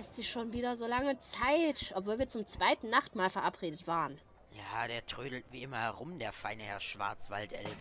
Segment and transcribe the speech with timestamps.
[0.00, 4.18] lässt sich schon wieder so lange Zeit, obwohl wir zum zweiten Nachtmahl verabredet waren.
[4.56, 7.76] Ja, der trödelt wie immer herum, der feine Herr Schwarzwaldelb.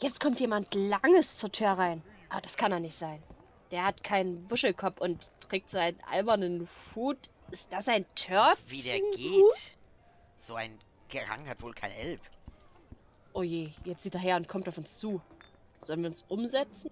[0.00, 2.04] Jetzt kommt jemand Langes zur Tür rein.
[2.28, 3.20] Aber das kann doch nicht sein.
[3.72, 7.30] Der hat keinen Wuschelkopf und trägt so einen albernen Hut.
[7.50, 8.70] Ist das ein Törtchen?
[8.70, 9.76] Wie der geht.
[10.38, 10.78] So ein
[11.08, 12.20] Gerang hat wohl kein Elb.
[13.32, 15.20] Oh je, jetzt sieht er her und kommt auf uns zu.
[15.78, 16.90] Sollen wir uns umsetzen?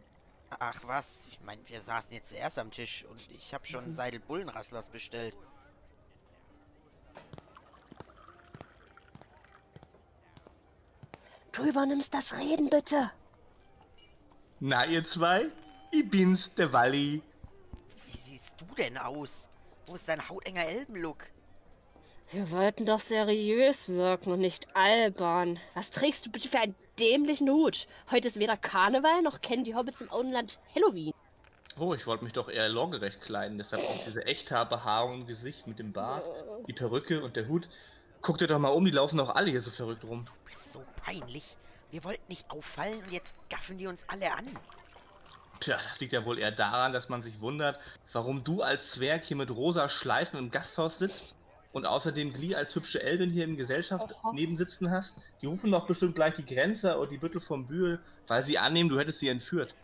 [0.51, 4.21] Ach was, ich meine, wir saßen jetzt zuerst am Tisch und ich habe schon Seidel
[4.21, 5.37] Bullenrasslers bestellt.
[11.53, 13.11] Du übernimmst das Reden, bitte.
[14.61, 15.51] Na, ihr zwei?
[15.91, 17.23] Ich bin's, der Walli.
[18.07, 19.49] Wie siehst du denn aus?
[19.87, 21.27] Wo ist dein hautenger Elbenlook?
[22.31, 25.59] Wir wollten doch seriös wirken und nicht albern.
[25.75, 27.87] Was trägst du bitte für einen dämlichen Hut?
[28.11, 31.13] Heute ist weder Karneval noch kennen die Hobbits im Auenland Halloween.
[31.79, 35.79] Oh, ich wollte mich doch eher lorgerecht kleiden, deshalb auch diese Echthaarbehaarung im Gesicht mit
[35.79, 36.25] dem Bart,
[36.67, 37.69] die Perücke und der Hut.
[38.23, 40.25] Guck dir doch mal um, die laufen doch alle hier so verrückt rum.
[40.25, 41.57] Du bist so peinlich.
[41.91, 44.47] Wir wollten nicht auffallen und jetzt gaffen die uns alle an.
[45.61, 47.79] Tja, das liegt ja wohl eher daran, dass man sich wundert,
[48.13, 51.35] warum du als Zwerg hier mit rosa Schleifen im Gasthaus sitzt
[51.77, 54.33] und außerdem Glee als hübsche Elbin hier im Gesellschaft Aha.
[54.33, 55.19] nebensitzen hast.
[55.43, 58.89] Die rufen doch bestimmt gleich die Grenzer und die Büttel vom Bühl, weil sie annehmen,
[58.89, 59.75] du hättest sie entführt.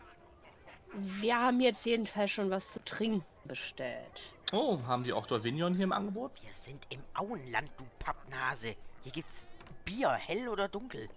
[0.93, 4.23] Wir haben jetzt jedenfalls schon was zu trinken bestellt.
[4.51, 6.31] Oh, haben die auch Dorvignon hier im Angebot?
[6.41, 8.75] Wir sind im Auenland, du Pappnase.
[9.03, 9.45] Hier gibt's
[9.85, 11.07] Bier, hell oder dunkel.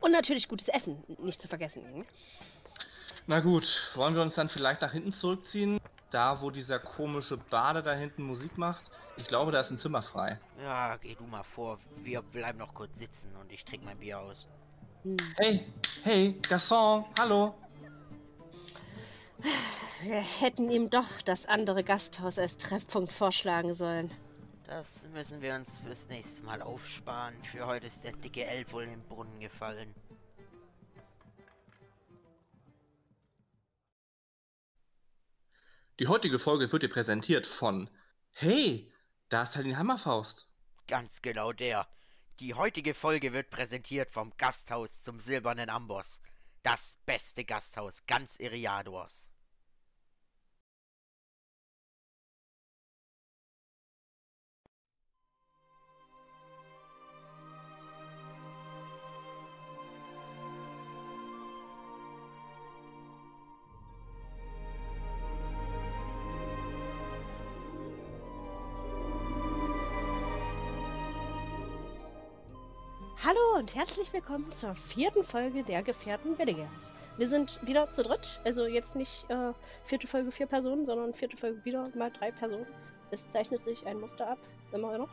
[0.00, 2.04] Und natürlich gutes Essen, nicht zu vergessen.
[3.26, 5.80] Na gut, wollen wir uns dann vielleicht nach hinten zurückziehen?
[6.10, 8.90] Da, wo dieser komische Bade da hinten Musik macht.
[9.16, 10.40] Ich glaube, da ist ein Zimmer frei.
[10.62, 11.78] Ja, geh du mal vor.
[12.02, 14.48] Wir bleiben noch kurz sitzen und ich trinke mein Bier aus.
[15.04, 15.16] Hm.
[15.36, 15.66] Hey,
[16.02, 17.54] hey, Garçon, hallo.
[20.02, 24.10] Wir hätten ihm doch das andere Gasthaus als Treffpunkt vorschlagen sollen.
[24.64, 27.34] Das müssen wir uns fürs nächste Mal aufsparen.
[27.44, 29.94] Für heute ist der dicke Elb wohl in den Brunnen gefallen.
[36.00, 37.90] Die heutige Folge wird dir präsentiert von
[38.30, 38.90] Hey,
[39.28, 40.48] da ist halt die Hammerfaust.
[40.88, 41.86] Ganz genau der.
[42.40, 46.22] Die heutige Folge wird präsentiert vom Gasthaus zum Silbernen Amboss.
[46.62, 49.29] Das beste Gasthaus ganz Iriadors.
[73.22, 76.94] Hallo und herzlich willkommen zur vierten Folge der Gefährten Billigers.
[77.18, 79.52] Wir sind wieder zu dritt, also jetzt nicht äh,
[79.84, 82.66] vierte Folge vier Personen, sondern vierte Folge wieder mal drei Personen.
[83.10, 84.38] Es zeichnet sich ein Muster ab,
[84.72, 85.10] immer noch.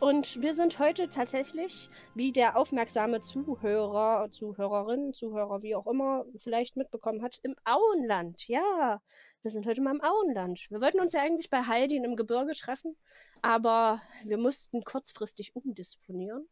[0.00, 6.76] Und wir sind heute tatsächlich, wie der aufmerksame Zuhörer, Zuhörerin, Zuhörer, wie auch immer, vielleicht
[6.76, 8.48] mitbekommen hat, im Auenland.
[8.48, 9.00] Ja,
[9.42, 10.66] wir sind heute mal im Auenland.
[10.68, 12.96] Wir wollten uns ja eigentlich bei Haldin im Gebirge treffen,
[13.40, 16.48] aber wir mussten kurzfristig umdisponieren.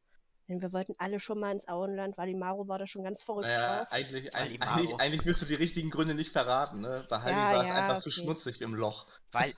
[0.49, 3.23] Denn wir wollten alle schon mal ins Auenland, weil die Maro war da schon ganz
[3.23, 3.93] verrückt Naja, drauf.
[3.93, 7.07] eigentlich, eigentlich, Maro- eigentlich willst du die richtigen Gründe nicht verraten, ne?
[7.09, 8.21] Bei Heidi Ja, war es ja, einfach zu okay.
[8.21, 9.07] schmutzig im Loch.
[9.33, 9.55] Weil,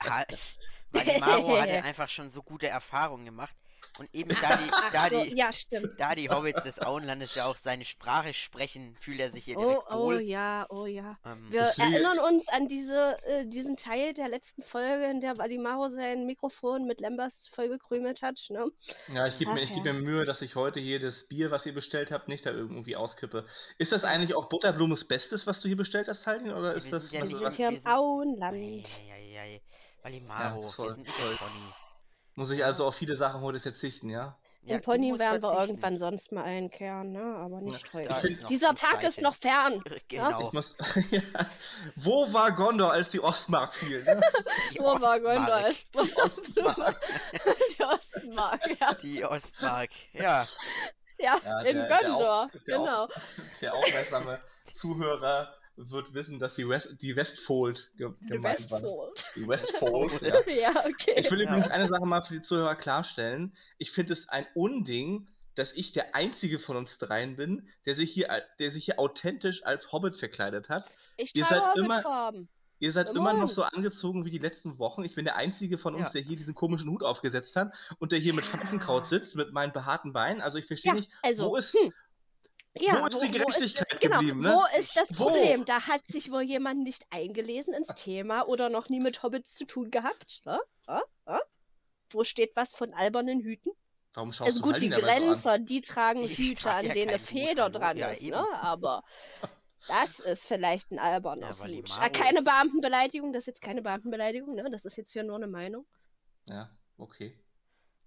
[0.91, 3.55] weil die Maro hatte einfach schon so gute Erfahrungen gemacht.
[3.99, 5.99] Und eben da die, da die, ja, stimmt.
[5.99, 9.61] da die Hobbits des Auenlandes ja auch seine Sprache sprechen, fühlt er sich hier Oh,
[9.61, 10.21] direkt oh wohl.
[10.21, 11.17] ja, oh ja.
[11.25, 15.89] Ähm, Wir erinnern uns an diese, äh, diesen Teil der letzten Folge, in der Valimaro
[15.89, 18.39] sein Mikrofon mit Lembers vollgekrümelt hat.
[18.49, 18.67] Ne?
[19.13, 21.65] Ja, ich gebe mir, ich geb mir Mühe, dass ich heute hier das Bier, was
[21.65, 23.45] ihr bestellt habt, nicht da irgendwie auskippe.
[23.79, 26.51] Ist das eigentlich auch Butterblumes Bestes, was du hier bestellt hast, Heidi?
[26.51, 28.89] Oder ist wir das sind ja was, Wir nicht- sind was, hier im Auenland.
[29.11, 29.61] Eieiei.
[30.03, 31.37] Valimaro, Ja, wir sind nicht toll.
[32.37, 34.37] Muss ich also auf viele Sachen heute verzichten, ja?
[34.63, 37.21] Ja, Im du Pony werden wir irgendwann sonst mal einkehren, ne?
[37.37, 38.45] aber nicht Ja, heute.
[38.49, 39.81] Dieser Tag Zeit ist noch fern.
[40.09, 40.41] Genau.
[40.41, 40.75] Ich muss,
[41.11, 41.21] ja.
[41.95, 44.03] Wo war Gondor, als die Ostmark fiel?
[44.03, 44.19] Ne?
[44.73, 45.63] Die Wo war Gondor?
[45.63, 45.63] Ostmark.
[45.63, 46.95] als Butterblume?
[47.77, 48.93] Die Ostmark, ja.
[48.95, 49.89] Die Ostmark.
[50.13, 50.45] Ja.
[51.17, 53.03] Ja, Ja, in der- der Gondor, auch- der genau.
[53.05, 53.09] auch-
[53.61, 54.39] Der aufmerksame
[54.73, 58.81] Zuhörer wird wissen, dass die, West, die Westfold ge Die gemeint war.
[58.81, 59.25] Westfold.
[59.35, 60.53] Die Westfold, ja.
[60.53, 61.13] Ja, okay.
[61.17, 61.45] Ich will Ja.
[61.47, 63.53] übrigens eine Sache mal für die Zuhörer klarstellen.
[63.77, 68.11] Ich finde es ein Unding, dass ich der einzige von uns dreien bin, der sich
[68.11, 68.27] hier,
[68.59, 70.91] der sich hier authentisch als Hobbit verkleidet hat.
[71.15, 72.49] Ich ihr trage seid immer- Hobbitfarben.
[72.79, 75.03] Ihr seid immer noch so angezogen wie die letzten Wochen.
[75.03, 76.11] Ich bin der einzige von uns, Ja.
[76.13, 78.51] der hier diesen komischen Hut aufgesetzt hat und der hier mit Ja.
[78.51, 80.41] Pfannenkraut sitzt, mit meinen behaarten Beinen.
[80.41, 81.91] Also ich verstehe Ja, nicht, also, wo ist, hm,
[82.81, 84.53] Ja, wo ist die Gerechtigkeit ist, genau, geblieben, ne?
[84.53, 85.25] Wo ist das Wo?
[85.25, 85.65] Problem?
[85.65, 89.65] Da hat sich wohl jemand nicht eingelesen ins Thema oder noch nie mit Hobbits zu
[89.65, 90.41] tun gehabt.
[90.45, 90.59] Ne?
[90.87, 90.99] Äh?
[91.25, 91.39] Äh?
[92.11, 93.71] Wo steht was von albernen Hüten?
[94.13, 95.25] Warum schaust Also du gut, die Haldi dabei so?
[95.25, 98.31] Grenzer, die tragen Ich Hüte, trage an ja denen eine Feder dran Ja, ist, eben.
[98.31, 98.45] ne?
[98.61, 99.03] Aber
[99.87, 101.91] das ist vielleicht ein alberner Ja, die Hut.
[101.99, 104.69] Ah, keine Beamtenbeleidigung, das ist jetzt keine Beamtenbeleidigung, ne?
[104.71, 105.85] Das ist jetzt hier nur eine Meinung.
[106.45, 107.37] Ja, okay.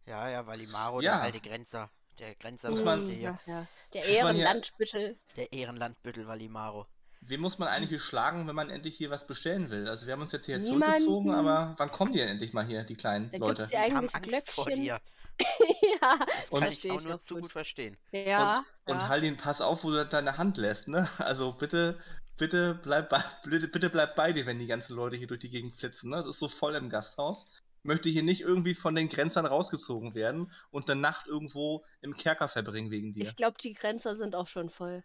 [0.07, 1.17] Ja, ja, Valimaro, Ja.
[1.17, 1.91] der alte Grenzer.
[2.21, 3.67] Der Grenzer, Muss man- der, Hm, ja, ja.
[3.95, 5.17] Der Muss man hier- Ehrenlandbüttel.
[5.37, 6.87] der Ehrenlandbüttel Valimaro.
[7.23, 9.89] Wen muss man eigentlich hier schlagen, wenn man endlich hier was bestellen will?
[9.89, 11.01] Also wir haben uns jetzt hier Niemanden.
[11.03, 13.67] zurückgezogen, aber wann kommen die denn endlich mal hier, die kleinen Da Leute?
[13.67, 14.85] Die haben eigentlich Angst vor Glöckchen.
[14.85, 15.01] dir.
[16.03, 17.43] ja, Das Und- kann ich auch nur zu gut.
[17.45, 17.97] gut verstehen.
[18.13, 18.65] ja.
[18.87, 19.09] Und ja.
[19.09, 21.09] Haldin, pass auf, wo du deine Hand lässt, ne?
[21.19, 21.99] Also bitte,
[22.37, 25.51] bitte bleib bei, bitte, bitte bleib bei dir, wenn die ganzen Leute hier durch die
[25.51, 26.19] Gegend flitzen, ne?
[26.19, 27.63] Es ist so voll im Gasthaus.
[27.83, 32.49] Möchte hier nicht irgendwie von den Grenzern rausgezogen werden und eine Nacht irgendwo im Kerker
[32.49, 33.23] verbringen wegen dir.
[33.23, 35.03] Ich glaube, die Grenzer sind auch schon voll.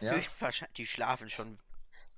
[0.00, 0.12] Ja.
[0.16, 1.58] Höchstwahrscheinlich, die schlafen schon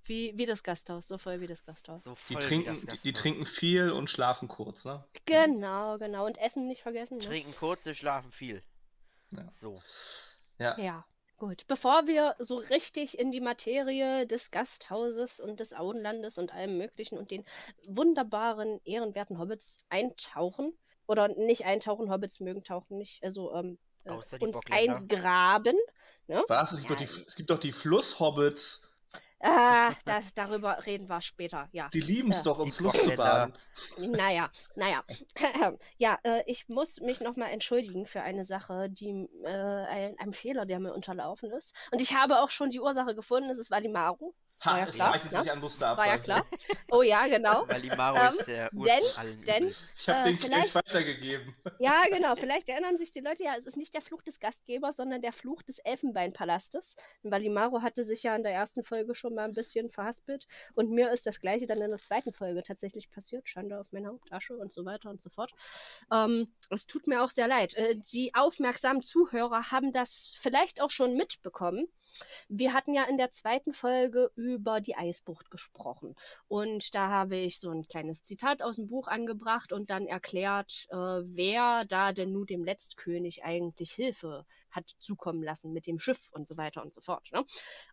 [0.05, 2.05] Wie, wie das Gasthaus, so voll wie das Gasthaus.
[2.05, 5.05] so Die trinken, die, die trinken viel und schlafen kurz, ne?
[5.25, 6.27] Genau, genau.
[6.27, 7.19] Und Essen nicht vergessen.
[7.19, 7.25] Ne?
[7.25, 8.63] Trinken kurze, schlafen viel.
[9.31, 9.51] Ja.
[9.51, 9.81] So.
[10.59, 10.79] Ja.
[10.79, 11.05] Ja,
[11.37, 11.67] gut.
[11.67, 17.19] Bevor wir so richtig in die Materie des Gasthauses und des Auenlandes und allem Möglichen
[17.19, 17.45] und den
[17.87, 20.77] wunderbaren, ehrenwerten Hobbits eintauchen,
[21.07, 24.97] oder nicht eintauchen, Hobbits mögen tauchen nicht, also ähm, äh, uns Bockländer.
[24.97, 25.77] eingraben.
[26.27, 26.73] Was?
[26.73, 28.81] Es gibt, Ja, doch die, es gibt doch die Flusshobbits.
[29.47, 31.89] Ah, das, darüber reden wir später, ja.
[31.91, 32.43] Die lieben es Ja.
[32.45, 33.53] doch, im Die Fluss zu baden.
[33.99, 35.05] Naja, naja.
[35.99, 40.65] ja, äh, ich muss mich nochmal entschuldigen für eine Sache, die äh, ein, einem Fehler,
[40.65, 41.77] der mir unterlaufen ist.
[41.93, 44.35] Und ich habe auch schon die Ursache gefunden, es ist Valimaro.
[44.57, 45.13] Das war ja es klar.
[45.21, 45.53] sich Ne?
[45.53, 46.47] an, Muster War ja klar.
[46.93, 47.67] Oh ja, genau.
[47.69, 49.75] Valimaro Ähm, ist der denn- denn-.
[49.97, 51.57] Ich habe Äh, den Kelch vielleicht- weitergegeben.
[51.81, 52.37] Ja, genau.
[52.37, 55.33] Vielleicht erinnern sich die Leute ja, es ist nicht der Fluch des Gastgebers, sondern der
[55.33, 56.97] Fluch des Elfenbeinpalastes.
[57.23, 60.47] Und Valimaro hatte sich ja in der ersten Folge schon mal ein bisschen verhaspelt.
[60.75, 63.49] Und mir ist das gleiche dann in der zweiten Folge tatsächlich passiert.
[63.49, 65.53] Schande auf meine Hauptasche und so weiter und so fort.
[66.13, 67.75] Ähm, es tut mir auch sehr leid.
[67.75, 71.89] Äh, die aufmerksamen Zuhörer haben das vielleicht auch schon mitbekommen.
[72.49, 76.15] Wir hatten ja in der zweiten Folge über die Eisbucht gesprochen.
[76.49, 80.87] Und da habe ich so ein kleines Zitat aus dem Buch angebracht und dann erklärt,
[80.91, 86.31] äh, wer da denn nun dem Letztkönig eigentlich Hilfe hat zukommen lassen mit dem Schiff
[86.33, 87.31] und so weiter und so fort.
[87.33, 87.45] Ne?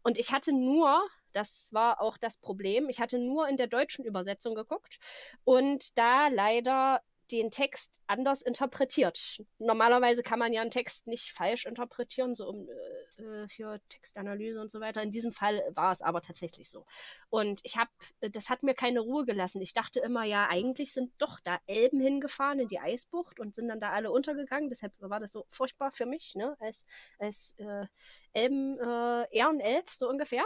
[0.03, 1.01] Und ich hatte nur,
[1.33, 4.97] das war auch das Problem, ich hatte nur in der deutschen Übersetzung geguckt
[5.43, 9.43] und da leider den Text anders interpretiert.
[9.59, 14.59] Normalerweise kann man ja einen Text nicht falsch interpretieren, so um äh, äh, für Textanalyse
[14.61, 15.01] und so weiter.
[15.01, 16.85] In diesem Fall war es aber tatsächlich so.
[17.29, 17.89] Und ich habe,
[18.19, 19.61] das hat mir keine Ruhe gelassen.
[19.61, 23.67] Ich dachte immer, ja, eigentlich sind doch da Elben hingefahren in die Eisbucht und sind
[23.67, 24.69] dann da alle untergegangen.
[24.69, 26.85] Deshalb war das so furchtbar für mich, ne, als,
[27.19, 27.85] als äh,
[28.33, 30.45] Elben, äh, Ehrenelb, so ungefähr.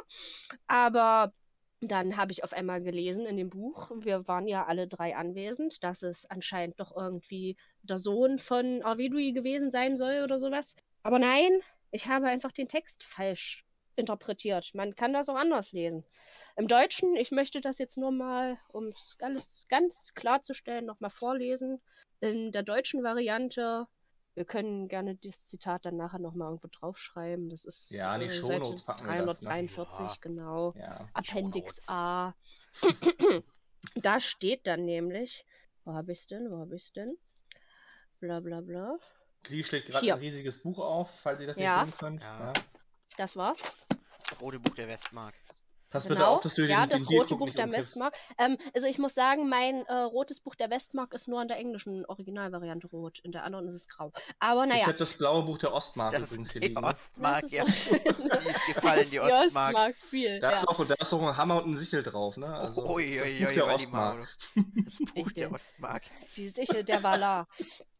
[0.68, 1.34] Aber
[1.82, 5.84] dann habe ich auf einmal gelesen in dem Buch, wir waren ja alle drei anwesend,
[5.84, 10.76] dass es anscheinend doch irgendwie der Sohn von Arvedui gewesen sein soll oder sowas.
[11.04, 11.60] Aber nein,
[11.92, 14.72] ich habe einfach den Text falsch interpretiert.
[14.74, 16.04] Man kann das auch anders lesen.
[16.56, 21.82] Im Deutschen, ich möchte das jetzt nur mal, um es alles ganz klarzustellen, nochmal vorlesen.
[22.22, 23.88] In der deutschen Variante,
[24.36, 27.50] wir können gerne das Zitat dann nachher nochmal irgendwo draufschreiben.
[27.50, 29.48] Das ist Ja, die äh, Seite packen wir das, ne?
[29.50, 30.74] 343, genau.
[30.76, 31.10] Ja.
[31.14, 31.82] Appendix.
[31.88, 32.34] A.
[33.96, 35.46] da steht dann nämlich,
[35.86, 37.18] wo habe ich es denn, wo habe ich es denn?
[38.20, 38.98] Bla bla bla.
[39.44, 41.86] Glee schlägt gerade ein riesiges Buch auf, falls ihr das Ja.
[41.86, 42.22] nicht sehen könnt.
[42.22, 42.48] Ja.
[42.48, 42.54] Ja.
[43.18, 43.78] Das war's.
[44.30, 45.34] Das rote Buch der Westmark.
[45.90, 46.16] Pass Genau.
[46.16, 47.72] bitte auf, dass du ja, den, das den rote Buch nicht der.
[47.72, 48.14] Westmark.
[48.38, 51.58] Ähm, also ich muss sagen, mein äh, rotes Buch der Westmark ist nur in der
[51.58, 53.20] englischen Originalvariante rot.
[53.20, 54.12] In der anderen ist es grau.
[54.40, 54.88] Aber Ich naja.
[54.88, 56.84] habe das blaue Buch der Ostmark Das übrigens hier die liegen.
[56.84, 57.64] Ostmark, Das ist ja.
[58.46, 59.98] Die ist gefallen, die Ostmark.
[59.98, 60.40] viel.
[60.40, 60.58] Da, ja.
[60.58, 62.48] ist auch, da ist auch ein Hammer und ein Sichel drauf, ne?
[62.48, 63.68] Also, Ui, das ui, Buch ui, der.
[63.68, 64.38] Ostmark.
[64.86, 65.52] Das Buch der.
[65.52, 66.04] Ostmark.
[66.36, 67.48] Die Sichel der Valar.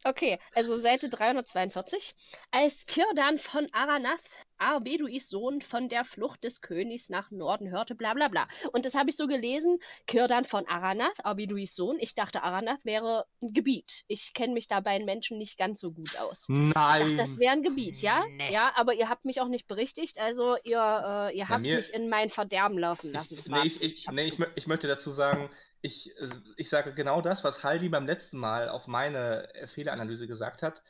[0.04, 2.16] Okay, also Seite 342.
[2.52, 4.22] Als Kirdan von Aranath,
[4.58, 8.48] Arbeduis Sohn, von der Flucht des Königs nach Norden hörte, bla bla bla.
[8.72, 11.98] Und das habe ich so gelesen, Kirdan von Aranath, Arbeduis Sohn.
[12.00, 14.04] Ich dachte, Aranath wäre ein Gebiet.
[14.08, 16.48] Ich kenne mich da bei den Menschen nicht ganz so gut aus.
[16.50, 17.18] Ich dachte, Nein!
[17.18, 18.24] das wäre ein Gebiet, ja?
[18.38, 18.52] Nee.
[18.54, 21.94] Ja, aber ihr habt mich auch nicht berichtigt, also ihr, äh, ihr habt mir- mich
[21.94, 23.36] in mein Verderben laufen lassen.
[23.36, 25.50] Das ich, war nee, ich, ich, nee ich, mö- ich möchte dazu sagen,
[25.82, 26.14] ich,
[26.58, 30.82] ich sage genau das, was Haldi beim letzten Mal auf meine Fehleranalyse gesagt hat.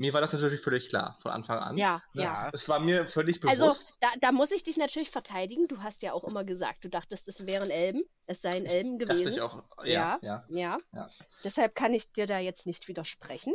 [0.00, 1.76] Mir war das natürlich völlig klar von Anfang an.
[1.76, 2.22] Ja, Ne?
[2.22, 2.50] ja.
[2.54, 3.98] Es war mir völlig Also, bewusst.
[4.00, 5.68] da, da muss ich dich natürlich verteidigen.
[5.68, 8.02] Du hast ja auch immer gesagt, du dachtest, es wären Elben.
[8.26, 9.32] Es seien Elben dachte gewesen.
[9.34, 9.62] ich auch.
[9.84, 10.44] Ja, ja.
[10.48, 10.78] ja.
[10.94, 11.08] Ja.
[11.44, 13.52] Deshalb kann ich dir da jetzt nicht widersprechen.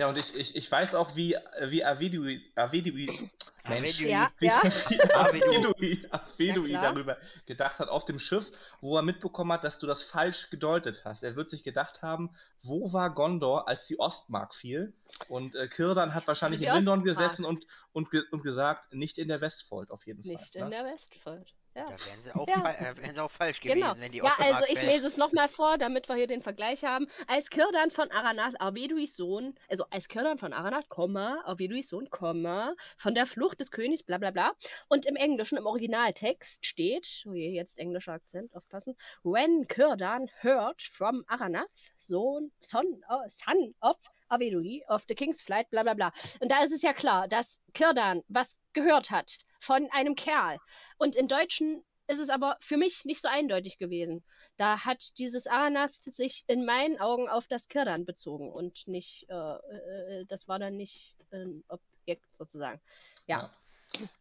[0.00, 3.30] Ja, und ich, ich, ich weiß auch, wie, wie Avedui, Avedui,
[3.68, 4.08] Mensch, Avedui.
[4.08, 4.62] Ja, wie, ja.
[4.62, 6.82] wie Avedui, Avedui klar.
[6.84, 11.02] darüber gedacht hat auf dem Schiff, wo er mitbekommen hat, dass du das falsch gedeutet
[11.04, 11.22] hast.
[11.22, 12.30] Er wird sich gedacht haben,
[12.62, 14.94] wo war Gondor, als die Ostmark fiel?
[15.28, 19.28] Und äh, Kirdan hat wahrscheinlich in Lindon gesessen und, und, ge und gesagt, nicht in
[19.28, 20.62] der Westfold auf jeden Nicht Fall.
[20.62, 20.76] in ne?
[20.76, 21.54] der Westfold.
[21.74, 21.84] Ja.
[21.84, 22.68] Da wären sie auch, Ja.
[22.68, 23.94] äh, wären sie auch falsch gewesen, Genau.
[23.98, 27.06] wenn die Ja, also ich lese es nochmal vor, damit wir hier den Vergleich haben.
[27.28, 32.74] Als Kirdan von Aranath, Arveduis Sohn, also als Kirdan von Aranath, Komma, Arveduis Sohn, Komma,
[32.96, 34.52] von der Flucht des Königs, bla bla bla.
[34.88, 40.82] Und im Englischen, im Originaltext steht, oh je, jetzt englischer Akzent, aufpassen, When Kirdan heard
[40.82, 43.96] from Aranath, Sohn, son, oh, son of
[44.30, 46.12] Avedui, of the King's Flight, bla bla bla.
[46.40, 50.58] Und da ist es ja klar, dass Kirdan was gehört hat von einem Kerl.
[50.98, 54.24] Und im Deutschen ist es aber für mich nicht so eindeutig gewesen.
[54.56, 59.34] Da hat dieses Aranath sich in meinen Augen auf das Kirdan bezogen und nicht, äh,
[59.34, 62.80] äh, das war dann nicht ein Objekt sozusagen.
[63.26, 63.52] Ja.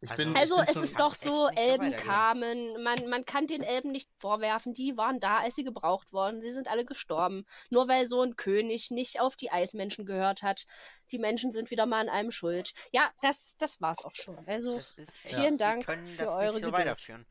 [0.02, 3.46] Ich Also- bin, Also ich bin es ist doch so, Elben kamen, man, man kann
[3.48, 7.46] den Elben nicht vorwerfen, die waren da, als sie gebraucht wurden, sie sind alle gestorben.
[7.70, 10.66] Nur weil so ein König nicht auf die Eismenschen gehört hat.
[11.12, 12.74] Die Menschen sind wieder mal an allem schuld.
[12.92, 14.38] Ja, das, das war's auch schon.
[14.48, 16.74] Also ist vielen Wir Dank können für das eure nicht so Geduld.
[16.74, 17.26] weiterführen.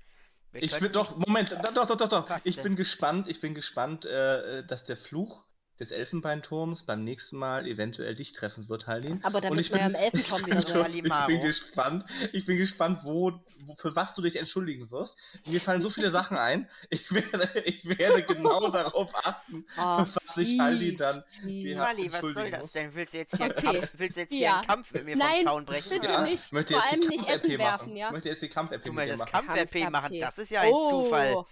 [0.52, 2.38] Wir Ich will doch, Moment, doch, doch, doch, doch.
[2.44, 5.44] Ich bin gespannt, ich bin gespannt, äh, dass der Fluch
[5.78, 9.22] des Elfenbeinturms beim nächsten Mal eventuell dich treffen wird, Haldin.
[9.22, 10.84] Aber dann Und müssen wir ja im Elfenturm ich wieder bin, sein.
[10.84, 13.32] schon- ich bin gespannt, ich bin gespannt, wo,
[13.64, 15.16] wo, für was du dich entschuldigen wirst.
[15.46, 16.68] Mir fallen so viele Sachen ein.
[16.90, 21.16] Ich werde, ich werde genau darauf achten, Oh, für was sich Haldin dann.
[21.44, 22.94] Wally, was soll das denn?
[22.94, 23.66] Willst du jetzt hier, Okay.
[23.68, 24.58] einen, Kampf, willst du jetzt hier Ja.
[24.58, 25.90] einen Kampf mit mir Nein, vom Zaun brechen?
[25.90, 26.44] bitte Ja, nicht.
[26.46, 27.58] ich möchte Vor allem nicht Essen machen.
[27.58, 28.06] werfen, ja?
[28.08, 29.46] Ich möchte jetzt die Kampf-RP Du mit dir möchtest machen.
[29.46, 31.34] Kampf-RP machen, das ist ja ein Zufall.
[31.36, 31.46] Oh,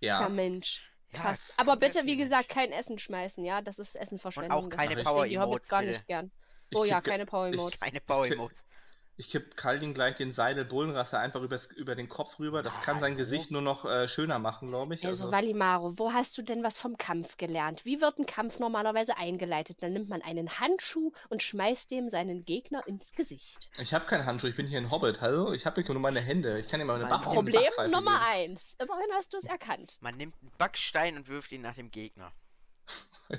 [0.00, 0.22] Ja.
[0.22, 0.87] ja, Mensch.
[1.12, 1.52] Ja, Krass.
[1.56, 3.62] Aber bitte, wie gesagt, kein Essen schmeißen, ja?
[3.62, 4.52] Das ist Essen verschwenden.
[4.52, 6.30] auch keine das sehen die Power-Emotes, Hobbits gar nicht gern.
[6.70, 7.80] Ich Oh ja, keine Power Emotes.
[7.80, 8.64] Keine Power-Emotes.
[9.20, 12.62] Ich kipp Kaldin gleich den Seidel Bullenrasse einfach übers, über den Kopf rüber.
[12.62, 13.18] Das Na, kann sein hallo.
[13.18, 15.04] Gesicht nur noch äh, schöner machen, glaube ich.
[15.04, 17.84] Also, Valimaro, wo hast du denn was vom Kampf gelernt?
[17.84, 19.78] Wie wird ein Kampf normalerweise eingeleitet?
[19.82, 23.70] Dann nimmt man einen Handschuh und schmeißt dem seinen Gegner ins Gesicht.
[23.78, 25.52] Ich habe keinen Handschuh, ich bin hier ein Hobbit, hallo?
[25.52, 26.60] Ich habe nur meine Hände.
[26.60, 28.52] Ich kann dir mal eine Mein Back Problem Backpfeife Nummer geben.
[28.52, 28.76] eins.
[28.80, 29.96] Immerhin hast du es erkannt.
[30.00, 32.32] Man nimmt einen Backstein und wirft ihn nach dem Gegner.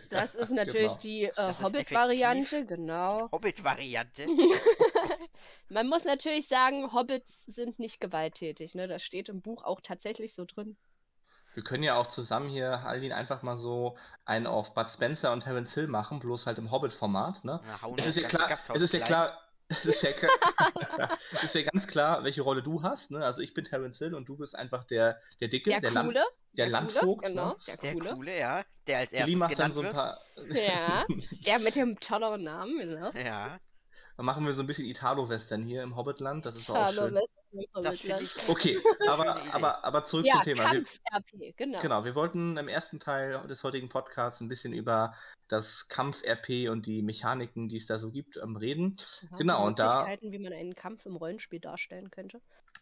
[0.10, 1.02] Das ist natürlich genau.
[1.02, 3.30] die äh, Hobbit-Variante, genau.
[3.32, 4.28] Hobbit-Variante.
[5.70, 8.76] Man muss natürlich sagen, Hobbits sind nicht gewalttätig.
[8.76, 8.88] Ne?
[8.88, 10.78] Das steht im Buch auch tatsächlich so drin.
[11.54, 15.42] Wir können ja auch zusammen hier, Aldin, einfach mal so einen auf Bud Spencer und
[15.42, 17.60] Terence Hill machen, bloß halt im Hobbit-Format, ne?
[17.66, 19.08] Na, hauen Es das ist ja klar, Gasthaus es ist ja klein.
[19.08, 20.10] klar, es ist ja,
[21.44, 23.24] ist ja ganz klar, welche Rolle du hast, ne?
[23.24, 26.02] Also ich bin Terence Hill und du bist einfach der, der Dicke, Der, der, coole,
[26.02, 27.56] Land, der, der Landvogt, coole, genau, ne?
[27.68, 28.10] der Der coole.
[28.14, 28.64] coole, ja.
[28.88, 30.20] Der als erstes macht dann so ein paar.
[30.48, 31.06] Ja,
[31.46, 33.12] der mit dem tolleren Namen, genau.
[33.12, 33.60] Ja,
[34.18, 37.20] Dann machen wir so ein bisschen Italo-Western hier im Hobbitland, das ist auch schön.
[37.74, 38.50] Das finde ich.
[38.50, 38.78] Okay,
[39.08, 40.64] aber, aber, aber zurück Ja, zum Thema.
[40.64, 41.82] Kampf-RP, genau.
[41.82, 45.14] Genau, wir wollten im ersten Teil des heutigen Podcasts ein bisschen über
[45.48, 48.98] das Kampf-RP und die Mechaniken, die es da so gibt, ähm, reden.
[49.32, 52.40] Ja, genau, und da- Möglichkeiten, wie man einen Kampf im Rollenspiel darstellen könnte.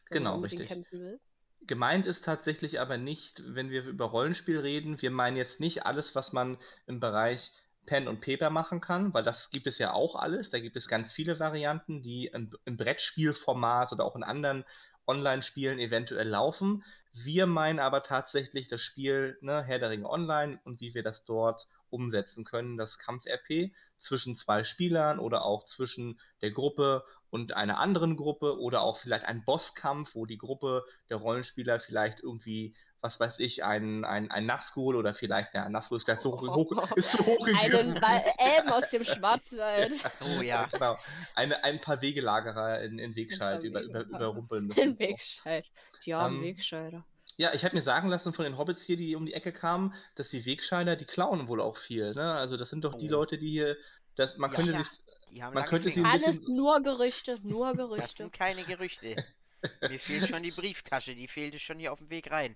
[0.10, 0.68] Wenn Genau, richtig.
[0.68, 1.20] kämpfen will.
[1.66, 6.14] Gemeint ist tatsächlich aber nicht, wenn wir über Rollenspiel reden, wir meinen jetzt nicht alles,
[6.16, 7.52] was man im Bereich
[7.88, 10.52] Pen und Paper machen kann, weil das gibt es ja auch alles.
[10.52, 14.64] Da gibt es ganz viele Varianten, die im, im Brettspielformat oder auch in anderen
[15.08, 16.84] Online-Spielen eventuell laufen.
[17.14, 21.26] Wir meinen aber tatsächlich das Spiel ne, Herr der Ringe Online und wie wir das
[21.26, 27.80] dort umsetzen können, das Kampf-RP zwischen zwei Spielern oder auch zwischen der Gruppe und einer
[27.80, 33.20] anderen Gruppe oder auch vielleicht ein Bosskampf, wo die Gruppe der Rollenspieler vielleicht irgendwie, was
[33.20, 37.12] weiß ich, ein, ein, ein Nazgul oder vielleicht, ja, Nazgul ist gleich so hoch, ist
[37.12, 37.98] so hochgegriffen.
[37.98, 39.94] Einen Elben aus dem Schwarzwald.
[40.22, 40.66] Oh ja.
[40.72, 40.98] genau.
[41.36, 44.98] Eine, ein paar Wegelagerer in, in Wegscheid über, über, überrumpeln müssen.
[44.98, 45.66] Den Wegscheid.
[46.06, 47.06] Die armen Ähm, Wegscheider.
[47.38, 49.94] Ja, ich habe mir sagen lassen von den Hobbits hier, die um die Ecke kamen,
[50.16, 52.14] dass die Wegscheider, die klauen wohl auch viel.
[52.16, 52.34] Ne?
[52.34, 53.12] Also das sind doch die Oh.
[53.12, 53.78] Leute, die hier,
[54.16, 54.56] das, man Ja.
[54.56, 54.80] könnte Ja.
[54.80, 54.88] sich,
[55.32, 58.16] Die haben Man könnte sie Alles bisschen- nur Gerüchte, nur Das Gerüchte.
[58.16, 59.24] sind keine Gerüchte.
[59.88, 62.56] Mir fehlt schon die Brieftasche, die fehlte schon hier auf dem Weg rein.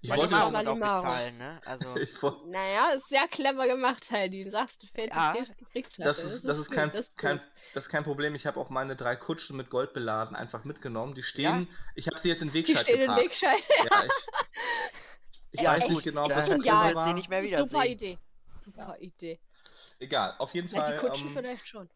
[0.00, 1.60] Ich Weil die wollte, muss auch bezahlen, ne?
[1.64, 4.44] Also, ich, wollte- Naja, ist sehr clever gemacht, Heidi.
[4.44, 5.32] Du sagst, fehlt Ja.
[5.32, 6.02] die Brieftasche.
[6.08, 7.46] das ist, das ist, kein, das ist kein, gut.
[7.74, 8.34] das ist kein Problem.
[8.34, 11.14] Ich habe auch meine drei Kutschen mit Gold beladen einfach mitgenommen.
[11.14, 13.22] Die stehen, ich habe sie jetzt in Die Wegscheid stehen in geparkt.
[13.24, 13.68] Wegscheid.
[13.90, 14.10] Ja, ich,
[15.52, 16.46] ich Ja, weiß echt, nicht genau, da- was.
[16.46, 17.12] Grund sie war.
[17.14, 17.66] nicht mehr.
[17.66, 18.18] Super Idee.
[18.64, 19.40] Super Idee.
[19.98, 20.92] Egal, auf jeden Na, Fall.
[20.94, 21.88] die Kutschen ähm, vielleicht schon.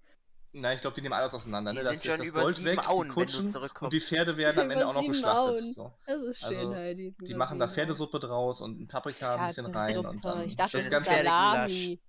[0.60, 1.72] Nein, ich glaube, die nehmen alles auseinander.
[1.72, 1.84] Die ne?
[1.84, 3.82] sind das, schon ist das über Gold sieben weg, Auen, die wenn du Kutschen zurückkommst.
[3.82, 5.74] und die Pferde werden am Ende auch noch geschlachtet.
[5.74, 5.92] So.
[6.06, 7.14] Das ist schön, Also, Heidi.
[7.20, 9.98] Die machen da Pferdesuppe draus und ein Paprika ein bisschen rein.
[9.98, 10.28] Und Pferdesuppe.
[10.38, 11.08] dann Ich dachte, Das ist.
[11.08, 12.00] Salami.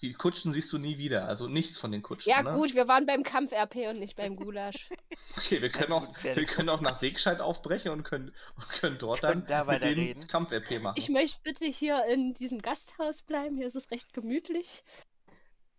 [0.00, 2.28] Die Kutschen siehst du nie wieder, also nichts von den Kutschen.
[2.28, 2.52] Ja, ne?
[2.52, 4.90] gut, wir waren beim Kampf-RP und nicht beim Gulasch.
[5.36, 9.22] Okay, wir können, auch, wir können auch nach Wegscheid aufbrechen und können, und können dort
[9.24, 10.26] dann Können da mit denen.
[10.28, 10.94] Kampf-RP machen.
[10.96, 13.56] Ich möchte bitte hier in diesem Gasthaus bleiben.
[13.56, 14.84] Hier ist es recht gemütlich.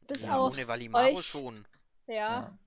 [0.08, 1.26] Bis Ja, auf ohne Valimaro euch.
[1.26, 1.66] schon.
[2.08, 2.14] Ja.
[2.16, 2.58] ja.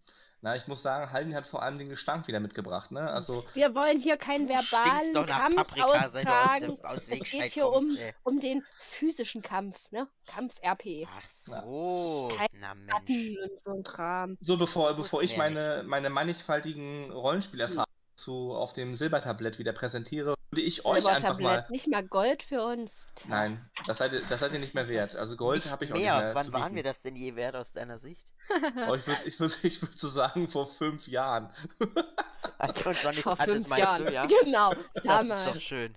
[0.41, 3.11] Na, ich muss sagen, Haldin hat vor allem den Gestank wieder mitgebracht, ne?
[3.11, 6.61] Also, Wir wollen hier keinen verbalen doch nach Kampf du aus, austragen.
[6.77, 8.15] dem, aus Es geht hier um, ey.
[8.23, 10.07] um den physischen Kampf, ne?
[10.27, 11.09] Kampf-RP.
[11.11, 13.37] Ach so, Kein na Mensch.
[13.43, 14.39] Und so ein Kram.
[14.41, 20.63] so bevor, bevor ich meine, meine mannigfaltigen Rollenspielerfahrungen zu, auf dem Silbertablett wieder präsentiere, würde
[20.63, 21.65] ich euch einfach mal.
[21.65, 23.09] Silbertablett, nicht mal Gold für uns.
[23.27, 25.17] Nein, das seid, ihr, das seid ihr nicht mehr wert.
[25.17, 26.15] Also Gold habe ich auch mehr.
[26.15, 26.35] nicht mehr.
[26.37, 28.25] Wann zu waren wir das denn je wert aus deiner Sicht?
[28.89, 31.51] Oh, ich würde ich würd, ich würd so sagen, vor fünf Jahren.
[32.59, 34.07] Als noch nicht Vor fünf Jahren.
[34.07, 34.27] du, ja?
[34.27, 35.63] Genau, Das ist doch damals.
[35.63, 35.95] schön.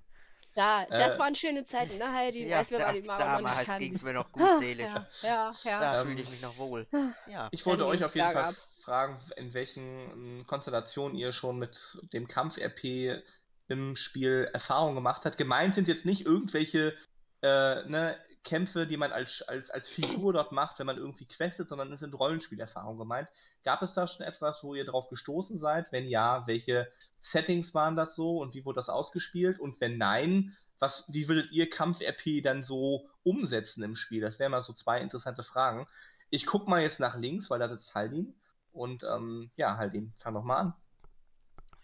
[0.53, 2.45] Da, das Äh, waren schöne Zeiten, ne, Heidi?
[2.45, 4.91] Ja, Weiß, da, die noch damals ging es mir noch gut seelisch.
[4.91, 5.79] Ja, ja, ja.
[5.79, 6.85] Da Ähm, fühle ich mich noch wohl.
[7.27, 7.47] Ja.
[7.51, 8.55] Ich wollte euch auf jeden Fall bergab.
[8.83, 13.23] fragen, in welchen ähm, Konstellationen ihr schon mit dem Kampf-RP
[13.69, 15.37] im Spiel Erfahrung gemacht habt.
[15.37, 16.97] Gemeint sind jetzt nicht irgendwelche
[17.41, 21.69] äh, ne, Kämpfe, die man als, als, als Figur dort macht, wenn man irgendwie questet,
[21.69, 23.29] sondern es sind Rollenspielerfahrungen gemeint.
[23.63, 25.91] Gab es da schon etwas, wo ihr drauf gestoßen seid?
[25.91, 29.59] Wenn ja, welche Settings waren das so und wie wurde das ausgespielt?
[29.59, 34.21] Und wenn nein, was, wie würdet ihr Kampf-RP dann so umsetzen im Spiel?
[34.21, 35.87] Das wären mal so zwei interessante Fragen.
[36.31, 38.33] Ich guck mal jetzt nach links, weil da sitzt Haldin.
[38.71, 40.73] Und ähm, ja, Haldin, fang doch mal an.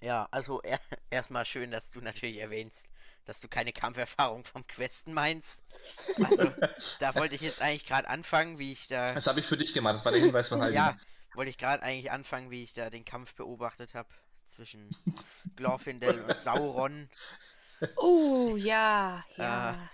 [0.02, 2.88] Ja, also er, erstmal schön, dass du natürlich erwähnst,
[3.28, 5.62] dass du keine Kampferfahrung vom Questen meinst.
[6.24, 6.52] Also,
[7.00, 9.14] da wollte ich jetzt eigentlich gerade anfangen, wie ich da.
[9.14, 10.76] Das habe ich für dich gemacht, das war der Hinweis von Haldin.
[10.78, 10.98] Ja,
[11.36, 14.10] wollte ich gerade eigentlich anfangen, wie ich da den Kampf beobachtet habe
[14.46, 14.90] zwischen
[15.56, 17.10] Glorfindel und Sauron.
[17.98, 19.90] Oh, ja, Äh, ja.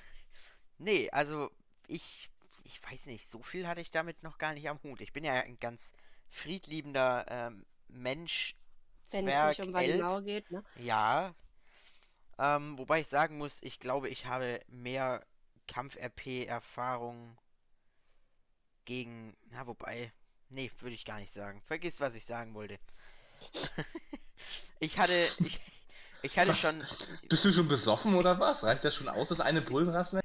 [0.77, 1.51] Nee, also
[1.87, 2.29] ich,
[2.63, 5.01] ich weiß nicht, so viel hatte ich damit noch gar nicht am Hut.
[5.01, 5.91] Ich bin ja ein ganz
[6.29, 8.55] friedliebender ähm, Mensch,
[9.11, 10.01] Wenn es Zwerg, nicht um Elb.
[10.01, 10.63] Valimau geht, ne?
[10.75, 11.33] Ja.
[12.39, 15.25] Ähm, wobei ich sagen muss, ich glaube, ich habe mehr
[15.67, 17.37] Kampf-RP-Erfahrung
[18.85, 19.35] gegen.
[19.51, 20.11] Na, wobei.
[20.49, 21.61] Nee, würde ich gar nicht sagen.
[21.65, 22.79] Vergiss, was ich sagen wollte.
[24.79, 25.13] ich hatte.
[25.39, 25.59] Ich,
[26.21, 26.83] ich hatte schon.
[27.29, 28.63] Bist du schon besoffen oder was?
[28.63, 30.21] Reicht das schon aus, das eine Bullenrassel?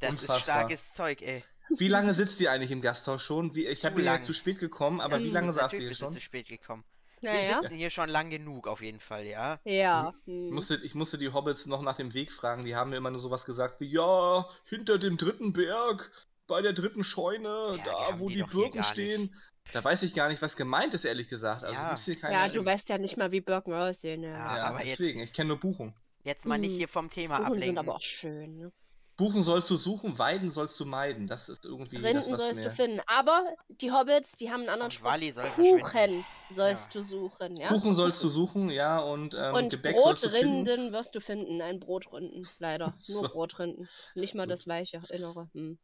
[0.00, 0.40] Das ist Unfassbar.
[0.40, 1.42] starkes Zeug, ey.
[1.70, 3.54] Wie lange sitzt ihr eigentlich im Gasthaus schon?
[3.54, 5.32] Wie, ich habe ja zu spät gekommen, aber wie Hm.
[5.32, 6.12] lange Bist saßt ihr natürlich hier bist du schon?
[6.14, 6.84] zu spät gekommen.
[7.22, 7.60] Wir Naja.
[7.62, 9.58] sitzen hier schon lang genug, auf jeden Fall, ja.
[9.64, 10.12] Ja.
[10.26, 10.50] Ich hm.
[10.50, 12.64] musste, ich musste die Hobbits noch nach dem Weg fragen.
[12.64, 16.12] Die haben mir immer nur sowas gesagt wie: Ja, hinter dem dritten Berg,
[16.46, 19.34] bei der dritten Scheune, Ja, da wo die die, Birken stehen.
[19.72, 21.64] Da weiß ich gar nicht, was gemeint ist, ehrlich gesagt.
[21.64, 21.88] Also Ja.
[21.88, 22.34] gibt's hier keine.
[22.34, 24.22] Ja, du weißt ja nicht mal, wie Birken aussehen.
[24.22, 24.30] Ja.
[24.30, 25.94] Ja, Ja, aber jetzt- deswegen, ich kenne nur Buchen.
[26.22, 26.78] Jetzt mal nicht Hm.
[26.78, 27.78] hier vom Thema Buchen sind ablenken.
[27.78, 28.72] aber auch schön, ne?
[29.16, 31.26] Buchen sollst du suchen, Weiden sollst du meiden.
[31.26, 31.96] Das ist irgendwie.
[31.96, 33.00] das, Rinden was sollst du finden.
[33.06, 35.10] Aber die Hobbits, die haben einen anderen Spruch.
[35.32, 37.00] Soll Kuchen sollst Ja.
[37.00, 37.68] du suchen, ja?
[37.68, 40.64] Kuchen sollst du suchen, ja, und, ähm, Und Gebäck sollst du finden.
[40.64, 41.62] Brotrinden wirst du finden.
[41.62, 42.94] Ein Brotrinden, leider.
[43.08, 43.28] Nur so.
[43.28, 43.88] Brotrinden.
[44.14, 45.48] Nicht mal das weiche Innere.
[45.54, 45.78] Hm.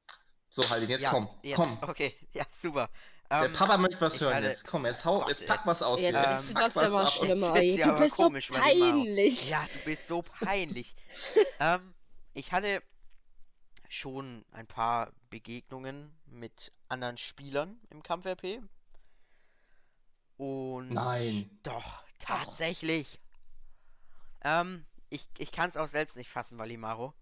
[0.50, 1.30] So, Haldi, jetzt ja, komm.
[1.42, 1.78] jetzt, Komm.
[1.88, 2.90] Okay, ja, super.
[3.30, 4.66] Der Ähm, Papa möchte was hören hatte- jetzt.
[4.66, 5.98] Komm, jetzt hau, Gott, jetzt pack was aus.
[5.98, 6.38] Jetzt hier.
[6.50, 7.62] Ähm, was immer schlimmer.
[7.62, 9.48] Jetzt Du aber bist komisch, so peinlich.
[9.48, 10.94] Ja, du bist so peinlich.
[11.60, 11.94] ähm,
[12.34, 12.82] ich hatte
[13.92, 18.62] schon ein paar Begegnungen mit anderen Spielern im Kampf-RP.
[20.36, 21.50] Und Nein.
[21.62, 23.20] doch, tatsächlich.
[24.42, 27.14] Ähm, ich, ich kann es auch selbst nicht fassen, Valimaro.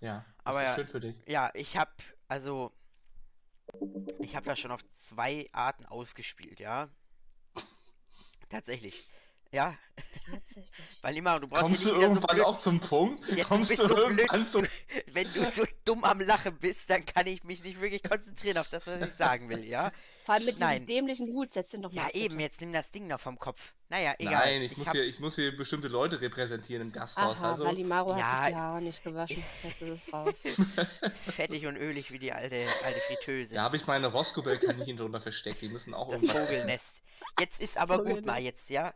[0.00, 1.22] Ja, das Aber ist ja- schön für dich.
[1.26, 1.90] Ja, ich hab,
[2.28, 2.72] also,
[4.20, 6.88] ich habe das schon auf zwei Arten ausgespielt, ja.
[8.48, 9.08] Tatsächlich.
[9.50, 9.76] Ja,
[10.30, 10.72] Tatsächlich.
[11.02, 13.26] Valimaro, du brauchst Kommst du so irgendwann blöd auch zum Punkt?
[13.28, 14.18] Ja, du Kommst bist du so blöd.
[14.18, 14.66] irgendwann zum...
[15.06, 18.68] Wenn du so dumm am Lachen bist, dann kann ich mich nicht wirklich konzentrieren auf
[18.68, 19.90] das, was ich sagen will, ja?
[20.24, 20.84] Vor allem mit diesem Nein.
[20.84, 22.18] dämlichen Hut, setz den doch mal Ja, bitte.
[22.18, 23.72] eben, jetzt nimm das Ding noch vom Kopf.
[23.88, 24.34] Naja, egal.
[24.34, 27.38] Nein, ich, ich muss hab, hier, ich muss hier bestimmte Leute repräsentieren im Gasthaus.
[27.38, 29.42] Aha, also, Valimaro Ja, hat sich die Haare nicht gewaschen.
[29.62, 30.44] Jetzt ist es raus.
[31.26, 33.54] fettig und ölig wie die alte, alte Fritteuse.
[33.54, 35.62] da habe ich meine Roscoe-Kaninchen drunter versteckt.
[35.62, 36.26] Die müssen auch das.
[36.26, 37.02] Vogelnest.
[37.40, 38.92] Jetzt ist aber gut mal jetzt, ja?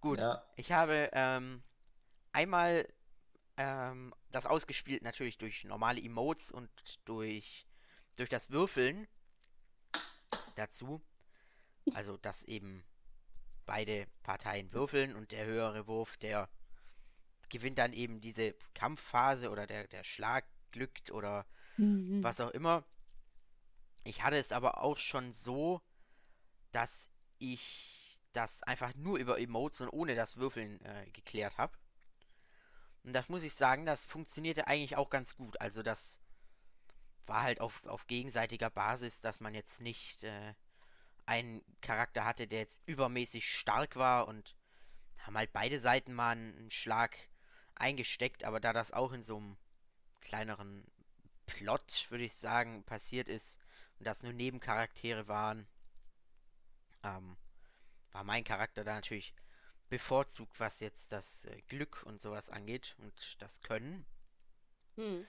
[0.00, 0.18] Gut.
[0.20, 0.42] Ja.
[0.56, 1.62] Ich habe ähm,
[2.32, 2.88] einmal
[3.56, 6.70] ähm, das ausgespielt, natürlich durch normale Emotes und
[7.04, 7.66] durch,
[8.16, 9.08] durch das Würfeln
[10.54, 11.00] dazu.
[11.94, 12.84] Also, dass eben
[13.66, 16.48] beide Parteien würfeln und der höhere Wurf, der
[17.50, 21.46] gewinnt dann eben diese Kampfphase oder der, der Schlag glückt oder
[21.78, 22.22] Mhm.
[22.22, 22.84] was auch immer.
[24.04, 25.80] Ich hatte es aber auch schon so,
[26.72, 31.76] dass ich das einfach nur über Emotes und ohne das Würfeln äh, geklärt habe.
[33.04, 35.60] Und das muss ich sagen, das funktionierte eigentlich auch ganz gut.
[35.60, 36.20] Also das
[37.26, 40.54] war halt auf, auf gegenseitiger Basis, dass man jetzt nicht äh,
[41.26, 44.56] einen Charakter hatte, der jetzt übermäßig stark war und
[45.18, 47.16] haben halt beide Seiten mal einen Schlag
[47.74, 49.56] eingesteckt, aber da das auch in so einem
[50.20, 50.84] kleineren
[51.46, 53.60] Plot, würde ich sagen, passiert ist
[53.98, 55.66] und das nur Nebencharaktere waren,
[57.02, 57.36] ähm,
[58.12, 59.34] war mein Charakter da natürlich
[59.92, 64.06] bevorzugt, was jetzt das äh, Glück und sowas angeht und das Können.
[64.96, 65.26] Hm.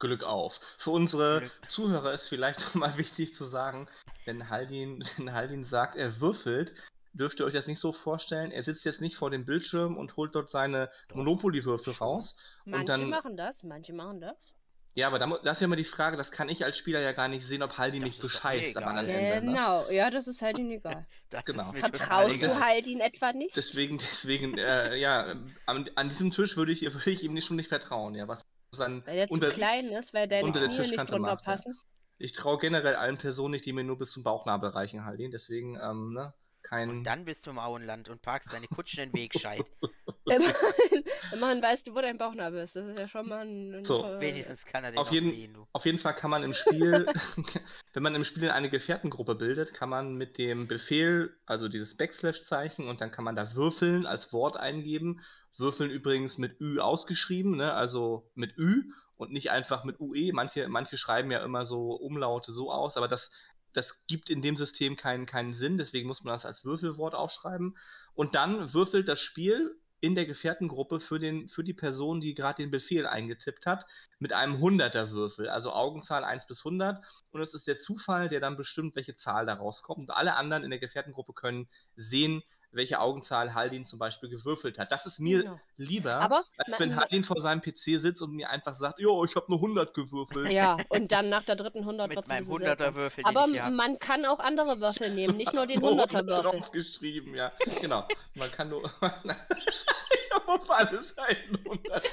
[0.00, 0.58] Glück auf.
[0.76, 1.70] Für unsere Glück.
[1.70, 3.86] Zuhörer ist vielleicht mal wichtig zu sagen,
[4.24, 6.74] wenn Haldin, wenn Haldin sagt, er würfelt,
[7.12, 8.50] dürft ihr euch das nicht so vorstellen.
[8.50, 12.36] Er sitzt jetzt nicht vor dem Bildschirm und holt dort seine Monopoly-Würfel raus.
[12.64, 14.52] Manche dann, machen das, manche machen das.
[14.94, 17.12] Ja, aber da, das ist ja immer die Frage, das kann ich als Spieler ja
[17.12, 19.46] gar nicht sehen, ob Haldin mich bescheißt am anderen Ende.
[19.46, 19.52] Ne?
[19.52, 21.06] Genau, ja, das ist Haldin egal.
[21.46, 21.72] genau.
[21.72, 23.56] Vertraust du Haldin etwa nicht?
[23.56, 27.56] Deswegen, deswegen, äh, ja, an, an, diesem Tisch würde ich, würde ich ihm nicht, schon
[27.56, 28.44] nicht vertrauen, ja, was
[28.76, 31.74] dann weil der zu klein ist, weil deine Knie nicht drunter macht, passen.
[31.74, 31.82] Ja.
[32.18, 35.78] Ich traue generell allen Personen nicht, die mir nur bis zum Bauchnabel reichen, Haldin, deswegen,
[35.82, 36.90] ähm, ne, kein.
[36.90, 39.64] Und dann bist du im Auenland und parkst deine Kutschen in Wegscheid.
[41.32, 42.76] immerhin, weißt du, wo dein Bauchnabel ist.
[42.76, 43.74] Das ist ja schon mal ein.
[43.74, 44.04] ein so.
[44.18, 45.66] Wenigstens kann er den auf jeden, sehen, du.
[45.72, 47.06] Auf jeden Fall kann man im Spiel,
[47.92, 52.88] wenn man im Spiel eine Gefährtengruppe bildet, kann man mit dem Befehl, also dieses Backslash-Zeichen,
[52.88, 55.20] und dann kann man da würfeln als Wort eingeben.
[55.56, 57.74] Würfeln übrigens mit Ü ausgeschrieben, ne?
[57.74, 58.84] also mit Ü
[59.16, 60.32] und nicht einfach mit UE.
[60.32, 63.30] Manche, manche schreiben ja immer so Umlaute so aus, aber das
[63.72, 67.76] das gibt in dem System keinen, keinen Sinn, deswegen muss man das als Würfelwort aufschreiben.
[68.14, 72.60] Und dann würfelt das Spiel in der Gefährtengruppe für, den, für die Person, die gerade
[72.62, 73.86] den Befehl eingetippt hat,
[74.18, 77.04] mit einem 100er Würfel, also Augenzahl 1 bis 100.
[77.30, 80.00] Und es ist der Zufall, der dann bestimmt, welche Zahl da rauskommt.
[80.00, 84.90] Und alle anderen in der Gefährtengruppe können sehen, welche Augenzahl Haldin zum Beispiel gewürfelt hat.
[84.90, 85.60] Das ist mir genau.
[85.76, 89.36] lieber, Aber, als wenn Haldin vor seinem PC sitzt und mir einfach sagt, jo, ich
[89.36, 90.50] habe nur 100 gewürfelt.
[90.50, 93.24] Ja, und dann nach der dritten 100 wird es 100er Würfel.
[93.24, 96.62] Aber man kann auch andere Würfel nehmen, nicht nur den 100er Würfel.
[96.72, 97.52] geschrieben, ja.
[97.80, 98.06] Genau.
[98.34, 101.58] Man kann nur ich habe auf alle Seiten.
[101.90, 102.04] Das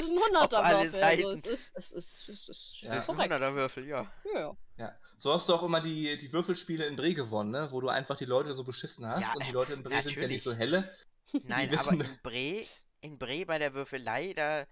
[0.00, 1.02] ist ein 100er Würfel.
[1.02, 2.94] Also es ist, es ist, es ist, ja.
[2.94, 4.06] ist ein 100er Würfel, ja.
[4.34, 4.56] ja.
[4.76, 4.94] Ja.
[5.20, 7.68] So hast du auch immer die, die Würfelspiele in Bre gewonnen, ne?
[7.72, 9.20] wo du einfach die Leute so beschissen hast.
[9.20, 10.90] Ja, und die Leute in Bre sind ja nicht so helle.
[11.44, 12.64] Nein, aber in Bre,
[13.02, 14.66] in Bre bei der Würfelei, da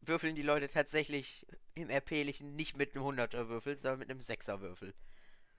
[0.00, 4.60] würfeln die Leute tatsächlich im RP-lichen nicht mit einem 100er Würfel, sondern mit einem 6er
[4.60, 4.94] Würfel.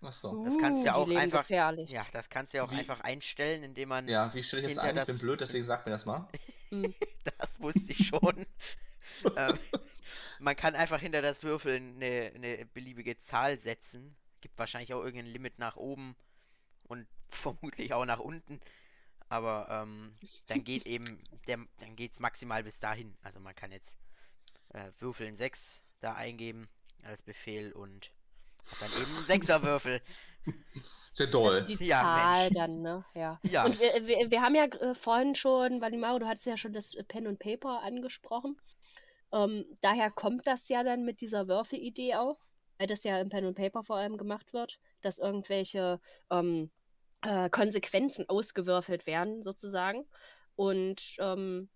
[0.02, 0.46] Ach so.
[0.46, 1.42] Das kannst du ja uh, auch einfach.
[1.42, 1.92] Gefährlich.
[1.92, 4.08] Ja, das kannst du ja auch wie, einfach einstellen, indem man.
[4.08, 4.98] Ja, wie stelle ich das ein?
[4.98, 6.30] Ich bin blöd, deswegen sag mir das mal.
[6.70, 6.96] Hm.
[7.38, 8.46] das wusste ich schon.
[9.36, 9.60] ähm,
[10.40, 15.32] man kann einfach hinter das Würfeln eine, eine beliebige Zahl setzen Gibt wahrscheinlich auch irgendein
[15.32, 16.16] Limit nach oben
[16.84, 18.60] und vermutlich auch nach unten.
[19.30, 20.14] Aber ähm,
[20.48, 21.06] dann geht eben,
[21.48, 23.16] der, dann geht es maximal bis dahin.
[23.22, 23.98] Also man kann jetzt
[24.74, 26.68] äh, Würfeln 6 da eingeben
[27.04, 28.12] als Befehl und
[28.68, 30.02] hat dann eben einen Sechserwürfel.
[31.14, 31.52] Sehr doll.
[31.52, 32.58] Das ist die ja, Zahl Mensch.
[32.58, 33.06] dann, ne?
[33.16, 33.40] Ja.
[33.44, 33.66] ja.
[33.66, 36.96] Und wir, wir, wir haben ja äh, vorhin schon, Valimaro, du hattest ja schon das
[37.08, 38.60] Pen und Paper angesprochen.
[39.34, 42.38] Ähm, daher kommt das ja dann mit dieser Würfelidee auch
[42.82, 46.00] weil das ja im Pen and Paper vor allem gemacht wird, dass irgendwelche
[46.32, 46.72] ähm,
[47.22, 50.08] äh, Konsequenzen ausgewürfelt werden, sozusagen.
[50.56, 51.70] Und ähm,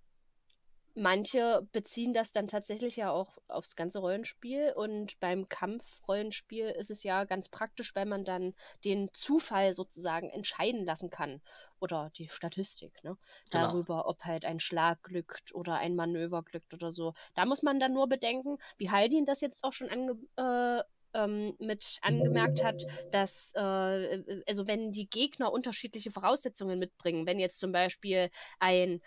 [0.96, 7.04] manche beziehen das dann tatsächlich ja auch aufs ganze Rollenspiel und beim Kampfrollenspiel ist es
[7.04, 11.42] ja ganz praktisch, weil man dann den Zufall sozusagen entscheiden lassen kann
[11.80, 13.18] oder die Statistik, ne?
[13.52, 13.68] Genau.
[13.68, 17.14] Darüber, ob halt ein Schlag glückt oder ein Manöver glückt oder so.
[17.36, 20.84] Da muss man dann nur bedenken, wie Haldin das jetzt auch schon ange äh,
[21.16, 27.60] ähm, mit angemerkt hat, dass, äh, also wenn die Gegner unterschiedliche Voraussetzungen mitbringen, wenn jetzt
[27.60, 29.02] zum Beispiel ein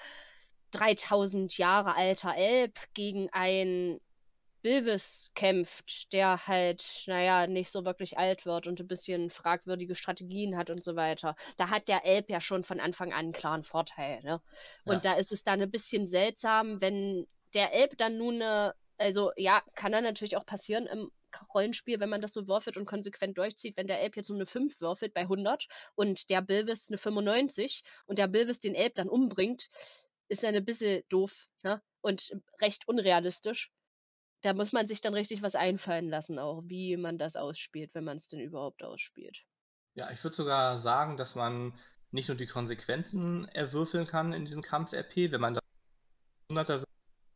[0.72, 4.00] 3000 Jahre alter Elb gegen ein
[4.62, 10.56] Bilvis kämpft, der halt, naja, nicht so wirklich alt wird und ein bisschen fragwürdige Strategien
[10.56, 11.36] hat und so weiter.
[11.56, 14.20] Da hat der Elb ja schon von Anfang an einen klaren Vorteil.
[14.22, 14.40] Ne?
[14.84, 15.12] Und ja.
[15.12, 19.62] da ist es dann ein bisschen seltsam, wenn der Elb dann nun eine, also ja,
[19.74, 21.10] kann dann natürlich auch passieren im
[21.54, 24.46] Rollenspiel, wenn man das so würfelt und konsequent durchzieht, wenn der Elb jetzt nur eine
[24.46, 29.08] 5 würfelt bei 100 und der Bilvis eine 95 und der Bilvis den Elb dann
[29.08, 29.68] umbringt,
[30.28, 31.82] ist ja ein bisschen doof ne?
[32.00, 33.72] und recht unrealistisch.
[34.42, 38.04] Da muss man sich dann richtig was einfallen lassen, auch wie man das ausspielt, wenn
[38.04, 39.44] man es denn überhaupt ausspielt.
[39.94, 41.76] Ja, ich würde sogar sagen, dass man
[42.12, 45.62] nicht nur die Konsequenzen erwürfeln kann in diesem Kampf-RP, wenn man das
[46.50, 46.84] 100er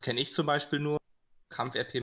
[0.01, 0.99] kenne ich zum Beispiel nur
[1.51, 2.02] Kampf-RP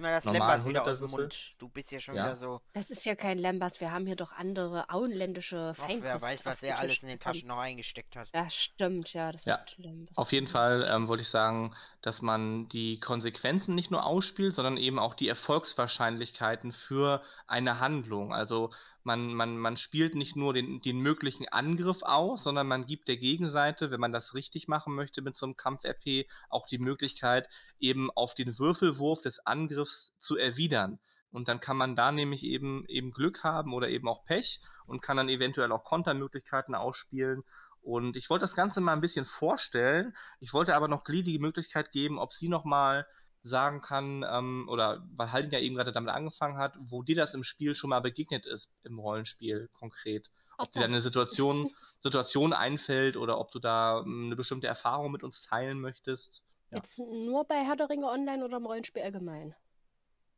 [0.00, 1.20] Mal das Lembas wieder aus dem 100er Würfel.
[1.24, 1.54] Mund.
[1.58, 2.24] Du bist ja schon Ja.
[2.24, 2.60] wieder so.
[2.72, 6.02] Das ist ja kein Lembas, wir haben hier doch andere auenländische Feinkost.
[6.02, 7.18] wer weiß, was er alles in den.
[7.20, 8.28] Taschen noch eingesteckt hat.
[8.34, 10.16] Ja, stimmt, ja, das Ja, ist Lembas.
[10.16, 14.76] Auf jeden Fall ähm, wollte ich sagen, dass man die Konsequenzen nicht nur ausspielt, sondern
[14.76, 18.32] eben auch die Erfolgswahrscheinlichkeiten für eine Handlung.
[18.32, 18.70] Also
[19.02, 23.16] man, man, man spielt nicht nur den, den möglichen Angriff aus, sondern man gibt der
[23.16, 28.10] Gegenseite, wenn man das richtig machen möchte mit so einem Kampf-RP, auch die Möglichkeit, eben
[28.10, 30.98] auf den Würfelwurf des Angriffs zu erwidern.
[31.32, 35.00] Und dann kann man da nämlich eben, eben Glück haben oder eben auch Pech und
[35.00, 37.44] kann dann eventuell auch Kontermöglichkeiten ausspielen.
[37.82, 40.14] Und ich wollte das Ganze mal ein bisschen vorstellen.
[40.38, 43.06] Ich wollte aber noch Glee die Möglichkeit geben, ob sie noch mal
[43.42, 47.34] sagen kann, ähm, oder weil Haldin ja eben gerade damit angefangen hat, wo dir das
[47.34, 50.30] im Spiel schon mal begegnet ist, im Rollenspiel konkret.
[50.58, 55.10] Ob dir da eine Situation, Situation einfällt oder ob du da ähm, eine bestimmte Erfahrung
[55.10, 56.42] mit uns teilen möchtest.
[56.70, 56.76] Ja.
[56.76, 59.54] Jetzt nur bei Herr der Ringe Online oder im Rollenspiel allgemein?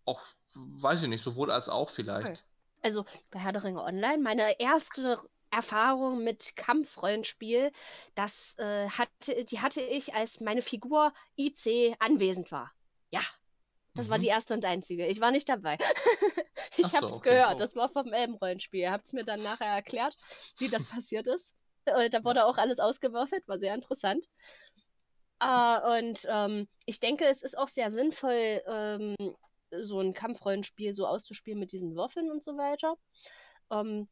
[0.04, 0.22] Auch,
[0.54, 2.28] weiß ich nicht, sowohl als auch vielleicht.
[2.28, 2.38] Okay.
[2.82, 5.18] Also bei Herr der Ringe Online, meine erste
[5.52, 7.72] Erfahrung mit Kampfrollenspiel,
[8.14, 12.72] das äh, hatte, die hatte ich, als meine Figur IC anwesend war.
[13.10, 13.22] Ja,
[13.94, 14.22] das war Mhm.
[14.22, 15.06] die erste und einzige.
[15.06, 15.78] Ich war nicht dabei.
[16.76, 17.30] ich so, hab's okay.
[17.30, 17.60] gehört.
[17.60, 18.80] Das war vom Elbenrollenspiel.
[18.80, 20.16] Ihr habt's mir dann nachher erklärt,
[20.58, 21.56] wie das passiert ist.
[21.86, 24.26] Äh, Da wurde auch alles ausgewürfelt, war sehr interessant.
[25.40, 29.16] Äh, und ähm, ich denke, es ist auch sehr sinnvoll, ähm,
[29.70, 32.96] so ein Kampfrollenspiel so auszuspielen mit diesen Würfeln und so weiter.
[33.70, 34.08] Ähm,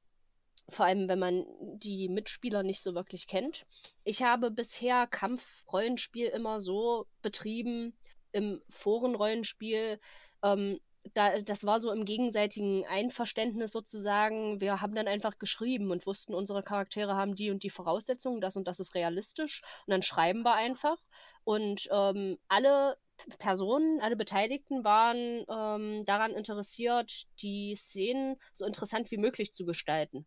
[0.70, 3.66] vor allem, wenn man die Mitspieler nicht so wirklich kennt.
[4.04, 7.96] Ich habe bisher Kampfrollenspiel immer so betrieben
[8.32, 10.00] im Forenrollenspiel.
[10.42, 10.80] Ähm,
[11.14, 14.60] da, das war so im gegenseitigen Einverständnis sozusagen.
[14.60, 18.56] Wir haben dann einfach geschrieben und wussten, unsere Charaktere haben die und die Voraussetzungen, das
[18.56, 19.62] und das ist realistisch.
[19.86, 20.98] Und dann schreiben wir einfach.
[21.44, 22.96] Und ähm, alle
[23.38, 30.26] Personen, alle Beteiligten waren ähm, daran interessiert, die Szenen so interessant wie möglich zu gestalten.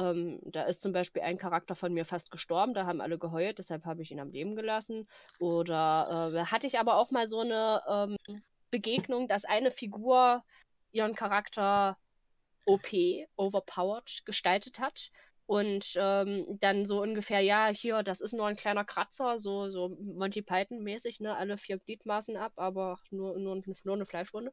[0.00, 3.58] Ähm, da ist zum Beispiel ein Charakter von mir fast gestorben, da haben alle geheult,
[3.58, 5.06] deshalb habe ich ihn am Leben gelassen.
[5.38, 8.16] Oder äh, hatte ich aber auch mal so eine ähm,
[8.70, 10.42] Begegnung, dass eine Figur
[10.92, 11.98] ihren Charakter
[12.66, 12.88] OP,
[13.36, 15.10] overpowered, gestaltet hat.
[15.46, 19.88] Und ähm, dann so ungefähr, ja, hier, das ist nur ein kleiner Kratzer, so, so
[20.00, 21.36] Monty Python-mäßig, ne?
[21.36, 24.52] Alle vier Gliedmaßen ab, aber nur, nur, nur eine Fleischwunde.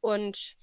[0.00, 0.56] Und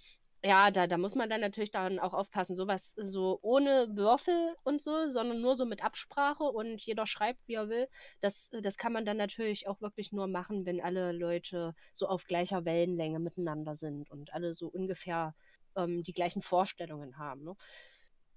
[0.43, 4.81] ja, da, da muss man dann natürlich dann auch aufpassen, sowas so ohne Würfel und
[4.81, 7.87] so, sondern nur so mit Absprache und jeder schreibt, wie er will.
[8.21, 12.25] Das, das kann man dann natürlich auch wirklich nur machen, wenn alle Leute so auf
[12.25, 15.33] gleicher Wellenlänge miteinander sind und alle so ungefähr
[15.75, 17.43] ähm, die gleichen Vorstellungen haben.
[17.43, 17.55] Ne?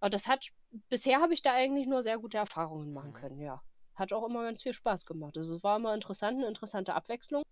[0.01, 0.49] Aber das hat,
[0.89, 3.15] bisher habe ich da eigentlich nur sehr gute Erfahrungen machen Mhm.
[3.15, 3.63] können, ja.
[3.95, 5.37] Hat auch immer ganz viel Spaß gemacht.
[5.37, 7.43] Also es war immer interessant, eine interessante Abwechslung.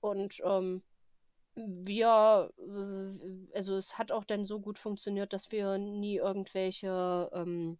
[0.00, 0.82] Und ähm,
[1.54, 7.78] wir, äh, also es hat auch dann so gut funktioniert, dass wir nie irgendwelche, ähm,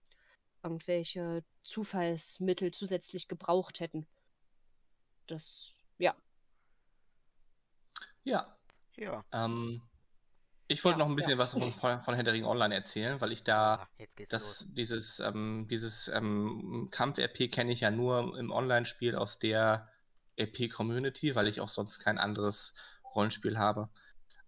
[0.63, 4.07] irgendwelche Zufallsmittel zusätzlich gebraucht hätten.
[5.27, 6.15] Das, ja.
[8.25, 8.47] Ja,
[8.97, 9.25] Ja.
[9.33, 9.83] ähm,
[10.69, 11.39] ich wollte Ja, noch ein bisschen ja.
[11.39, 14.69] was von, von, Hattering Online erzählen, weil ich da Ah, jetzt geht's Das, los.
[14.73, 19.89] dieses ähm, dieses ähm, Kampf-RP kenne ich ja nur im Online-Spiel aus der
[20.39, 22.75] RP-Community, weil ich auch sonst kein anderes
[23.15, 23.89] Rollenspiel habe.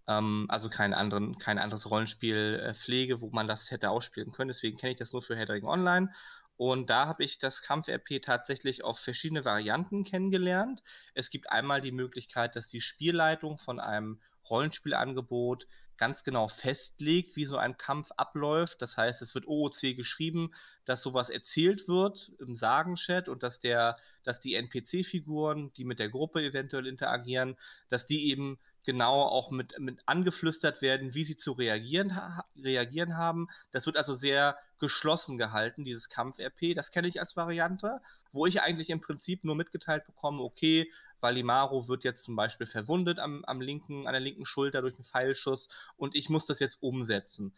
[0.07, 4.49] Ähm, also kein, anderen, kein anderes Rollenspiel äh, pflege, wo man das hätte ausspielen können.
[4.49, 6.11] Deswegen kenne ich das nur für Hattering Online.
[6.57, 10.83] Und da habe ich das Kampf-RP tatsächlich auf verschiedene Varianten kennengelernt.
[11.15, 17.45] Es gibt einmal die Möglichkeit, dass die Spielleitung von einem Rollenspielangebot ganz genau festlegt, wie
[17.45, 18.83] so ein Kampf abläuft.
[18.83, 20.51] Das heißt, es wird OOC geschrieben,
[20.85, 26.09] dass sowas erzählt wird im Sagenchat und dass der, dass die NPC-Figuren, die mit der
[26.09, 27.57] Gruppe eventuell interagieren,
[27.89, 33.17] dass die eben genau auch mit, mit angeflüstert werden, wie sie zu reagieren, ha reagieren
[33.17, 33.49] haben.
[33.73, 36.75] Das wird also sehr geschlossen gehalten, dieses Kampf-RP.
[36.75, 38.01] Das kenne ich als Variante,
[38.33, 43.19] wo ich eigentlich im Prinzip nur mitgeteilt bekomme, okay, Valimaro wird jetzt zum Beispiel verwundet
[43.19, 46.83] am, am linken, an der linken Schulter durch einen Pfeilschuss und ich muss das jetzt
[46.83, 47.55] umsetzen.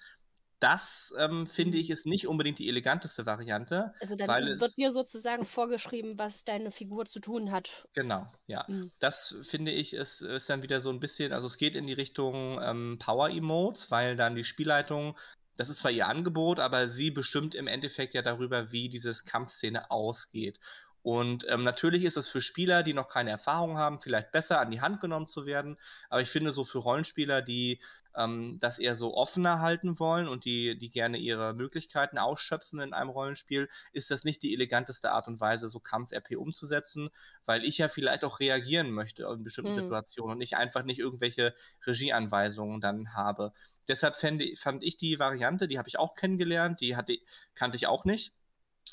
[0.59, 3.93] Das ähm, finde ich ist nicht unbedingt die eleganteste Variante.
[4.01, 7.87] Also dann wird es- dir sozusagen vorgeschrieben, was deine Figur zu tun hat.
[7.93, 8.65] Genau, ja.
[8.67, 8.91] Mhm.
[8.99, 11.93] Das finde ich ist, ist dann wieder so ein bisschen, also es geht in die
[11.93, 15.19] Richtung ähm, Power Emotes, weil dann die Spielleitung,
[15.57, 19.91] das ist zwar ihr Angebot, aber sie bestimmt im Endeffekt ja darüber, wie diese Kampfszene
[19.91, 20.59] ausgeht.
[21.07, 24.73] Und ähm, natürlich ist es für Spieler, die noch keine Erfahrung haben, vielleicht besser an
[24.73, 25.77] die Hand genommen zu werden.
[26.11, 27.79] Aber ich finde so für Rollenspieler, die
[28.17, 32.93] ähm, das eher so offener halten wollen und die, die gerne ihre Möglichkeiten ausschöpfen in
[32.93, 37.11] einem Rollenspiel, ist das nicht die eleganteste Art und Weise, so Kampf-RP umzusetzen,
[37.45, 39.85] weil ich ja vielleicht auch reagieren möchte in bestimmten hm.
[39.85, 41.55] Situationen und ich einfach nicht irgendwelche
[41.87, 43.53] Regieanweisungen dann habe.
[43.87, 47.17] Deshalb fände, fand ich die Variante, die habe ich auch kennengelernt, die hatte,
[47.55, 48.33] kannte ich auch nicht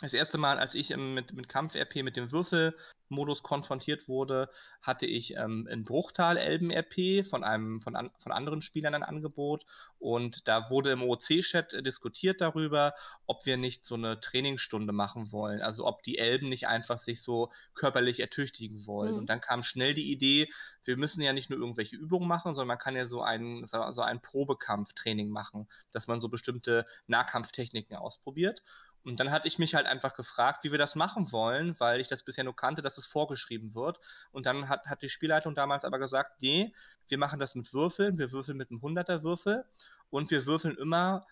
[0.02, 4.50] das erste Mal, als ich mit, mit Kampf-RP, mit dem Würfelmodus konfrontiert wurde,
[4.82, 9.66] hatte ich ähm, in Bruchtal-Elben-RP von einem von, an, von anderen Spielern ein Angebot
[10.00, 12.94] und da wurde im OC-Chat diskutiert darüber,
[13.28, 17.22] ob wir nicht so eine Trainingsstunde machen wollen, also ob die Elben nicht einfach sich
[17.22, 19.12] so körperlich ertüchtigen wollen.
[19.12, 19.20] Mhm.
[19.20, 20.50] Und dann kam schnell die Idee,
[20.84, 24.02] wir müssen ja nicht nur irgendwelche Übungen machen, sondern man kann ja so ein, so
[24.02, 28.64] ein Probekampftraining machen, dass man so bestimmte Nahkampftechniken ausprobiert.
[29.04, 32.08] Und dann hatte ich mich halt einfach gefragt, wie wir das machen wollen, weil ich
[32.08, 34.00] das bisher nur kannte, dass es vorgeschrieben wird.
[34.32, 36.74] Und dann hat, hat die Spielleitung damals aber gesagt, nee,
[37.08, 39.66] wir machen das mit Würfeln, wir würfeln mit einem 100er Würfel
[40.10, 41.26] und wir würfeln immer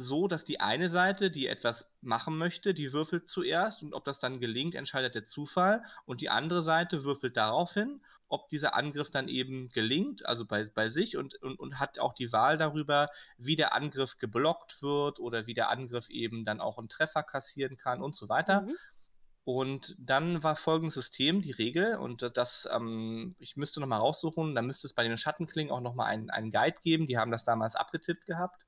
[0.00, 4.18] so, dass die eine Seite, die etwas machen möchte, die würfelt zuerst und ob das
[4.18, 9.10] dann gelingt, entscheidet der Zufall und die andere Seite würfelt darauf hin, ob dieser Angriff
[9.10, 13.08] dann eben gelingt, also bei, bei sich und, und, und hat auch die Wahl darüber,
[13.38, 17.76] wie der Angriff geblockt wird oder wie der Angriff eben dann auch einen Treffer kassieren
[17.76, 18.62] kann und so weiter.
[18.62, 18.76] Mhm.
[19.44, 24.62] Und dann war folgendes System, die Regel, und das, ähm, ich müsste nochmal raussuchen, da
[24.62, 27.74] müsste es bei den Schattenklingen auch nochmal einen, einen Guide geben, die haben das damals
[27.74, 28.62] abgetippt gehabt.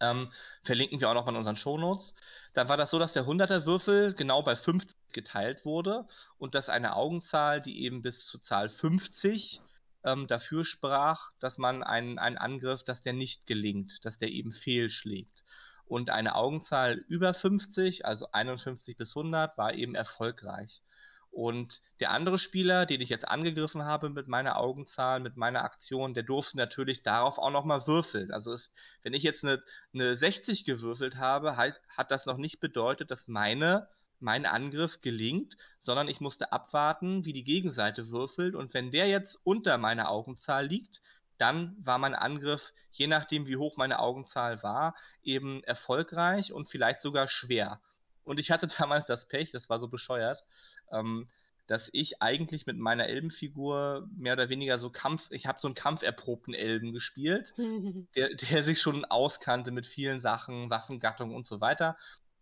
[0.00, 0.30] Ähm,
[0.62, 2.14] verlinken wir auch noch in unseren Shownotes.
[2.52, 6.06] Da war das so, dass der 100er Würfel genau bei 50 geteilt wurde
[6.38, 9.60] und dass eine Augenzahl, die eben bis zur Zahl 50
[10.04, 14.52] ähm, dafür sprach, dass man einen, einen Angriff, dass der nicht gelingt, dass der eben
[14.52, 15.44] fehlschlägt.
[15.86, 20.82] Und eine Augenzahl über 50, also 51 bis 100, war eben erfolgreich.
[21.30, 26.14] Und der andere Spieler, den ich jetzt angegriffen habe mit meiner Augenzahl, mit meiner Aktion,
[26.14, 28.32] der durfte natürlich darauf auch nochmal würfeln.
[28.32, 29.62] Also es, wenn ich jetzt eine,
[29.94, 33.88] eine 60 gewürfelt habe, heißt, hat das noch nicht bedeutet, dass meine,
[34.20, 38.54] mein Angriff gelingt, sondern ich musste abwarten, wie die Gegenseite würfelt.
[38.54, 41.02] Und wenn der jetzt unter meiner Augenzahl liegt,
[41.38, 47.00] dann war mein Angriff, je nachdem wie hoch meine Augenzahl war, eben erfolgreich und vielleicht
[47.00, 47.80] sogar schwer.
[48.24, 50.44] Und ich hatte damals das Pech, das war so bescheuert,
[50.92, 51.28] ähm,
[51.68, 55.74] dass ich eigentlich mit meiner Elbenfigur mehr oder weniger so Kampf, ich habe so einen
[55.74, 57.52] kampferprobten Elben gespielt,
[58.16, 61.96] der, der sich schon auskannte mit vielen Sachen, Waffengattungen und so weiter.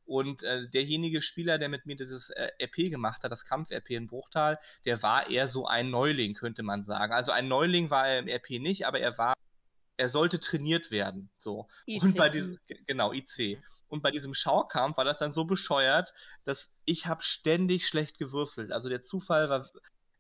[0.07, 4.07] Und äh, derjenige Spieler, der mit mir dieses äh, RP gemacht hat, das Kampf-RP in
[4.07, 7.13] Bruchtal, der war eher so ein Neuling, könnte man sagen.
[7.13, 9.35] Also ein Neuling war er im RP nicht, aber er war
[9.97, 11.31] er sollte trainiert werden.
[11.39, 11.69] So.
[11.87, 12.03] IC.
[12.03, 13.63] Und bei diesem, genau, IC.
[13.89, 16.13] Und bei diesem Schaukampf war das dann so bescheuert,
[16.45, 18.73] dass ich habe ständig schlecht gewürfelt.
[18.73, 19.69] Also der Zufall war,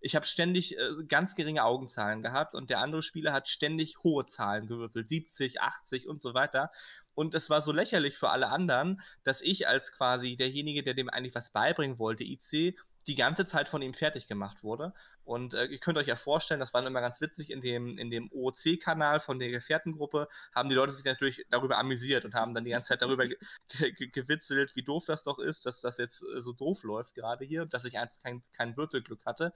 [0.00, 4.26] ich habe ständig äh, ganz geringe Augenzahlen gehabt und der andere Spieler hat ständig hohe
[4.26, 6.70] Zahlen gewürfelt, 70, 80 und so weiter.
[7.14, 11.08] Und es war so lächerlich für alle anderen, dass ich als quasi derjenige, der dem
[11.08, 14.92] eigentlich was beibringen wollte, IC, die ganze Zeit von ihm fertig gemacht wurde.
[15.24, 18.10] Und äh, ihr könnt euch ja vorstellen, das war immer ganz witzig, in dem, in
[18.10, 22.64] dem OOC-Kanal von der Gefährtengruppe haben die Leute sich natürlich darüber amüsiert und haben dann
[22.64, 23.36] die ganze Zeit darüber ge
[23.96, 27.44] ge gewitzelt, wie doof das doch ist, dass das jetzt äh, so doof läuft gerade
[27.44, 29.52] hier dass ich einfach kein, kein Würfelglück hatte.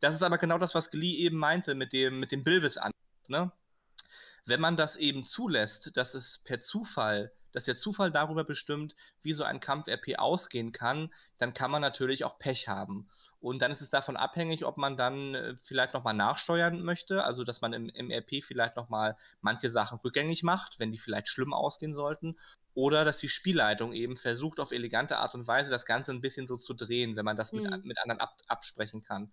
[0.00, 2.92] Das ist aber genau das, was Glee eben meinte mit dem, mit dem Bilvis an.
[3.28, 3.52] Ne?
[4.44, 9.32] Wenn man das eben zulässt, dass es per Zufall dass der Zufall darüber bestimmt, wie
[9.32, 13.08] so ein Kampf-RP ausgehen kann, dann kann man natürlich auch Pech haben.
[13.40, 17.44] Und dann ist es davon abhängig, ob man dann äh, vielleicht nochmal nachsteuern möchte, also
[17.44, 21.52] dass man im, im RP vielleicht nochmal manche Sachen rückgängig macht, wenn die vielleicht schlimm
[21.52, 22.36] ausgehen sollten.
[22.74, 26.46] Oder dass die Spielleitung eben versucht, auf elegante Art und Weise das Ganze ein bisschen
[26.46, 27.62] so zu drehen, wenn man das mhm.
[27.62, 29.30] mit, mit anderen ab, absprechen kann.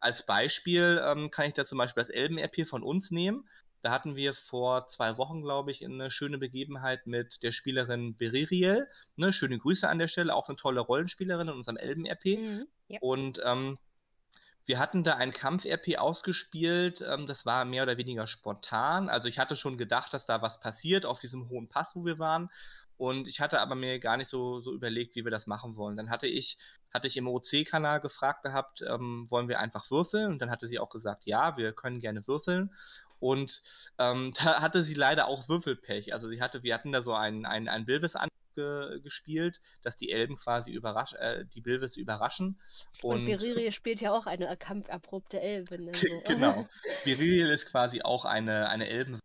[0.00, 3.48] Als Beispiel ähm, kann ich da zum Beispiel das Elben-RP von uns nehmen.
[3.86, 8.88] Da hatten wir vor zwei Wochen, glaube ich, eine schöne Begebenheit mit der Spielerin Beririel.
[9.14, 12.24] Ne, schöne Grüße an der Stelle, auch eine tolle Rollenspielerin in unserem Elben-RP.
[12.36, 12.98] Mhm, ja.
[13.00, 13.78] Und ähm,
[14.64, 19.08] wir hatten da ein Kampf-RP ausgespielt, ähm, das war mehr oder weniger spontan.
[19.08, 22.18] Also ich hatte schon gedacht, dass da was passiert auf diesem hohen Pass, wo wir
[22.18, 22.50] waren.
[22.96, 25.96] Und ich hatte aber mir gar nicht so, so überlegt, wie wir das machen wollen.
[25.96, 26.58] Dann hatte ich,
[26.92, 30.32] hatte ich im OC-Kanal gefragt gehabt, ähm, wollen wir einfach würfeln?
[30.32, 32.72] Und dann hatte sie auch gesagt, ja, wir können gerne würfeln.
[33.20, 33.62] Und
[33.98, 36.14] ähm, da hatte sie leider auch Würfelpech.
[36.14, 38.16] Also sie hatte, wir hatten da so einen, einen, einen Bilvis
[39.02, 42.58] gespielt, dass die Elben quasi überrasch äh, die Bilvis überraschen.
[43.02, 45.78] Und, und Beriri spielt ja auch eine kampferprobte Elbe.
[45.78, 45.92] Ne?
[46.24, 46.66] genau.
[47.04, 49.20] Beriri ist quasi auch eine, eine Elben.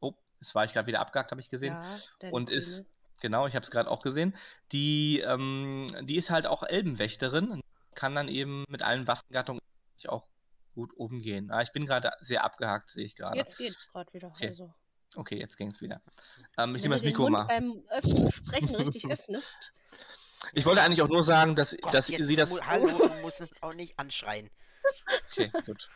[0.00, 1.76] Oh, jetzt war ich gerade wieder abgehakt, habe ich gesehen.
[2.22, 2.86] Ja, und ist,
[3.20, 4.34] Genau, ich habe es gerade auch gesehen.
[4.72, 7.60] Die, ähm, die ist halt auch Elbenwächterin,
[7.94, 9.60] kann dann eben mit allen Waffengattungen
[10.06, 10.24] auch
[10.78, 11.50] gut umgehen.
[11.50, 13.36] Ah, ich bin gerade sehr abgehakt, sehe ich gerade.
[13.36, 14.28] Jetzt geht's gerade wieder.
[14.28, 14.46] Okay.
[14.46, 14.72] Also.
[15.16, 16.00] Okay, jetzt ging es wieder.
[16.56, 17.46] Ähm, ich Wenn nehme du das Mikro mal.
[17.46, 19.72] beim Öffnen, Sprechen richtig öffnest.
[20.52, 22.50] Ich wollte eigentlich auch nur sagen, dass, Gott, dass jetzt sie das.
[22.50, 24.48] mu- Hallo, du musst uns auch nicht anschreien.
[25.32, 25.90] Okay, gut.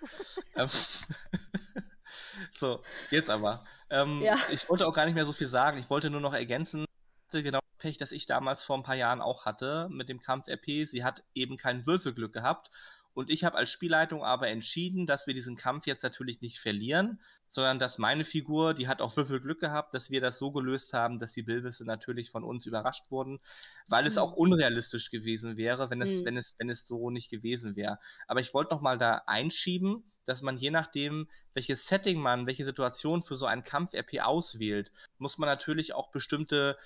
[0.57, 0.69] ähm,
[2.53, 3.65] so, jetzt aber.
[3.89, 4.37] Ähm, Ja.
[4.51, 5.79] Ich wollte auch gar nicht mehr so viel sagen.
[5.79, 8.83] Ich wollte nur noch ergänzen, ich hatte genau das Pech, das ich damals vor ein
[8.83, 10.85] paar Jahren auch hatte mit dem Kampf RP.
[10.87, 12.71] Sie hat eben kein Würfelglück gehabt.
[13.15, 17.21] Und ich habe als Spielleitung aber entschieden, dass wir diesen Kampf jetzt natürlich nicht verlieren,
[17.49, 21.19] sondern dass meine Figur, die hat auch Würfelglück gehabt, dass wir das so gelöst haben,
[21.19, 23.41] dass die Bilbisse natürlich von uns überrascht wurden,
[23.89, 24.23] weil es Mhm.
[24.23, 26.25] auch unrealistisch gewesen wäre, wenn es, Mhm.
[26.25, 27.99] wenn es, wenn es so nicht gewesen wäre.
[28.27, 32.65] Aber ich wollte noch mal da einschieben, dass man je nachdem, welches Setting man, welche
[32.65, 36.77] Situation für so einen Kampf-RP auswählt, muss man natürlich auch bestimmte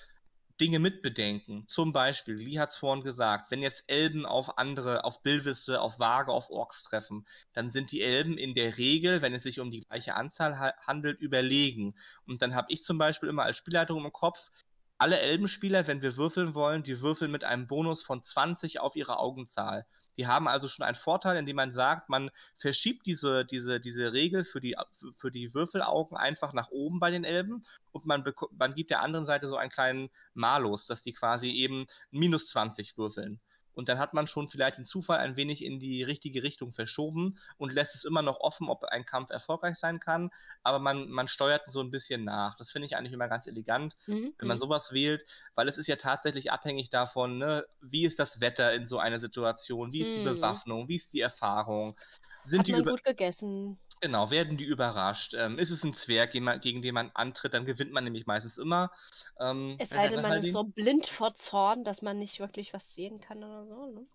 [0.59, 1.67] Dinge mitbedenken.
[1.67, 5.99] Zum Beispiel, Lee hat es vorhin gesagt, wenn jetzt Elben auf andere, auf Billwisse, auf
[5.99, 9.71] Waage, auf Orks treffen, dann sind die Elben in der Regel, wenn es sich um
[9.71, 11.95] die gleiche Anzahl ha handelt, überlegen.
[12.25, 14.49] Und dann habe ich zum Beispiel immer als Spielleitung im Kopf,
[14.97, 19.19] alle Elbenspieler, wenn wir würfeln wollen, die würfeln mit einem Bonus von 20 auf ihre
[19.19, 19.85] Augenzahl.
[20.17, 24.43] Die haben also schon einen Vorteil, indem man sagt, man verschiebt diese, diese, diese Regel
[24.43, 24.75] für die,
[25.11, 28.23] für die Würfelaugen einfach nach oben bei den Elben und man,
[28.57, 32.97] man gibt der anderen Seite so einen kleinen Malus, dass die quasi eben minus 20
[32.97, 33.39] würfeln.
[33.77, 37.37] Und dann hat man schon vielleicht den Zufall ein wenig in die richtige Richtung verschoben
[37.57, 40.31] und lässt es immer noch offen, ob ein Kampf erfolgreich sein kann,
[40.63, 42.55] aber man, man steuert so ein bisschen nach.
[42.55, 44.33] Das finde ich eigentlich immer ganz elegant Mhm.
[44.39, 45.25] wenn man sowas wählt,
[45.55, 49.19] weil es ist ja tatsächlich abhängig davon, ne, wie ist das Wetter in so einer
[49.19, 50.23] Situation, wie ist die Mhm.
[50.23, 51.95] Bewaffnung, wie ist die Erfahrung,
[52.43, 53.77] sind Hat die man gut gegessen.
[54.01, 57.91] Genau, werden die überrascht, ähm, ist es ein Zwerg, gegen, den man antritt, dann gewinnt
[57.91, 58.91] man nämlich meistens immer.
[59.39, 62.93] Ähm, Es sei denn, man ist so blind vor Zorn, dass man nicht wirklich was
[62.93, 63.87] sehen kann oder so.
[63.87, 64.05] Ne?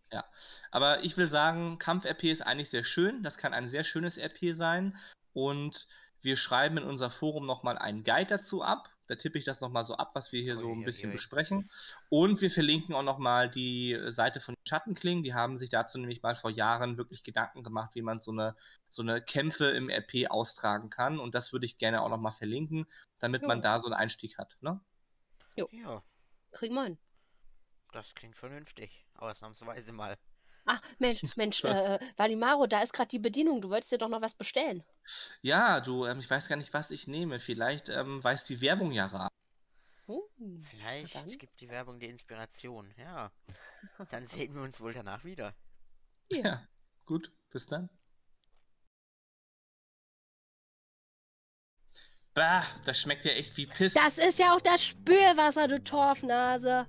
[0.71, 3.23] Aber ich will sagen, Kampf-RP ist eigentlich sehr schön.
[3.23, 4.97] Das kann ein sehr schönes RP sein.
[5.33, 5.87] Und
[6.21, 8.91] wir schreiben in unser Forum nochmal einen Guide dazu ab.
[9.13, 11.17] Da tippe ich das nochmal so ab, was wir hier so ein ui, bisschen ui.
[11.17, 11.69] besprechen.
[12.09, 15.23] Und wir verlinken auch nochmal die Seite von Schattenklingen.
[15.23, 18.57] Die haben sich dazu nämlich mal vor Jahren wirklich Gedanken gemacht, wie man so eine,
[18.89, 21.21] so eine Kämpfe im RP austragen kann.
[21.21, 22.87] Und das würde ich gerne auch nochmal verlinken,
[23.19, 23.49] damit Jo.
[23.49, 24.57] man da so einen Einstieg hat.
[24.63, 24.81] Ne?
[25.57, 26.03] Ja,
[26.53, 26.99] Kriegen wir hin.
[27.93, 29.05] das klingt vernünftig.
[29.17, 30.17] Ausnahmsweise mal.
[30.65, 33.61] Ach, Mensch, Mensch, äh, Valimaro, da ist gerade die Bedienung.
[33.61, 34.83] Du wolltest dir doch noch was bestellen.
[35.41, 37.39] Ja, du, ähm, ich weiß gar nicht, was ich nehme.
[37.39, 39.35] Vielleicht ähm, weiß die Werbung ja raten.
[40.09, 40.21] Uh,
[40.71, 41.29] Vielleicht dann.
[41.29, 42.93] gibt die Werbung die Inspiration.
[42.99, 43.31] Ja.
[44.11, 45.55] Dann sehen wir uns wohl danach wieder.
[46.31, 46.39] Ja.
[46.45, 46.69] Ja,
[47.07, 47.89] gut, bis dann.
[52.35, 53.93] Bah, das schmeckt ja echt wie Piss.
[53.93, 56.87] Das ist ja auch das Spülwasser, du Torfnase.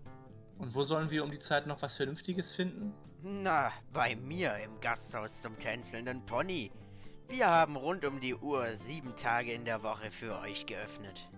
[0.57, 2.93] Und wo sollen wir um die Zeit noch was Vernünftiges finden?
[3.25, 6.71] Na, bei mir im Gasthaus zum tänzelnden Pony.
[7.29, 11.29] Wir haben rund um die Uhr sieben Tage in der Woche für euch geöffnet.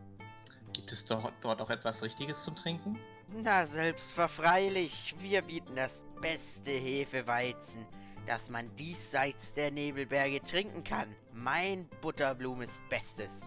[0.73, 2.97] Gibt es dort auch etwas Richtiges zum Trinken?
[3.36, 5.13] Na, selbstverfreilich.
[5.19, 7.86] Wir bieten das beste Hefeweizen,
[8.25, 11.15] das man diesseits der Nebelberge trinken kann.
[11.33, 13.41] Mein Butterblumes Bestes.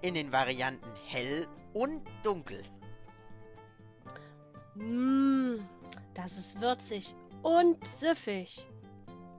[0.00, 2.62] In den Varianten hell und dunkel.
[4.76, 5.58] Mmm,
[6.14, 8.66] das ist würzig und süffig.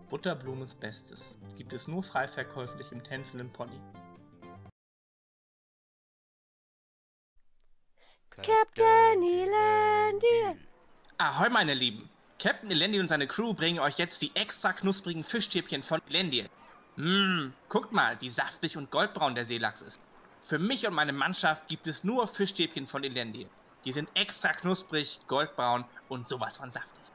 [0.10, 1.36] Butterblumes Bestes.
[1.58, 3.80] Gibt es nur frei verkäuflich im tänzelnden Pony.
[8.30, 10.56] Captain Elandia.
[11.18, 12.10] Ahoi, meine Lieben!
[12.38, 16.48] Captain Elendi und seine Crew bringen euch jetzt die extra knusprigen Fischstäbchen von Elendi.
[16.98, 20.02] Mmm, guckt mal, wie saftig und goldbraun der Seelachs ist.
[20.42, 23.48] Für mich und meine Mannschaft gibt es nur Fischstäbchen von Elendi.
[23.84, 27.15] Die sind extra knusprig, goldbraun und sowas von saftig.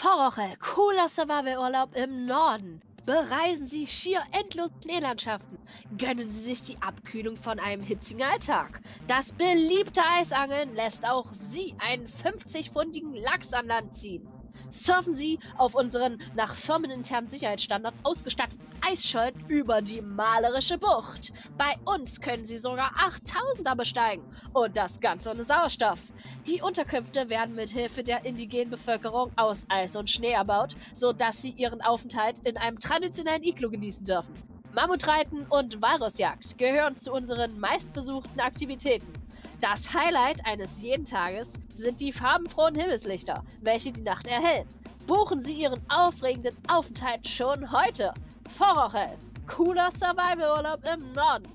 [0.00, 2.80] Vorwoche, cooler Survival-Urlaub im Norden.
[3.04, 5.58] Bereisen Sie schier endlos Landschaften.
[5.98, 8.80] Gönnen Sie sich die Abkühlung von einem hitzigen Alltag.
[9.08, 14.26] Das beliebte Eisangeln lässt auch Sie einen 50-pfundigen Lachs an Land ziehen.
[14.70, 21.32] Surfen Sie auf unseren nach firmeninternen Sicherheitsstandards ausgestatteten Eisschollen über die malerische Bucht.
[21.56, 26.00] Bei uns können Sie sogar 8000er besteigen und das Ganze ohne Sauerstoff.
[26.46, 31.50] Die Unterkünfte werden mit Hilfe der indigenen Bevölkerung aus Eis und Schnee erbaut, sodass sie
[31.50, 34.34] ihren Aufenthalt in einem traditionellen Iglu genießen dürfen.
[34.72, 39.19] Mammutreiten und Walrusjagd gehören zu unseren meistbesuchten Aktivitäten.
[39.60, 44.66] Das Highlight eines jeden Tages sind die farbenfrohen Himmelslichter, welche die Nacht erhellen.
[45.06, 48.14] Buchen Sie Ihren aufregenden Aufenthalt schon heute.
[48.56, 51.46] Vorrochel, cooler Survival-Urlaub im Norden.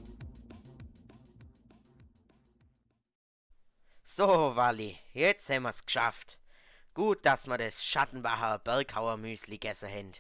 [4.04, 6.40] So, Wally, jetzt haben wir's geschafft.
[6.94, 10.12] Gut, dass wir das Schattenbacher Berghauer Müsli gegessen haben.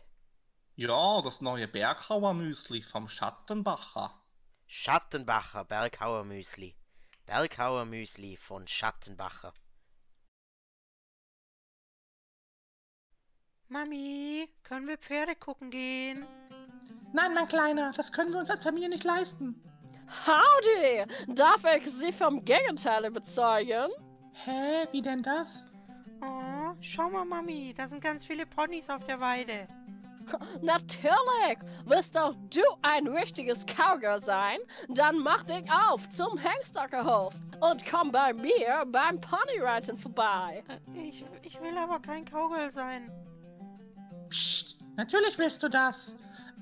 [0.75, 4.19] Ja, das neue Berghauer Müsli vom Schattenbacher.
[4.65, 6.75] Schattenbacher Berghauer Müsli.
[7.25, 9.51] Berghauer Müsli von Schattenbacher.
[13.67, 16.23] Mami, können wir Pferde gucken gehen?
[17.13, 19.59] Nein, mein Kleiner, das können wir uns als Familie nicht leisten.
[20.27, 21.05] Howdy!
[21.33, 23.89] Darf ich Sie vom Gegenteil überzeugen?
[24.33, 25.65] Hä, wie denn das?
[26.21, 29.67] Oh, schau mal, Mami, da sind ganz viele Ponys auf der Weide.
[30.61, 31.57] Natürlich!
[31.85, 34.59] Willst auch du ein richtiges Cowgirl sein?
[34.89, 40.63] Dann mach dich auf zum Hengstackerhof und komm bei mir beim Ponyreiten vorbei.
[40.95, 43.11] Äh, Ich, ich will aber kein Cowgirl sein.
[44.29, 46.15] Psst, natürlich willst du das.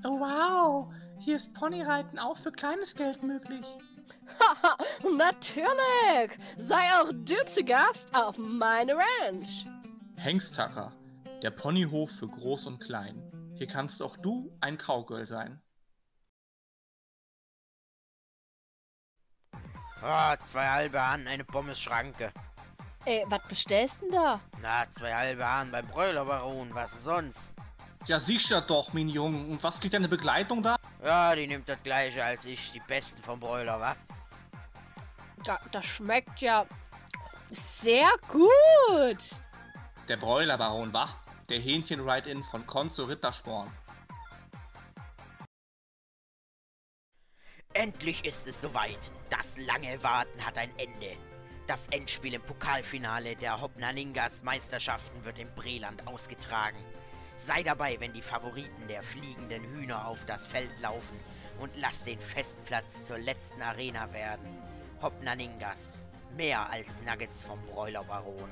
[0.06, 3.66] Oh, wow, hier ist Ponyreiten auch für kleines Geld möglich.
[4.40, 4.78] Haha,
[5.18, 6.38] natürlich!
[6.58, 9.66] Sei auch du zu Gast auf meine Ranch.
[10.18, 10.92] Hengstacker,
[11.42, 13.22] der Ponyhof für Groß und Klein.
[13.64, 15.62] Hier kannst auch du ein Cowgirl sein.
[20.04, 22.34] Oh, zwei halbe Hahn, eine Pommesschranke.
[23.06, 24.42] Ey, was bestellst denn da?
[24.62, 27.54] Na, zwei halbe Hahn beim Bräulerbaron, was sonst?
[28.06, 29.50] Ja, sicher doch, mein Junge.
[29.50, 30.76] Und was kriegt deine Begleitung da?
[31.02, 33.96] Ja, die nimmt das gleiche als ich, die besten vom Bräuler, wa?
[35.46, 36.66] Da, das schmeckt ja
[37.50, 39.38] sehr gut.
[40.10, 41.23] Der Bräulerbaron, wa?
[41.50, 43.70] Der Hähnchen-Ride-In von Konzo Rittersporn.
[47.74, 49.12] Endlich ist es soweit.
[49.30, 51.18] Das lange Warten hat ein Ende.
[51.68, 56.78] Das Endspiel im Pokalfinale der Hopnaningas Meisterschaften wird im Breland ausgetragen.
[57.36, 61.20] Sei dabei, wenn die Favoriten der fliegenden Hühner auf das Feld laufen
[61.60, 64.48] und lass den Festplatz zur letzten Arena werden.
[65.02, 66.06] Hopnaningas.
[66.38, 68.50] Mehr als Nuggets vom Bräulerbaron.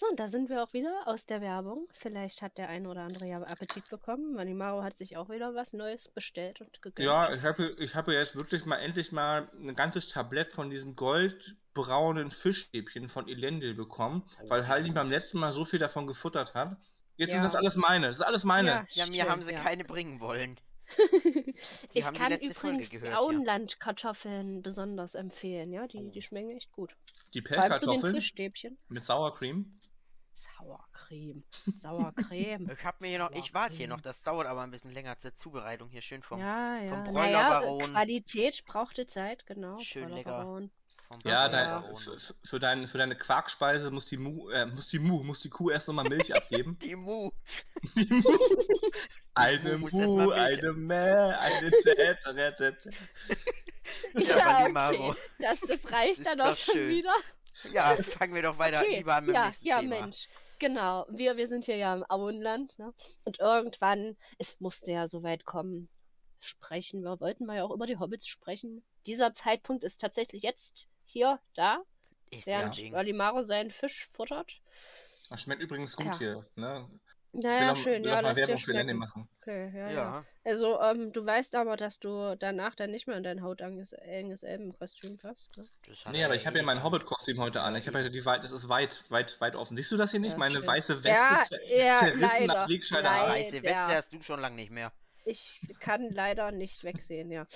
[0.00, 1.88] So, und da sind wir auch wieder aus der Werbung.
[1.90, 4.32] Vielleicht hat der eine oder andere ja Appetit bekommen.
[4.32, 7.04] Manimaro hat sich auch wieder was Neues bestellt und gegönnt.
[7.04, 10.94] Ja, ich habe ich habe jetzt wirklich mal endlich mal ein ganzes Tablett von diesen
[10.94, 16.06] goldbraunen Fischstäbchen von Elendil bekommen, Oh, weil Heidi sind beim letzten Mal so viel davon
[16.06, 16.76] gefuttert hat.
[17.16, 17.46] Jetzt sind Ja.
[17.46, 18.06] das alles meine.
[18.06, 18.68] Das ist alles meine.
[18.68, 19.60] Ja, Ja, mir stimmt, haben sie ja.
[19.60, 20.60] keine bringen wollen.
[21.92, 22.92] ich kann übrigens.
[23.14, 25.72] Auenlandkartoffeln besonders empfehlen.
[25.72, 26.10] Ja, die, Oh.
[26.10, 26.94] die schmecken echt gut.
[27.34, 28.78] Die zu den Pellkartoffeln Fischstäbchen.
[28.88, 29.77] mit Sauercreme.
[30.42, 31.42] Sauercreme.
[31.76, 32.70] Sauercreme.
[32.70, 35.18] Ich hab mir hier noch, ich warte hier noch, das dauert aber ein bisschen länger
[35.18, 37.04] zur Zubereitung hier schön vom, ja, ja.
[37.04, 37.90] vom Naja, Bräulerbaron.
[37.90, 39.78] Qualität brauchte Zeit, genau.
[39.80, 40.68] Schön lecker.
[41.24, 45.24] Ja, dein, für, für, dein, für deine Quarkspeise muss die Mu, äh, muss die Mu,
[45.24, 46.78] muss die Kuh erst nochmal Milch abgeben.
[46.82, 47.30] Die Mu.
[47.94, 48.28] Die Mu.
[49.34, 52.88] Eine Mu, eine Mäh, eine Tät, Tät, Tät.
[54.14, 55.14] Ja, Ja, okay.
[55.38, 56.88] Das, das reicht ist dann doch auch schon schön.
[56.90, 57.14] wieder.
[57.72, 60.00] Ja, fangen wir doch weiter Okay, lieber an mit dem ja, nächsten ja, Thema.
[60.00, 60.28] Mensch.
[60.58, 62.92] Genau, wir, wir sind hier ja im Auenland, ne?
[63.24, 65.88] Und irgendwann, es musste ja so weit kommen,
[66.40, 68.82] sprechen wir, wollten wir ja auch über die Hobbits sprechen.
[69.06, 71.82] Dieser Zeitpunkt ist tatsächlich jetzt hier, da,
[72.30, 72.92] Ist ja ein während Ding.
[72.92, 74.60] Valimaro seinen Fisch futtert.
[75.30, 76.18] Das schmeckt übrigens gut Ja.
[76.18, 76.46] hier.
[76.56, 76.88] Ne?
[77.32, 78.98] Naja, schön, will ja, lass dir Werbung für Lenny schmecken.
[78.98, 79.28] machen.
[79.40, 79.94] Okay, ja, ja.
[79.94, 83.92] Ja, Also, ähm, du weißt aber, dass du danach dann nicht mehr in dein hautenges
[83.92, 85.64] enges Elbenkostüm passt, ne?
[86.10, 86.82] Nee, er aber ich habe ja mein.
[86.82, 87.76] Hobbit-Kostüm heute an.
[87.76, 89.76] Ich habe Ja, die weit, das ist weit, weit, weit offen.
[89.76, 90.32] Siehst du das hier nicht?
[90.32, 90.66] Ja, Meine schön.
[90.66, 92.46] weiße Weste Ja, zer ja, zerrissen leider.
[92.46, 93.10] nach Wegscheider.
[93.10, 93.62] Weiße Ja.
[93.62, 94.92] Weste hast du schon lange nicht mehr.
[95.28, 97.46] Ich kann leider nicht wegsehen, ja.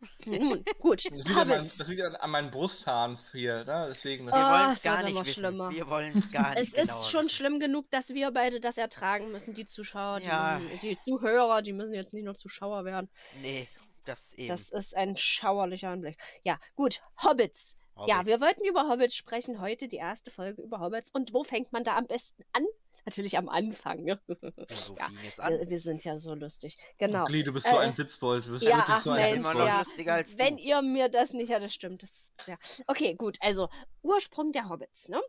[0.26, 1.04] Nun, gut.
[1.06, 3.86] Das liegt, an mein, das liegt an meinen Brusthaaren hier, ne?
[3.88, 4.26] Deswegen.
[4.26, 5.32] Wir Das Ah, wollen es es gar wird nicht wissen.
[5.40, 5.70] schlimmer.
[5.70, 7.36] Wir wollen es gar nicht Es genauer ist schon wissen.
[7.36, 10.58] schlimm genug, dass wir beide das ertragen müssen, die Zuschauer, die, Ja.
[10.60, 13.08] müssen, die Zuhörer, die müssen jetzt nicht nur Zuschauer werden.
[13.42, 13.66] Nee,
[14.04, 14.48] das eben.
[14.48, 16.16] Das ist ein schauerlicher Anblick.
[16.42, 17.76] Ja, gut, Hobbits.
[18.06, 18.40] Ja, wir Hobbits.
[18.40, 19.60] wollten über Hobbits sprechen.
[19.60, 21.10] Heute die erste Folge über Hobbits.
[21.10, 22.64] Und wo fängt man da am besten an?
[23.06, 24.04] Natürlich am Anfang.
[24.04, 24.20] Ne?
[24.68, 25.58] So ja, fing es an.
[25.58, 26.76] wir, wir sind ja so lustig.
[26.98, 27.24] Genau.
[27.24, 28.46] Glee, du bist so Äh, ein Witzbold.
[28.46, 29.78] Du bist ja, wirklich ach so ein Mensch, ja.
[29.78, 30.62] lustiger als Wenn du.
[30.62, 32.02] ihr mir das nicht, ja, das stimmt.
[32.02, 32.56] Das, ja.
[32.86, 33.38] Okay, gut.
[33.40, 33.68] Also,
[34.02, 35.20] Ursprung der Hobbits, ne?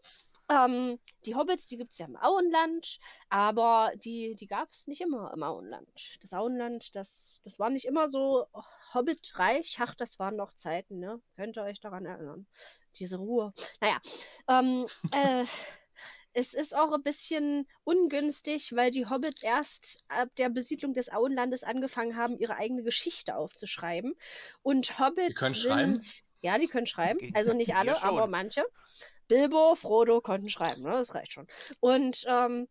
[0.49, 5.01] Ähm, die Hobbits, die gibt es ja im Auenland, aber die, die gab es nicht
[5.01, 5.87] immer im Auenland.
[6.21, 8.47] Das Auenland, das, das war nicht immer so
[8.93, 9.77] hobbitreich.
[9.79, 11.21] Ach, das waren noch Zeiten, ne?
[11.35, 12.47] Könnt ihr euch daran erinnern?
[12.95, 13.53] Diese Ruhe.
[13.79, 13.99] Naja,
[14.47, 15.45] ähm, äh,
[16.33, 21.63] es ist auch ein bisschen ungünstig, weil die Hobbits erst ab der Besiedlung des Auenlandes
[21.63, 24.15] angefangen haben, ihre eigene Geschichte aufzuschreiben.
[24.61, 25.71] Und Hobbits können sind.
[25.71, 25.99] schreiben?
[26.41, 27.19] Ja, die können schreiben.
[27.33, 28.63] Also nicht alle, aber manche.
[29.29, 30.91] Bilbo, Frodo konnten schreiben, ne?
[30.91, 31.47] Das reicht schon.
[31.79, 32.67] Und ähm,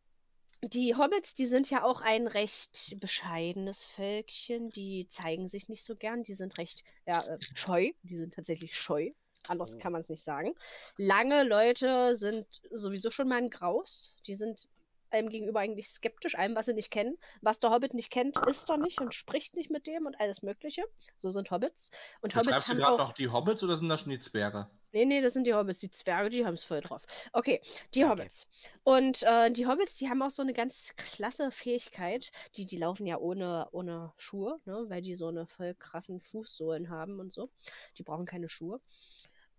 [0.62, 4.70] die Hobbits, die sind ja auch ein recht bescheidenes Völkchen.
[4.70, 6.24] Die zeigen sich nicht so gern.
[6.24, 7.92] Die sind recht ja, äh, scheu.
[8.02, 9.12] Die sind tatsächlich scheu.
[9.46, 10.54] Anders kann man es nicht sagen.
[10.96, 14.16] Lange Leute sind sowieso schon mal ein Graus.
[14.26, 14.68] Die sind
[15.12, 17.16] allem gegenüber eigentlich skeptisch, allem, was sie nicht kennen.
[17.40, 20.42] Was der Hobbit nicht kennt, isst er nicht und spricht nicht mit dem und alles
[20.42, 20.84] Mögliche.
[21.16, 21.90] So sind Hobbits.
[22.20, 22.98] Und Hobbits Schreibst du haben gerade auch.
[22.98, 24.68] noch die Hobbits oder sind das schon die Zwerge?
[24.92, 25.80] Nee, nee, das sind die Hobbits.
[25.80, 27.04] Die Zwerge, die haben es voll drauf.
[27.32, 27.60] Okay,
[27.94, 28.10] die Okay.
[28.12, 28.48] Hobbits.
[28.84, 32.30] Und äh, die Hobbits, die haben auch so eine ganz klasse Fähigkeit.
[32.56, 34.84] Die, die laufen ja ohne, ohne Schuhe, ne?
[34.88, 37.50] weil die so eine voll krassen Fußsohlen haben und so.
[37.98, 38.80] Die brauchen keine Schuhe.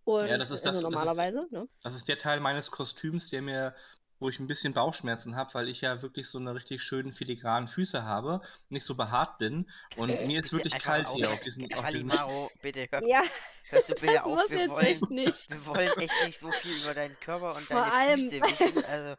[0.05, 1.67] Und Ja, das ist das- also das ist- normalerweise, ne?
[1.83, 3.75] Das ist der Teil meines Kostüms, der mir,
[4.19, 7.67] wo ich ein bisschen Bauchschmerzen habe, weil ich ja wirklich so eine richtig schönen filigranen
[7.67, 11.63] Füße habe, nicht so behaart bin und mir ist wirklich kalt auf- hier auf diesem,
[11.73, 13.21] auf diesem Valimaro, bitte hör, Ja,
[13.69, 14.35] hörst du bitte das auf.
[14.37, 15.49] muss wir, jetzt wollen, echt nicht.
[15.49, 18.83] wir wollen echt nicht so viel über deinen Körper und Vor deine allem- Füße wissen.
[18.85, 19.15] Also,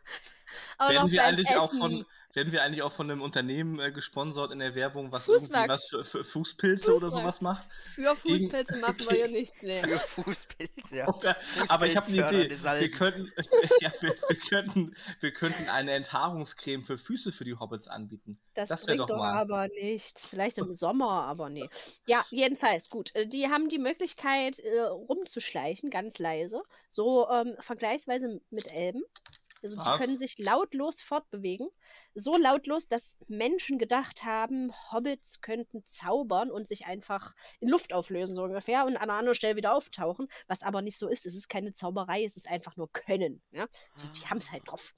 [0.79, 4.51] Noch Werden wir, eigentlich auch von, werden wir eigentlich auch von einem Unternehmen äh, gesponsert
[4.51, 7.23] in der Werbung, was was für, für Fußpilze oder Fußwachs.
[7.23, 7.69] sowas macht?
[7.73, 9.53] Für Fußpilze machen wir ja nicht.
[9.63, 9.83] Nee.
[9.83, 11.09] für Fußpilz, ja.
[11.09, 11.37] Oder,
[11.69, 12.51] aber ich habe eine Idee.
[12.51, 13.33] Wir könnten,
[13.81, 18.39] ja, wir, wir, könnten, wir könnten eine Enthaarungscreme für Füße für die Hobbits anbieten.
[18.55, 19.35] Das, Das wär bringt doch doch mal.
[19.35, 20.29] aber nichts.
[20.29, 21.69] Vielleicht im Sommer, aber nee.
[22.07, 23.15] Ja, jedenfalls, gut.
[23.15, 26.63] Äh, Die haben die Möglichkeit, äh, rumzuschleichen, ganz leise.
[26.89, 29.03] So ähm, vergleichsweise mit Elben.
[29.63, 29.99] Also die Ach.
[29.99, 31.69] können sich lautlos fortbewegen.
[32.15, 38.35] So lautlos, dass Menschen gedacht haben, Hobbits könnten zaubern und sich einfach in Luft auflösen,
[38.35, 40.29] so ungefähr, und an einer anderen Stelle wieder auftauchen.
[40.49, 41.27] Was aber nicht so ist.
[41.27, 43.43] Es ist keine Zauberei, es ist einfach nur Können.
[43.51, 43.67] Ja?
[44.03, 44.95] Die, die haben es halt drauf.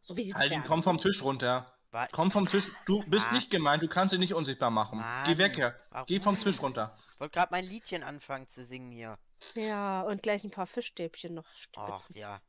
[0.00, 0.68] So wie die Halten, Zwerge.
[0.68, 1.70] komm vom Tisch runter.
[1.90, 2.72] Wa- Komm vom Tisch.
[2.86, 3.34] Du bist Mann.
[3.36, 4.98] nicht gemeint, du kannst ihn nicht unsichtbar machen.
[4.98, 5.76] Geh Mann, weg, Herr.
[5.90, 6.06] warum?
[6.06, 6.94] Geh vom Tisch runter.
[7.14, 9.16] Ich wollte gerade mein Liedchen anfangen zu singen hier.
[9.54, 12.16] Ja, und gleich ein paar Fischstäbchen noch Oh, stibitzen.
[12.18, 12.40] ja.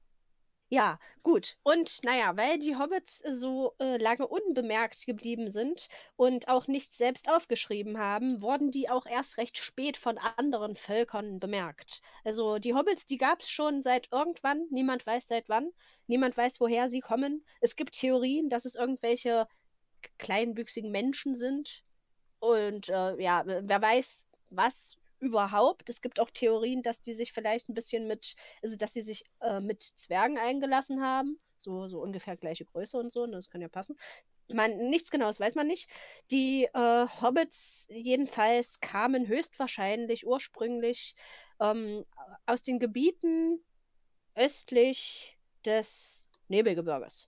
[0.70, 1.57] Ja, gut.
[1.63, 6.95] Und naja, weil die Hobbits äh, so äh, lange unbemerkt geblieben sind und auch nicht
[6.95, 12.01] selbst aufgeschrieben haben, wurden die auch erst recht spät von anderen Völkern bemerkt.
[12.24, 14.66] Also die Hobbits, die gab es schon seit irgendwann.
[14.72, 15.70] Niemand weiß seit wann.
[16.07, 17.45] Niemand weiß, woher sie kommen.
[17.61, 19.47] Es gibt Theorien, dass es irgendwelche
[20.18, 21.84] kleinwüchsigen Menschen sind.
[22.39, 25.89] Und äh, ja, wer weiß, was überhaupt.
[25.89, 29.24] Es gibt auch Theorien, dass die sich vielleicht ein bisschen mit, also dass sie sich
[29.41, 31.39] äh, mit Zwergen eingelassen haben.
[31.57, 33.97] So, so ungefähr gleiche Größe und so, und das kann ja passen.
[34.53, 35.89] Man, nichts Genaues weiß man nicht.
[36.30, 41.16] Die äh, Hobbits jedenfalls kamen höchstwahrscheinlich ursprünglich
[41.59, 42.05] ähm,
[42.45, 43.63] aus den Gebieten
[44.36, 47.28] östlich des Nebelgebirges.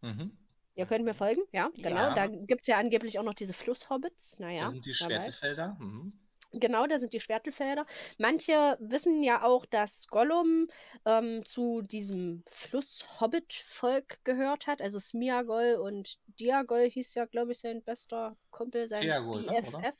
[0.00, 0.38] Mhm.
[0.74, 1.96] Ihr könnt mir folgen, ja, genau.
[1.96, 2.14] Ja.
[2.14, 4.38] Da gibt es ja angeblich auch noch diese Flusshobbits.
[4.38, 4.94] Naja, Das sind die.
[4.94, 5.76] Schwertelfelder.
[5.80, 6.12] Mhm.
[6.52, 7.84] Genau, da sind die Schwertelfelder.
[8.18, 10.68] Manche wissen ja auch, dass Gollum
[11.04, 14.80] ähm, zu diesem Fluss-Hobbit-Volk gehört hat.
[14.80, 19.74] Also Smiagol und Diagol hieß ja, glaube ich, sein bester Kumpel, sein Diagol, ne, BFF.
[19.74, 19.92] oder?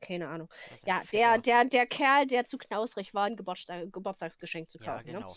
[0.00, 0.48] Keine Ahnung.
[0.84, 5.12] Ja, der, der, der Kerl, der zu knausrig war, ein Geburtstag, Geburtstagsgeschenk zu Ja, kaufen.
[5.12, 5.18] Ne?
[5.20, 5.34] genau.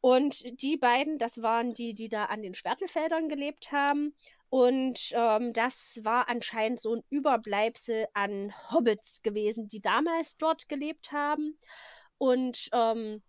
[0.00, 4.14] Und die beiden, das waren die, die da an den Schwertelfeldern gelebt haben.
[4.48, 11.12] Und ähm, das war anscheinend so ein Überbleibsel an Hobbits gewesen, die damals dort gelebt
[11.12, 11.58] haben.
[12.18, 13.22] Und ähm,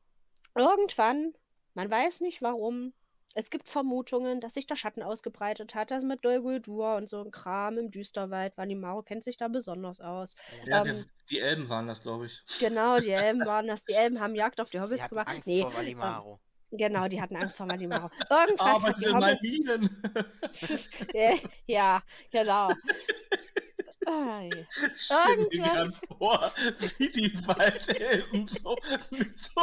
[0.55, 1.33] irgendwann,
[1.73, 2.93] man weiß nicht warum,
[3.37, 5.91] es gibt Vermutungen, dass sich der Schatten ausgebreitet hat.
[5.91, 8.57] Das mit Dol Guldur und so ein Kram im Düsterwald.
[8.57, 10.35] Valimaro kennt sich da besonders aus.
[10.65, 12.41] Ja, Ähm, wir, die Elben waren das, glaube ich.
[12.59, 13.85] Genau, die Elben waren das.
[13.85, 15.27] Die Elben haben Jagd auf die Hobbits gemacht.
[15.27, 16.39] Angst Nee, vor.
[16.71, 18.09] Genau, die hatten Angst vor Valimaro.
[18.29, 19.39] Irgendwas hat Arbeitet in meinen.
[21.13, 21.39] Minen.
[21.65, 22.01] Ja,
[22.31, 22.71] genau.
[24.05, 24.49] Ai.
[24.97, 26.53] Stell Irgendwas- vor,
[26.97, 28.77] wie die Waldelben so
[29.11, 29.61] mit so,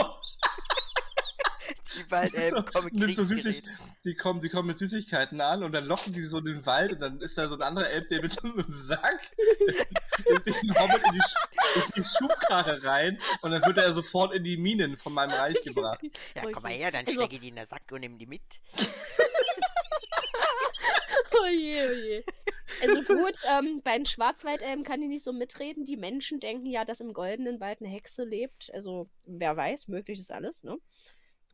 [1.96, 3.62] Die Waldelben so, kommen mit so Süßig,
[4.04, 6.92] die kommen, die kommen mit Süßigkeiten an und dann locken die so in den Wald
[6.94, 9.20] und dann ist da so ein anderer Elb, der mit so einem Sack
[10.46, 14.44] den Hobbit in die, Sch- in die Schubkarre rein und dann wird er sofort in
[14.44, 16.00] die Minen von meinem Reich gebracht.
[16.34, 18.26] Ja, komm mal her, dann Also- stecke ich die in den Sack und nimm die
[18.26, 18.42] mit.
[21.42, 22.24] Oh je, oh je.
[22.82, 25.84] Also gut, ähm, bei den Schwarzwaldelben kann ich nicht so mitreden.
[25.84, 28.70] Die Menschen denken ja, dass im Goldenen Wald eine Hexe lebt.
[28.72, 30.76] Also, wer weiß, möglich ist alles, ne?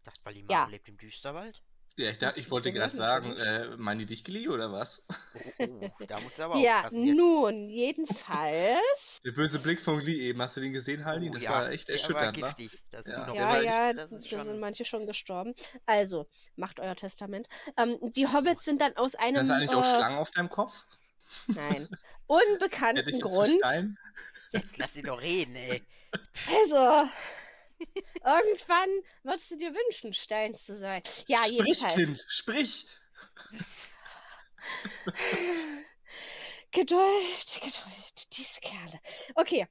[0.01, 0.67] Ich dachte, Valimaro Ja.
[0.67, 1.63] lebt im Düsterwald.
[1.97, 5.05] Ja, ich, dachte, ich Ich wollte gerade sagen, äh, meinen die dich geliehen oder was?
[5.35, 9.19] Oh, oh, da musst du aber Ja, nun, jedenfalls.
[9.25, 11.29] Der böse Blick von Glee eben, hast du den gesehen, Halli?
[11.29, 12.55] Oh, das ja, war echt der erschütternd, war ne?
[12.57, 12.83] giftig.
[12.91, 13.27] Dass Ja.
[13.27, 14.61] Der Ja, war ja, das ist da sind schon...
[14.61, 15.53] manche schon gestorben.
[15.85, 16.27] Also,
[16.57, 17.49] macht euer Testament.
[17.77, 20.49] Ähm, die Hobbits sind dann aus einem Hast du eigentlich auch äh, Schlangen auf deinem
[20.49, 20.87] Kopf?
[21.49, 21.87] nein,
[22.27, 23.61] unbekannten Grund.
[24.53, 25.83] Jetzt lass sie doch reden, ey.
[26.47, 27.11] Also,
[28.25, 28.91] Irgendwann
[29.23, 31.03] würdest du dir wünschen, Stein zu sein.
[31.27, 31.95] Ja, sprich, jedenfalls.
[31.95, 32.87] Kind, sprich!
[36.73, 37.01] Geduld,
[37.55, 39.01] Geduld, diese Kerle.
[39.35, 39.67] Okay,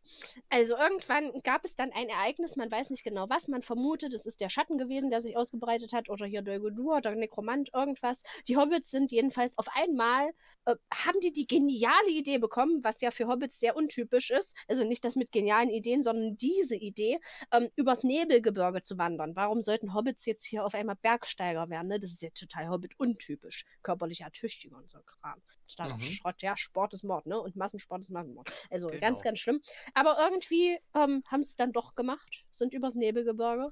[0.49, 4.25] also irgendwann gab es dann ein Ereignis, man weiß nicht genau was, man vermutet, es
[4.25, 8.23] ist der Schatten gewesen, der sich ausgebreitet hat, oder hier Dol Guldur oder Nekromant, irgendwas.
[8.47, 10.31] Die Hobbits sind jedenfalls auf einmal,
[10.65, 14.83] äh, haben die die geniale Idee bekommen, was ja für Hobbits sehr untypisch ist, also
[14.83, 17.19] nicht das mit genialen Ideen, sondern diese Idee,
[17.51, 19.35] ähm, übers Nebelgebirge zu wandern.
[19.35, 21.87] Warum sollten Hobbits jetzt hier auf einmal Bergsteiger werden?
[21.87, 21.99] Ne?
[21.99, 23.65] Das ist ja total Hobbit-untypisch.
[23.83, 25.41] Körperlich ertüchtiger und so Kram.
[25.67, 26.01] Totaler Mhm.
[26.01, 27.39] Schrott, ja, Sport ist Mord, ne?
[27.39, 28.51] Und Massensport ist Massenmord.
[28.69, 29.01] Also Genau.
[29.01, 29.61] ganz, ganz schlimm.
[29.93, 33.71] Aber irgendwie ähm, haben sie es dann doch gemacht, sind übers Nebelgebirge.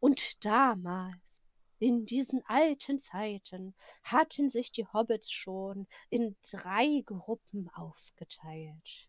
[0.00, 1.42] Und damals,
[1.78, 9.08] in diesen alten Zeiten, hatten sich die Hobbits schon in drei Gruppen aufgeteilt.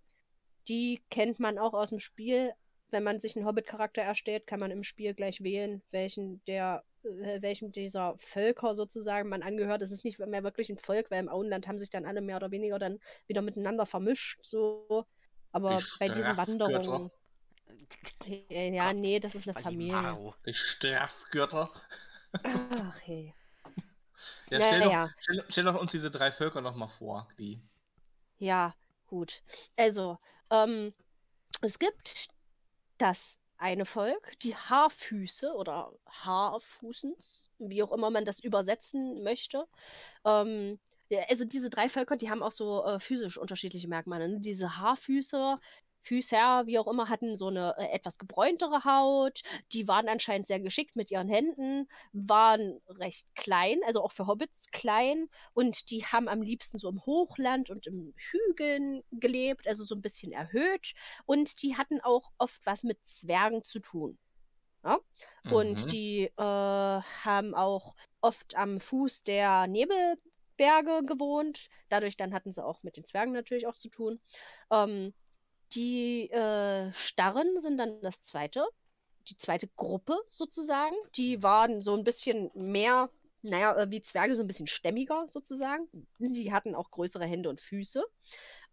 [0.68, 2.54] Die kennt man auch aus dem Spiel.
[2.90, 7.72] Wenn man sich einen Hobbit-Charakter erstellt, kann man im Spiel gleich wählen, welchen der welchem
[7.72, 9.82] dieser Völker sozusagen man angehört.
[9.82, 12.38] Es ist nicht mehr wirklich ein Volk, weil im Auenland haben sich dann alle mehr
[12.38, 14.40] oder weniger dann wieder miteinander vermischt.
[14.44, 15.06] So.
[15.52, 16.36] Aber Die bei diesen.
[16.38, 17.12] Wanderungen.
[18.26, 20.34] Äh, Ja, nee, das ist eine Familie.
[20.46, 21.72] Die Strafgötter.
[22.44, 23.34] Ach, hey.
[24.50, 25.12] Ja, stell, doch, Naja.
[25.20, 27.62] stell, stell doch uns diese drei Völker nochmal vor, die.
[28.40, 28.74] Ja,
[29.06, 29.44] gut.
[29.76, 30.18] Also,
[30.50, 30.94] ähm,
[31.62, 32.28] es gibt
[32.98, 39.66] das eine Volk, die Haarfüße oder Haarfußens, wie auch immer man das übersetzen möchte.
[40.26, 40.80] Ähm,
[41.30, 44.28] also diese drei Völker, die haben auch so äh, physisch unterschiedliche Merkmale.
[44.30, 44.40] Ne?
[44.40, 45.60] Diese Haarfüße,
[46.08, 49.42] Füßer, wie auch immer, hatten so eine äh, etwas gebräuntere Haut.
[49.74, 54.72] Die waren anscheinend sehr geschickt mit ihren Händen, waren recht klein, also auch für Hobbits
[54.72, 55.30] klein.
[55.54, 60.02] Und die haben am liebsten so im Hochland und im Hügeln gelebt, also so ein
[60.02, 60.94] bisschen erhöht.
[61.26, 64.18] Und die hatten auch oft was mit Zwergen zu tun.
[64.84, 65.00] Ja?
[65.50, 65.92] Und Mhm.
[65.92, 71.68] die äh, haben auch oft am Fuß der Nebelberge gewohnt.
[71.90, 74.20] Dadurch dann hatten sie auch mit den Zwergen natürlich auch zu tun.
[74.72, 75.14] Ähm,
[75.74, 78.66] die äh, Starren sind dann das zweite,
[79.30, 80.96] die zweite Gruppe sozusagen.
[81.16, 83.10] Die waren so ein bisschen mehr,
[83.42, 85.88] naja, äh, wie Zwerge, so ein bisschen stämmiger sozusagen.
[86.20, 88.06] Die hatten auch größere Hände und Füße.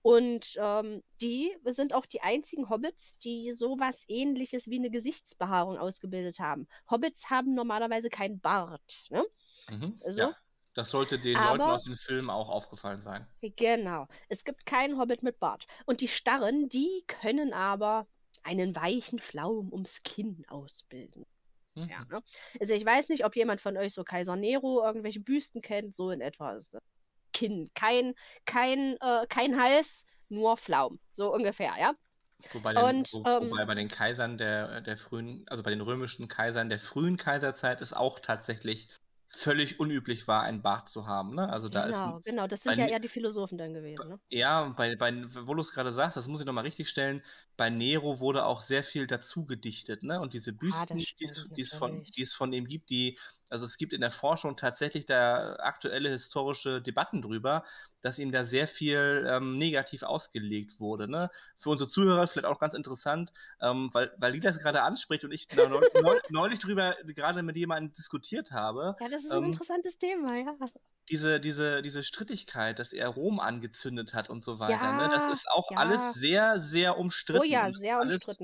[0.03, 6.41] Und ähm, die sind auch die einzigen Hobbits, die sowas ähnliches wie eine Gesichtsbehaarung ausgebildet
[6.41, 6.69] haben.
[6.91, 9.07] Hobbits haben normalerweise keinen Bart.
[9.09, 9.25] Ne?
[9.71, 9.99] Mhm.
[10.07, 10.21] So.
[10.21, 10.37] Ja,
[10.75, 13.27] das sollte den Aber- Leuten aus den Filmen auch aufgefallen sein.
[13.41, 14.07] Genau.
[14.29, 15.67] Es gibt keinen Hobbit mit Bart.
[15.87, 18.07] Und die Starren, die können aber
[18.43, 21.25] einen weichen Flaum ums Kinn ausbilden.
[21.77, 21.89] Mhm.
[21.89, 22.23] Ja, ne?
[22.61, 26.11] Also ich weiß nicht, ob jemand von euch so Kaiser Nero irgendwelche Büsten kennt, so
[26.11, 26.83] in etwa ist das
[27.33, 27.71] Kinn.
[27.75, 28.15] Kein,
[28.45, 31.01] kein, äh, kein Hals, nur Flaum.
[31.13, 31.95] So ungefähr, ja.
[32.53, 35.81] Wobei, den, Und, wo, ähm, wobei bei den Kaisern der, der frühen, also bei den
[35.81, 38.89] römischen Kaisern der frühen Kaiserzeit es auch tatsächlich
[39.35, 41.35] völlig unüblich war, einen Bart zu haben.
[41.35, 41.49] Ne?
[41.49, 42.47] Also da ist Genau, ein, genau.
[42.47, 44.21] Das sind ja eher die Philosophen dann gewesen, ne?
[44.31, 45.13] ja, bei, bei,
[45.47, 47.23] wo du es gerade sagst, das muss ich nochmal richtig stellen,
[47.57, 50.21] bei Nero wurde auch sehr viel dazu gedichtet, ne?
[50.21, 53.19] Und diese Büsten, die es- stimmt die es von, es von ihm gibt, die,
[53.51, 57.65] also es gibt in der Forschung tatsächlich da aktuelle historische Debatten drüber,
[58.01, 61.09] dass ihm da sehr viel ähm, negativ ausgelegt wurde.
[61.09, 61.31] Ne?
[61.57, 65.25] Für unsere Zuhörer ist vielleicht auch ganz interessant, ähm, weil, weil die das gerade anspricht
[65.25, 69.45] und ich neu, neu, neulich drüber gerade mit jemandem diskutiert habe, Ja, das ist ein
[69.45, 70.57] ähm, interessantes Thema, ja.
[71.11, 75.09] Diese, diese, diese Strittigkeit, dass er Rom angezündet hat und so weiter, ne?
[75.09, 75.77] das Ja, ist auch ja.
[75.79, 77.41] alles sehr, sehr umstritten.
[77.41, 78.41] Oh ja, sehr ist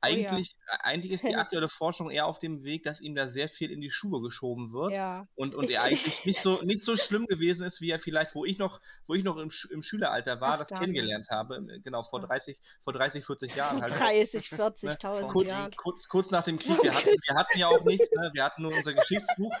[0.00, 0.34] alles, umstritten.
[0.36, 3.70] Eigentlich, eigentlich ist die aktuelle Forschung eher auf dem Weg, dass ihm da sehr viel
[3.70, 5.26] in die Schuhe geschoben wird Ja.
[5.34, 8.44] und, und er eigentlich nicht so, nicht so schlimm gewesen ist, wie er vielleicht, wo
[8.44, 12.02] ich noch, wo ich noch im, im Schüleralter war, Ach, das kennengelernt habe, im- genau,
[12.02, 12.26] vor Ja.
[12.26, 13.90] 30, vor 30, 40 Jahren halt.
[13.98, 15.72] 30, 40.000 Kurz, Jahren.
[15.76, 18.30] kurz, kurz nach dem Krieg, wir hatten, wir hatten ja auch nichts, ne?
[18.32, 19.52] wir hatten nur unser Geschichtsbuch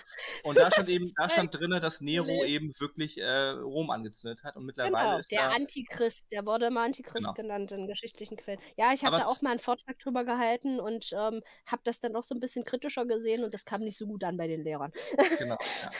[0.44, 2.44] und da stand eben, da stand drin, dass Nero Nee.
[2.46, 6.66] eben wirklich äh, Rom angezündet hat und mittlerweile Genau, ist der da, Antichrist, der wurde
[6.66, 7.32] immer Antichrist Genau.
[7.34, 8.60] genannt in geschichtlichen Quellen.
[8.76, 11.98] Ja, ich habe Aber da auch mal einen Vortrag drüber gehalten und ähm, habe das
[12.00, 14.46] dann auch so ein bisschen kritischer gesehen und das kam nicht so gut an bei
[14.46, 14.92] den Lehrern.
[15.38, 15.88] genau, ja.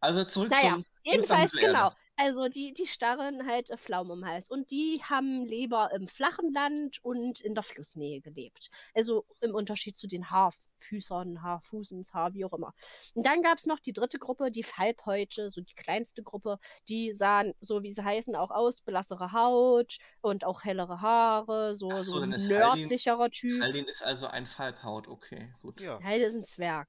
[0.00, 1.92] Also zurück Naja, zum, Jedenfalls, genau.
[2.22, 4.48] Also die, die starren halt äh, Pflaumen im Hals.
[4.48, 8.70] Und die haben lieber im flachen Land und in der Flussnähe gelebt.
[8.94, 12.74] Also im Unterschied zu den Haarfüßern, Haarfußens, Haar, wie auch immer.
[13.14, 16.58] Und dann gab es noch die dritte Gruppe, die Falbhäute, so die kleinste Gruppe.
[16.88, 21.90] Die sahen, so wie sie heißen, auch aus, blassere Haut und auch hellere Haare, so,
[21.90, 23.62] Ach so, so nördlicherer Typ.
[23.62, 25.80] Haldin ist also ein Falkhaut, okay, gut.
[25.80, 26.00] Ja.
[26.04, 26.88] Heide ist ein Zwerg,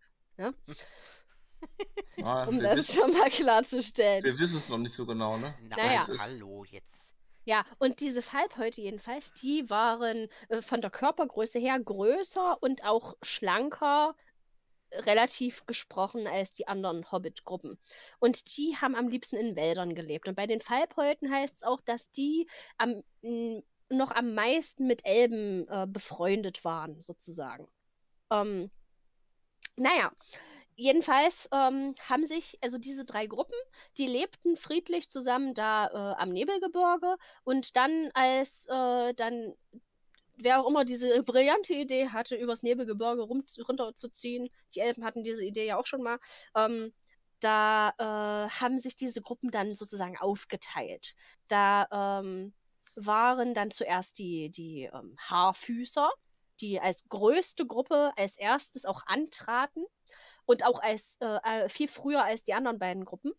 [2.17, 4.23] Ja, um das wissen, schon mal klarzustellen.
[4.23, 5.53] wir wissen es noch nicht so genau, ne?
[5.69, 6.07] Na, Naja.
[6.19, 7.15] Hallo, jetzt.
[7.45, 13.15] Ja, und diese Fallbeute jedenfalls, die waren äh, von der Körpergröße her größer und auch
[13.21, 14.15] schlanker,
[14.93, 17.79] relativ gesprochen, als die anderen Hobbit-Gruppen.
[18.19, 20.27] Und die haben am liebsten in Wäldern gelebt.
[20.27, 22.47] Und bei den Fallbeuten heißt es auch, dass die
[22.77, 23.03] am,
[23.89, 27.67] noch am meisten mit Elben äh, befreundet waren, sozusagen.
[28.31, 28.69] Ähm,
[29.75, 30.11] naja,
[30.75, 33.55] jedenfalls ähm, haben sich, also diese drei Gruppen,
[33.97, 39.53] die lebten friedlich zusammen da äh, am Nebelgebirge und dann als äh, dann
[40.37, 45.43] wer auch immer diese brillante Idee hatte, übers Nebelgebirge rum, runterzuziehen, die Elben hatten diese
[45.43, 46.19] Idee ja auch schon mal,
[46.55, 46.93] ähm,
[47.39, 51.13] da äh, haben sich diese Gruppen dann sozusagen aufgeteilt.
[51.49, 52.53] Da ähm,
[52.95, 56.09] waren dann zuerst die, die ähm, Haarfüßer,
[56.61, 59.85] die als größte Gruppe als erstes auch antraten
[60.45, 63.33] und auch als äh, äh, viel früher als die anderen beiden Gruppen.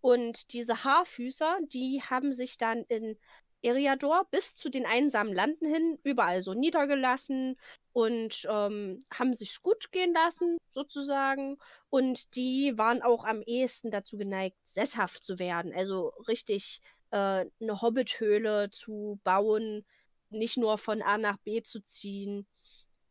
[0.00, 3.18] Und diese Haarfüßer, die haben sich dann in
[3.62, 7.58] Eriador bis zu den einsamen Landen hin überall so niedergelassen
[7.92, 11.58] und ähm, haben sich's gut gehen lassen, sozusagen.
[11.90, 15.74] Und die waren auch am ehesten dazu geneigt, sesshaft zu werden.
[15.74, 16.80] Also richtig
[17.10, 19.84] äh, eine Hobbithöhle zu bauen,
[20.30, 22.46] nicht nur von A nach B zu ziehen.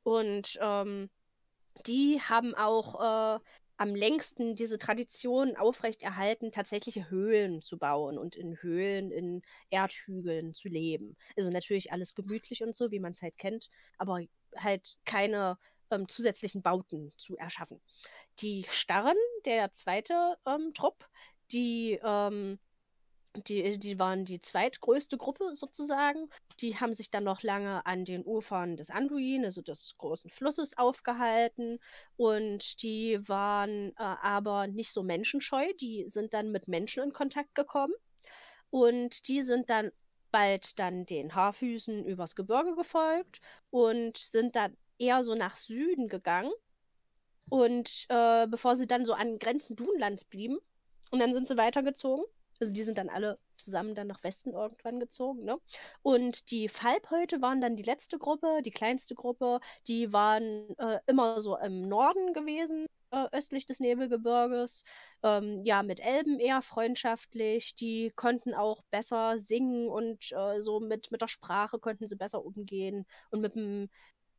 [0.04, 1.10] Und ähm,
[1.86, 3.40] die haben auch äh,
[3.78, 10.68] am längsten diese Tradition aufrechterhalten, tatsächliche Höhlen zu bauen und in Höhlen, in Erdhügeln zu
[10.68, 11.16] leben.
[11.38, 14.22] Also natürlich alles gemütlich und so, wie man es halt kennt, aber
[14.58, 15.58] halt keine
[15.92, 17.82] ähm, zusätzlichen Bauten zu erschaffen.
[18.40, 21.08] Die Starren, der zweite ähm, Trupp,
[21.52, 22.60] die ähm,
[23.36, 26.30] die, die waren die zweitgrößte Gruppe sozusagen.
[26.62, 30.78] Die haben sich dann noch lange an den Ufern des Anduin, also des großen Flusses,
[30.78, 31.80] aufgehalten.
[32.18, 35.74] Und die waren äh, aber nicht so menschenscheu.
[35.80, 37.94] Die sind dann mit Menschen in Kontakt gekommen.
[38.72, 39.92] Und die sind dann
[40.32, 46.52] bald dann den Haarfüßen übers Gebirge gefolgt und sind dann eher so nach Süden gegangen.
[47.50, 50.58] Und äh, bevor sie dann so an Grenzen Dunlands blieben.
[51.12, 52.26] Und dann sind sie weitergezogen.
[52.60, 55.44] Also die sind dann alle zusammen dann nach Westen irgendwann gezogen.
[55.44, 55.58] Ne?
[56.02, 59.60] Und die Falbhäute waren dann die letzte Gruppe, die kleinste Gruppe.
[59.88, 64.84] Die waren äh, immer so im Norden gewesen, äh, östlich des Nebelgebirges.
[65.24, 67.76] Ähm, ja, mit Elben eher freundschaftlich.
[67.76, 72.44] Die konnten auch besser singen und äh, so mit, mit der Sprache konnten sie besser
[72.44, 73.06] umgehen.
[73.32, 73.90] Und mit dem,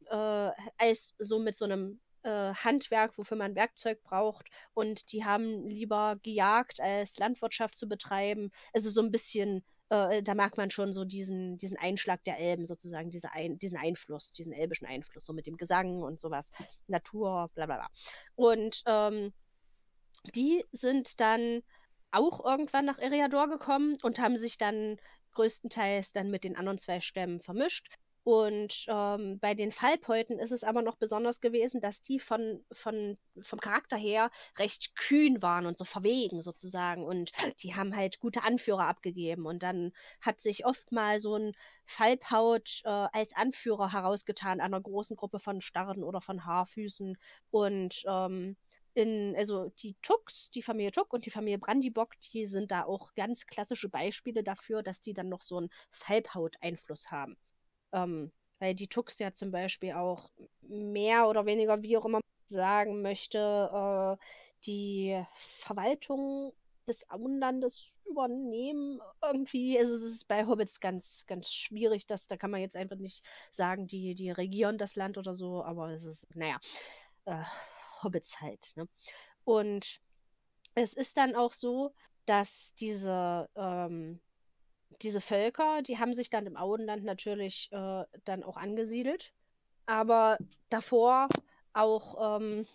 [0.06, 4.48] äh, als so mit so einem äh, Handwerk, wofür man Werkzeug braucht.
[4.74, 8.50] Und die haben lieber gejagt, als Landwirtschaft zu betreiben.
[8.72, 12.66] Also so ein bisschen, äh, da merkt man schon so diesen, diesen Einschlag der Elben
[12.66, 16.52] sozusagen, diese ein, diesen Einfluss, diesen elbischen Einfluss, so mit dem Gesang und sowas,
[16.86, 17.88] Natur, bla bla bla.
[18.34, 19.32] Und ähm,
[20.34, 21.62] die sind dann
[22.12, 24.98] auch irgendwann nach Eriador gekommen und haben sich dann
[25.32, 27.88] größtenteils dann mit den anderen zwei Stämmen vermischt.
[28.22, 33.16] Und ähm, bei den Fallpeuten ist es aber noch besonders gewesen, dass die von, von,
[33.40, 37.04] vom Charakter her recht kühn waren und so verwegen sozusagen.
[37.04, 39.46] Und die haben halt gute Anführer abgegeben.
[39.46, 41.52] Und dann hat sich oft mal so ein
[41.86, 47.16] Fallpaut äh, als Anführer herausgetan einer großen Gruppe von Starren oder von Haarfüßen.
[47.50, 48.56] Und ähm,
[48.94, 53.14] in, also die Tux, die Familie Tuck und die Familie Brandybock, die sind da auch
[53.14, 57.36] ganz klassische Beispiele dafür, dass die dann noch so einen Fallpaut-Einfluss haben.
[57.92, 60.30] Ähm, weil die Tux ja zum Beispiel auch
[60.60, 63.38] mehr oder weniger, wie auch immer sagen möchte,
[64.18, 64.24] äh,
[64.66, 66.52] die Verwaltung
[66.86, 69.78] des Auenlandes übernehmen irgendwie.
[69.78, 73.24] Also es ist bei Hobbits ganz, ganz schwierig, dass da kann man jetzt einfach nicht
[73.50, 76.58] sagen, die, die regieren das Land oder so, aber es ist, naja,
[77.26, 77.44] äh,
[78.02, 78.72] Hobbits halt.
[78.76, 78.88] Ne?
[79.44, 80.00] Und
[80.74, 81.94] es ist dann auch so,
[82.26, 84.20] dass diese ähm,
[85.02, 89.32] diese Völker, die haben sich dann im Auenland natürlich äh, dann auch angesiedelt,
[89.86, 90.38] aber
[90.68, 91.26] davor
[91.72, 92.66] auch ähm,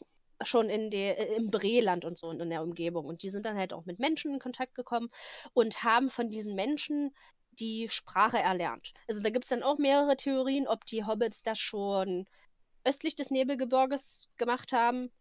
[0.42, 3.06] schon in der, äh, im Breland und so und in der Umgebung.
[3.06, 5.10] Und die sind dann halt auch mit Menschen in Kontakt gekommen
[5.54, 7.16] und haben von diesen Menschen
[7.52, 8.94] die Sprache erlernt.
[9.08, 12.26] Also da gibt es dann auch mehrere Theorien, ob die Hobbits das schon
[12.84, 15.12] östlich des Nebelgebirges gemacht haben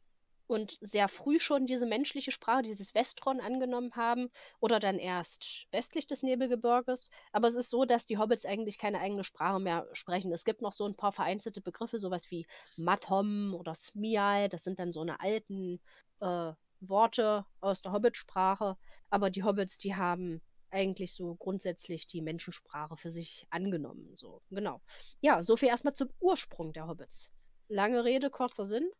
[0.46, 4.30] und sehr früh schon diese menschliche Sprache, dieses Westron angenommen haben
[4.60, 7.10] oder dann erst westlich des Nebelgebirges.
[7.32, 10.32] Aber es ist so, dass die Hobbits eigentlich keine eigene Sprache mehr sprechen.
[10.32, 14.48] Es gibt noch so ein paar vereinzelte Begriffe, sowas wie Mathom oder Smial.
[14.48, 15.80] Das sind dann so eine alten
[16.20, 18.76] äh, Worte aus der Hobbitsprache.
[19.10, 24.10] Aber die Hobbits, die haben eigentlich so grundsätzlich die Menschensprache für sich angenommen.
[24.14, 24.80] So, genau.
[25.20, 27.30] Ja, so viel erstmal zum Ursprung der Hobbits.
[27.68, 28.90] Lange Rede, kurzer Sinn.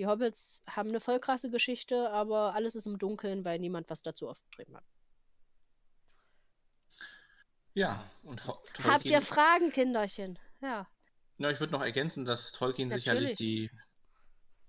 [0.00, 4.00] Die Hobbits haben eine voll krasse Geschichte, aber alles ist im Dunkeln, weil niemand was
[4.00, 4.84] dazu aufgeschrieben hat.
[7.74, 8.90] Ja, und Tolkien...
[8.90, 10.38] Habt ihr Fragen, Kinderchen?
[10.62, 10.88] Ja.
[11.36, 13.04] Ja, ich würde noch ergänzen, dass Tolkien Natürlich.
[13.04, 13.70] sicherlich die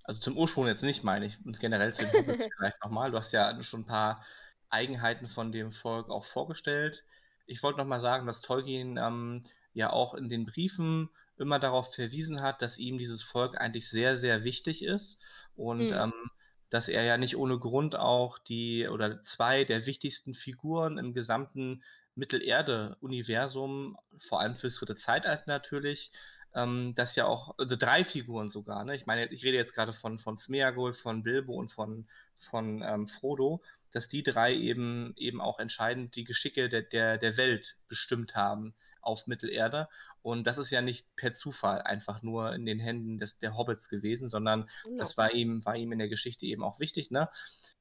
[0.04, 3.12] also zum Ursprung jetzt nicht, meine ich, und generell zu den Hobbits vielleicht nochmal.
[3.12, 4.26] Du hast ja schon ein paar
[4.68, 7.06] Eigenheiten von dem Volk auch vorgestellt.
[7.46, 11.10] Ich wollte nochmal sagen, dass Tolkien ähm, ja auch in den Briefen
[11.42, 15.22] immer darauf verwiesen hat, dass ihm dieses Volk eigentlich sehr, sehr wichtig ist
[15.56, 15.94] und mhm.
[15.94, 16.14] ähm,
[16.70, 21.84] dass er ja nicht ohne Grund auch die oder zwei der wichtigsten Figuren im gesamten
[22.16, 26.12] Mittelerde-Universum, vor allem fürs dritte Zeitalter natürlich,
[26.54, 28.96] ähm, dass ja auch, also drei Figuren sogar, ne?
[28.96, 33.08] Ich meine, ich rede jetzt gerade von, von Smeagol, von Bilbo und von, von ähm,
[33.08, 33.62] Frodo,
[33.92, 38.74] dass die drei eben, eben auch entscheidend die Geschicke der, der, der Welt bestimmt haben
[39.02, 39.88] auf Mittelerde.
[40.22, 43.90] Und das ist ja nicht per Zufall einfach nur in den Händen des, der Hobbits
[43.90, 44.96] gewesen, sondern no.
[44.98, 47.12] das war ihm, war ihm in der Geschichte eben auch wichtig.
[47.12, 47.30] Ne?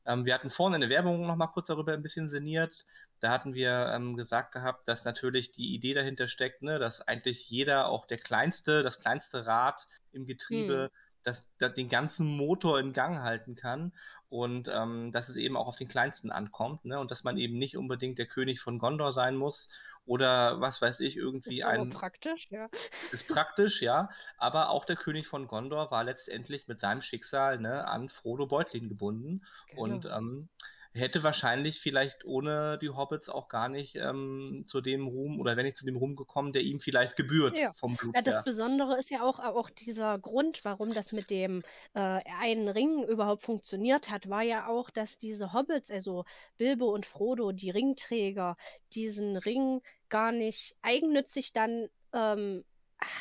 [0.06, 2.86] Ähm, wir hatten vorne in der Werbung noch mal kurz darüber ein bisschen sinniert.
[3.20, 7.50] Da hatten wir ähm, gesagt gehabt, dass natürlich die Idee dahinter steckt, ne, dass eigentlich
[7.50, 12.80] jeder, auch der kleinste, das kleinste Rad im Getriebe, hm das, das, den ganzen Motor
[12.80, 13.92] in Gang halten kann
[14.28, 16.98] und ähm, dass es eben auch auf den Kleinsten ankommt ne?
[16.98, 19.68] und dass man eben nicht unbedingt der König von Gondor sein muss
[20.10, 21.88] oder was weiß ich, irgendwie ist ein...
[21.90, 22.68] praktisch, ja.
[23.12, 24.08] Ist praktisch, ja,
[24.38, 28.88] aber auch der König von Gondor war letztendlich mit seinem Schicksal ne, an Frodo Beutlin
[28.88, 29.82] gebunden genau.
[29.82, 30.48] und ähm,
[30.92, 35.64] hätte wahrscheinlich vielleicht ohne die Hobbits auch gar nicht ähm, zu dem Ruhm oder wenn
[35.64, 37.72] nicht zu dem Ruhm gekommen, der ihm vielleicht gebührt ja.
[37.72, 38.14] vom Blut.
[38.16, 38.42] Ja, das her.
[38.42, 41.62] Besondere ist ja auch, auch dieser Grund, warum das mit dem
[41.94, 46.24] äh, einen Ring überhaupt funktioniert hat, war ja auch, dass diese Hobbits, also
[46.56, 48.56] Bilbo und Frodo, die Ringträger,
[48.92, 49.80] diesen Ring
[50.10, 52.64] gar nicht eigennützig dann ähm,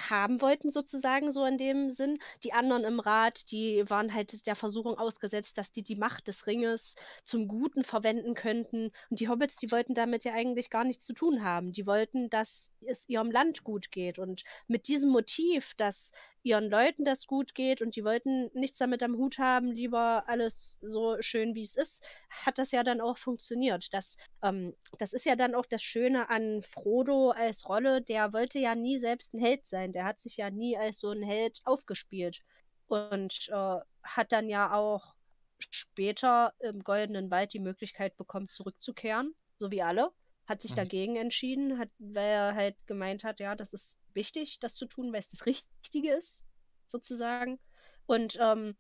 [0.10, 2.18] haben wollten, sozusagen, so in dem Sinn.
[2.44, 6.48] Die anderen im Rat, die waren halt der Versuchung ausgesetzt, dass die die Macht des
[6.48, 8.92] Ringes zum Guten verwenden könnten.
[9.10, 11.72] Und die Hobbits, die wollten damit ja eigentlich gar nichts zu tun haben.
[11.72, 14.20] Die wollten, dass es ihrem Land gut geht.
[14.20, 16.12] Und mit diesem Motiv, dass
[16.44, 20.80] ihren Leuten das gut geht und die wollten nichts damit am Hut haben, lieber alles
[20.82, 23.94] so schön wie es ist, hat das ja dann auch funktioniert.
[23.94, 28.60] Das, ähm, das ist ja dann auch das Schöne an Frodo als Rolle, der wollte
[28.60, 31.62] ja nie selbst ein Held sein, der hat sich ja nie als so ein Held
[31.64, 32.42] aufgespielt
[32.88, 35.16] und äh, hat dann ja auch
[35.58, 40.12] später im Goldenen Wald die Möglichkeit bekommen, zurückzukehren, so wie alle
[40.50, 40.78] hat sich mhm.
[40.78, 45.14] dagegen entschieden, hat, weil er halt gemeint hat, ja, das ist wichtig, das zu tun,
[45.14, 46.44] weil es das Richtige ist,
[46.88, 47.60] sozusagen.
[48.08, 48.76] Und ähm,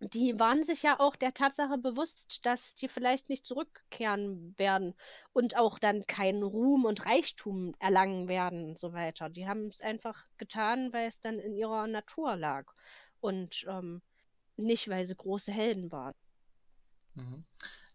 [0.00, 4.94] die waren sich ja auch der Tatsache bewusst, dass die vielleicht nicht zurückkehren werden
[5.32, 9.28] und auch dann keinen Ruhm und Reichtum erlangen werden und so weiter.
[9.28, 12.72] Die haben es einfach getan, weil es dann in ihrer Natur lag
[13.20, 14.02] und ähm,
[14.56, 16.14] nicht, weil sie große Helden waren.
[17.18, 17.44] Mhm.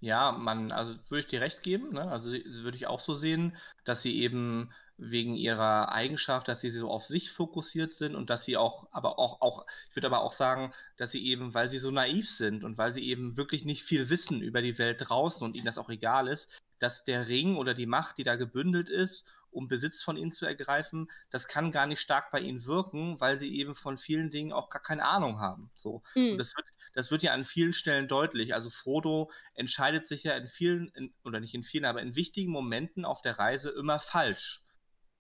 [0.02, 2.10] Ja, man, also würde ich dir recht geben, ne?
[2.12, 3.56] Also würde ich auch so sehen,
[3.86, 8.44] dass sie eben wegen ihrer Eigenschaft, dass sie so auf sich fokussiert sind und dass
[8.44, 11.80] sie auch, aber auch, auch, ich würde aber auch sagen, dass sie eben, weil sie
[11.80, 15.44] so naiv sind und weil sie eben wirklich nicht viel wissen über die Welt draußen
[15.46, 16.50] und ihnen das auch egal ist,
[16.80, 20.46] dass der Ring oder die Macht, die da gebündelt ist um Besitz von ihnen zu
[20.46, 24.52] ergreifen, das kann gar nicht stark bei ihnen wirken, weil sie eben von vielen Dingen
[24.52, 25.72] auch gar keine Ahnung haben.
[25.76, 26.04] So.
[26.16, 26.32] Mhm.
[26.32, 28.54] Und das wird, das wird ja an vielen Stellen deutlich.
[28.54, 32.52] Also Frodo entscheidet sich ja in vielen, in, oder nicht in vielen, aber in wichtigen
[32.52, 34.62] Momenten auf der Reise immer falsch.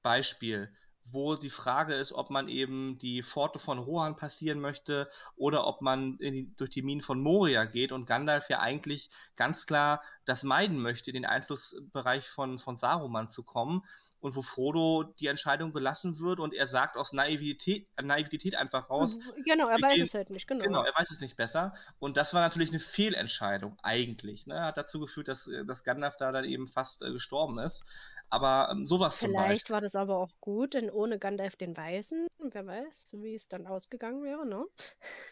[0.02, 0.70] Beispiel,
[1.12, 5.82] wo die Frage ist, ob man eben die Pforte von Rohan passieren möchte oder ob
[5.82, 10.44] man die, durch die Minen von Moria geht und Gandalf ja eigentlich ganz klar das
[10.44, 13.84] meiden möchte, den Einflussbereich von, von Saruman zu kommen
[14.24, 19.18] und wo Frodo die Entscheidung gelassen wird und er sagt aus Naivität, Naivität einfach raus.
[19.18, 20.64] Mhm, genau, er weiß gehen, es halt nicht, genau.
[20.64, 21.74] Genau, er weiß es nicht besser.
[22.00, 24.48] Und das war natürlich eine Fehlentscheidung, eigentlich.
[24.48, 24.62] Ne?
[24.62, 27.84] Hat dazu geführt, dass, dass Gandalf da dann eben fast äh, gestorben ist.
[28.30, 32.66] Aber ähm, sowas Vielleicht war das aber auch gut, denn ohne Gandalf den Weißen, wer
[32.66, 34.66] weiß, wie es dann ausgegangen wäre, ne?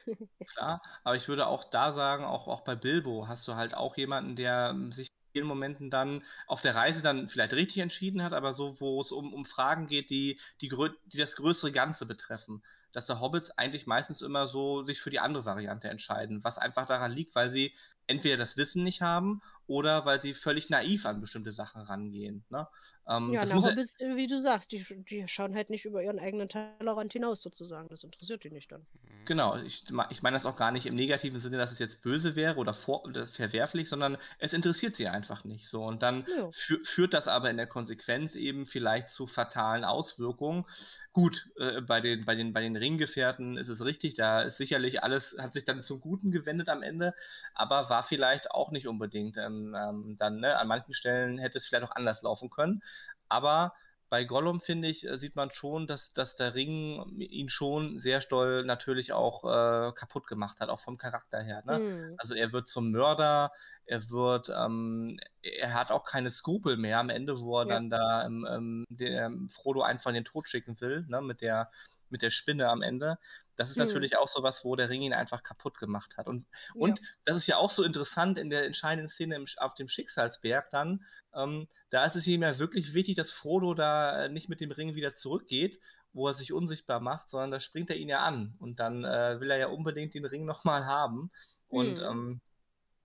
[0.48, 3.96] Klar, aber ich würde auch da sagen, auch, auch bei Bilbo hast du halt auch
[3.96, 8.34] jemanden, der ähm, sich vielen Momenten dann auf der Reise dann vielleicht richtig entschieden hat,
[8.34, 10.70] aber so, wo es um, um Fragen geht, die, die,
[11.06, 12.64] die das größere Ganze betreffen.
[12.92, 16.86] Dass der Hobbits eigentlich meistens immer so sich für die andere Variante entscheiden, was einfach
[16.86, 17.74] daran liegt, weil sie
[18.08, 22.44] entweder das Wissen nicht haben oder weil sie völlig naiv an bestimmte Sachen rangehen.
[22.50, 22.68] Ne?
[23.08, 26.50] Ähm, ja, na, Hobbits, wie du sagst, die, die schauen halt nicht über ihren eigenen
[26.50, 27.88] Tellerrand hinaus sozusagen.
[27.90, 28.82] Das interessiert die nicht dann.
[28.82, 29.26] Mhm.
[29.26, 32.36] Genau, ich, ich meine das auch gar nicht im negativen Sinne, dass es jetzt böse
[32.36, 35.84] wäre oder, vor, oder verwerflich, sondern es interessiert sie einfach nicht so.
[35.84, 36.50] Und dann ja.
[36.52, 40.66] führt das aber in der Konsequenz eben vielleicht zu fatalen Auswirkungen.
[41.14, 45.04] Gut, äh, bei, den, bei, den, bei den Ringgefährten ist es richtig, da ist sicherlich
[45.04, 47.14] alles, hat sich dann zum Guten gewendet am Ende,
[47.54, 51.68] aber war vielleicht auch nicht unbedingt ähm, ähm, dann, ne, an manchen Stellen hätte es
[51.68, 52.82] vielleicht auch anders laufen können.
[53.30, 53.74] Aber
[54.10, 58.20] bei Gollum, finde ich, äh, sieht man schon, dass, dass der Ring ihn schon sehr
[58.22, 61.64] doll natürlich auch äh, kaputt gemacht hat, auch vom Charakter her.
[61.66, 61.78] Ne?
[61.78, 62.16] Hm.
[62.18, 63.52] Also er wird zum Mörder,
[63.86, 67.76] er wird, ähm, er hat auch keine Skrupel mehr am Ende, wo er Ja.
[67.76, 71.22] dann da ähm, ähm, der, ähm, Frodo einfach in den Tod schicken will, ne?
[71.22, 71.70] mit, der,
[72.12, 73.18] mit der Spinne am Ende.
[73.56, 73.80] Das ist Hm.
[73.80, 76.28] natürlich auch so was, wo der Ring ihn einfach kaputt gemacht hat.
[76.28, 76.48] Und,
[76.78, 80.70] und das ist ja auch so interessant in der entscheidenden Szene im, auf dem Schicksalsberg
[80.70, 81.04] dann.
[81.34, 84.72] Ähm, da ist es ihm ja wirklich wichtig, dass Frodo da äh, nicht mit dem
[84.72, 85.80] Ring wieder zurückgeht,
[86.14, 88.56] wo er sich unsichtbar macht, sondern da springt er ihn ja an.
[88.60, 91.32] Und dann äh, will er ja unbedingt den Ring nochmal haben.
[91.68, 92.06] Und Hm.
[92.06, 92.42] ähm,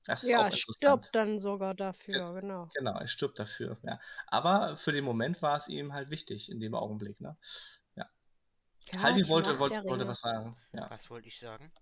[0.05, 2.73] das ist Ja, auch ja stirbt dann sogar dafür, genau.
[2.75, 3.99] Genau, er stirbt dafür, ja.
[4.27, 7.37] Aber für den Moment war es ihm halt wichtig in dem Augenblick, ne?
[8.93, 10.57] Ja, Haldi wollte, wollte, wollte was sagen.
[10.73, 10.89] Ja.
[10.91, 11.73] Was wollte ich sagen?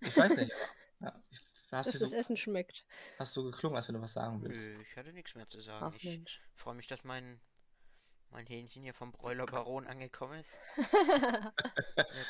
[0.00, 0.52] Ich weiß nicht.
[1.00, 1.12] ja.
[1.30, 1.40] ich,
[1.72, 2.84] hast, Dass du das so, Essen schmeckt.
[3.18, 4.78] hast du geklungen, als wenn du was sagen Nö, willst?
[4.80, 5.84] ich hatte nichts mehr zu sagen.
[5.86, 7.40] Ach ich freue mich, dass mein,
[8.30, 10.58] mein Hähnchen hier vom Bräulerbaron angekommen ist.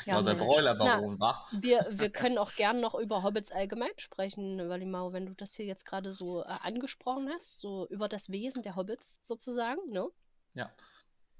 [0.07, 0.35] Ja, Ja, der.
[0.35, 1.47] Bräulerbaron, wa?
[1.53, 5.67] Wir, wir können auch gern noch über Hobbits allgemein sprechen, Walimau, wenn du das hier
[5.67, 10.09] jetzt gerade so äh, angesprochen hast, so über das Wesen der Hobbits sozusagen, ne?
[10.55, 10.73] Ja.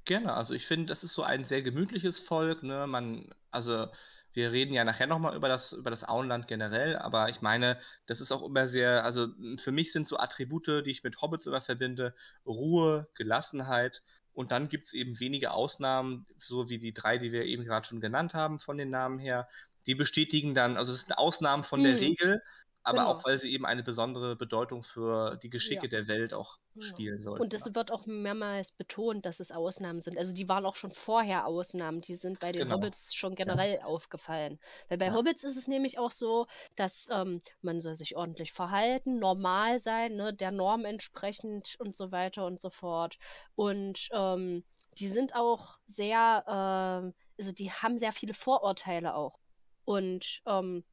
[0.09, 0.33] Gerne.
[0.33, 2.87] Also ich finde, das ist so ein sehr gemütliches Volk, ne?
[2.87, 3.89] Man, also
[4.33, 8.23] wir reden ja nachher nochmal über das, über das Auenland generell, aber ich meine, das
[8.23, 9.29] ist auch immer sehr, also
[9.59, 12.15] für mich sind so Attribute, die ich mit Hobbits immer verbinde,
[12.47, 14.03] Ruhe, Gelassenheit
[14.33, 17.87] und dann gibt es eben wenige Ausnahmen, so wie die drei, die wir eben gerade
[17.87, 19.47] schon genannt haben von den Namen her,
[19.87, 22.01] die bestätigen dann, also es sind Ausnahmen von der Mhm.
[22.01, 22.43] Regel,
[22.89, 23.09] aber Genau.
[23.09, 25.89] auch weil sie eben eine besondere Bedeutung für die Geschicke Ja.
[25.89, 26.83] der Welt auch Ja.
[26.85, 27.41] spielen sollten.
[27.41, 30.19] Und es wird auch mehrmals betont, dass es Ausnahmen sind.
[30.19, 32.01] Also die waren auch schon vorher Ausnahmen.
[32.01, 32.71] Die sind bei den Genau.
[32.71, 34.59] Hobbits schon generell aufgefallen.
[34.89, 35.13] Weil bei.
[35.13, 40.17] Hobbits ist es nämlich auch so, dass ähm, man soll sich ordentlich verhalten, normal sein,
[40.17, 43.19] ne, der Norm entsprechend und so weiter und so fort.
[43.55, 44.65] Und ähm,
[44.99, 49.37] die sind auch sehr, ähm, also die haben sehr viele Vorurteile auch.
[49.85, 50.85] Und ähm,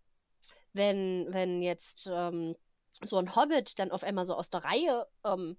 [0.76, 2.56] wenn, wenn jetzt ähm,
[3.02, 5.58] so ein Hobbit dann auf einmal so aus der Reihe ähm,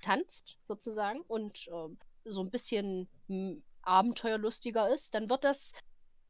[0.00, 5.72] tanzt, sozusagen, und ähm, so ein bisschen m, abenteuerlustiger ist, dann wird das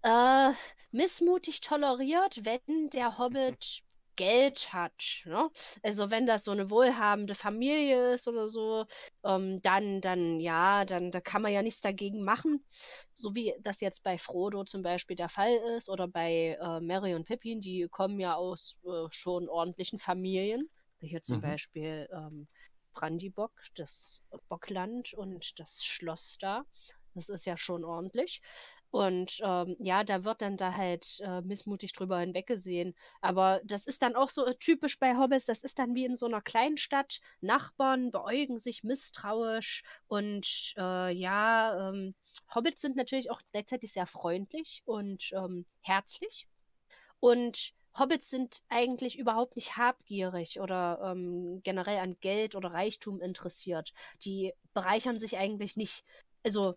[0.03, 0.51] äh,
[0.91, 3.83] missmutig toleriert, wenn der Hobbit
[4.17, 5.23] Geld hat.
[5.25, 5.51] Ne?
[5.83, 8.87] Also wenn das so eine wohlhabende Familie ist oder so,
[9.25, 12.65] ähm, dann, dann, ja, dann da kann man ja nichts dagegen machen.
[13.13, 17.15] So wie das jetzt bei Frodo zum Beispiel der Fall ist oder bei äh, Merry
[17.15, 20.69] und Pippin, die kommen ja aus äh, schon ordentlichen Familien.
[21.01, 21.43] Hier zum Mhm.
[21.43, 22.49] Beispiel ähm,
[22.93, 26.65] Brandibock, das Bockland und das Schloss da.
[27.15, 28.41] Das ist ja schon ordentlich.
[28.95, 32.95] Und ähm, ja, da wird dann da halt äh, missmutig drüber hinweggesehen.
[33.21, 36.15] Aber das ist dann auch so äh, typisch bei Hobbits, das ist dann wie in
[36.15, 37.21] so einer Kleinstadt.
[37.41, 42.15] Nachbarn beäugen sich misstrauisch und äh, ja, ähm,
[42.55, 46.47] Hobbits sind natürlich auch gleichzeitig sehr freundlich und ähm, herzlich.
[47.19, 53.93] Und Hobbits sind eigentlich überhaupt nicht habgierig oder ähm, generell an Geld oder Reichtum interessiert.
[54.23, 56.05] Die bereichern sich eigentlich nicht.
[56.45, 56.77] Also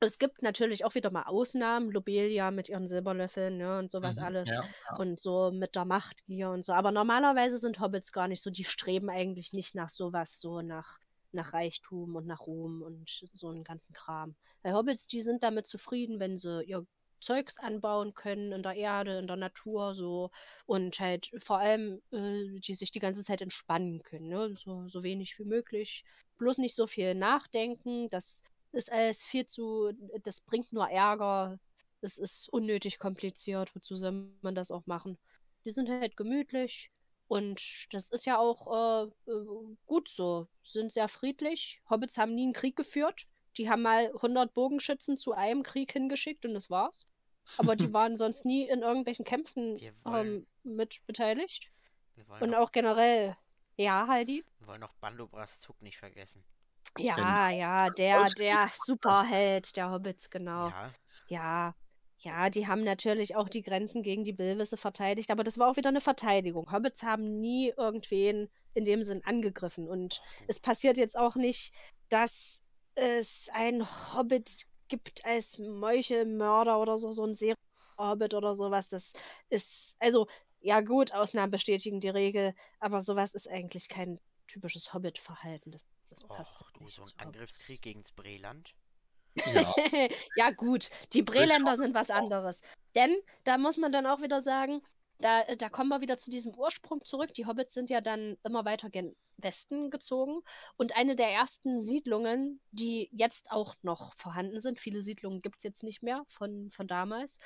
[0.00, 4.18] es gibt natürlich auch wieder mal Ausnahmen, Lobelia mit ihren Silberlöffeln ne, und sowas Mhm,
[4.18, 4.56] alles.
[4.56, 4.96] Ja, ja.
[4.96, 6.72] Und so mit der Machtgier und so.
[6.72, 10.98] Aber normalerweise sind Hobbits gar nicht so, die streben eigentlich nicht nach sowas, so nach,
[11.32, 14.36] nach Reichtum und nach Ruhm und so einen ganzen Kram.
[14.62, 16.86] Weil Hobbits, die sind damit zufrieden, wenn sie ihr
[17.20, 20.30] Zeugs anbauen können in der Erde, in der Natur, so
[20.66, 24.54] und halt vor allem, äh, die sich die ganze Zeit entspannen können, ne?
[24.56, 26.02] So, so wenig wie möglich.
[26.38, 28.42] Bloß nicht so viel nachdenken, das
[28.72, 29.92] ist alles viel zu,
[30.22, 31.58] das bringt nur Ärger,
[32.00, 35.18] es ist unnötig kompliziert, wozu soll man das auch machen?
[35.64, 36.90] Die sind halt gemütlich
[37.28, 41.80] und das ist ja auch äh, äh, gut so, sind sehr friedlich.
[41.88, 43.26] Hobbits haben nie einen Krieg geführt.
[43.56, 47.06] Die haben mal 100 Bogenschützen zu einem Krieg hingeschickt und das war's.
[47.58, 51.70] Aber die waren sonst nie in irgendwelchen Kämpfen ähm, mit beteiligt.
[52.40, 53.36] Und auch generell,
[53.76, 54.44] ja, Heidi?
[54.58, 56.44] wir wollen noch Bando Brastuk nicht vergessen.
[56.98, 60.68] Ja, ja, der, der Superheld der Hobbits, genau.
[60.68, 60.90] Ja,
[61.28, 61.74] Ja,
[62.18, 65.76] ja, die haben natürlich auch die Grenzen gegen die Bilwisse verteidigt, aber das war auch
[65.76, 66.70] wieder eine Verteidigung.
[66.70, 69.88] Hobbits haben nie irgendwen in dem Sinn angegriffen.
[69.88, 71.72] Und es passiert jetzt auch nicht,
[72.10, 72.62] dass
[72.94, 78.88] es einen Hobbit gibt als Meuchelmörder oder so, so ein Serie-Hobbit oder sowas.
[78.88, 79.14] Das
[79.48, 80.26] ist, also,
[80.60, 85.70] ja gut, Ausnahmen bestätigen die Regel, aber sowas ist eigentlich kein typisches Hobbit-Verhalten.
[85.70, 88.74] Das, das passt Och, du, nicht so ein Angriffskrieg gegen Breland.
[89.36, 89.74] ja.
[90.36, 92.62] ja, gut, die Breländer sind was anderes.
[92.94, 94.82] Denn da muss man dann auch wieder sagen,
[95.20, 97.34] da, da kommen wir wieder zu diesem Ursprung zurück.
[97.34, 100.42] Die Hobbits sind ja dann immer weiter gen Westen gezogen.
[100.76, 105.64] Und eine der ersten Siedlungen, die jetzt auch noch vorhanden sind, viele Siedlungen gibt es
[105.64, 107.38] jetzt nicht mehr von, von damals,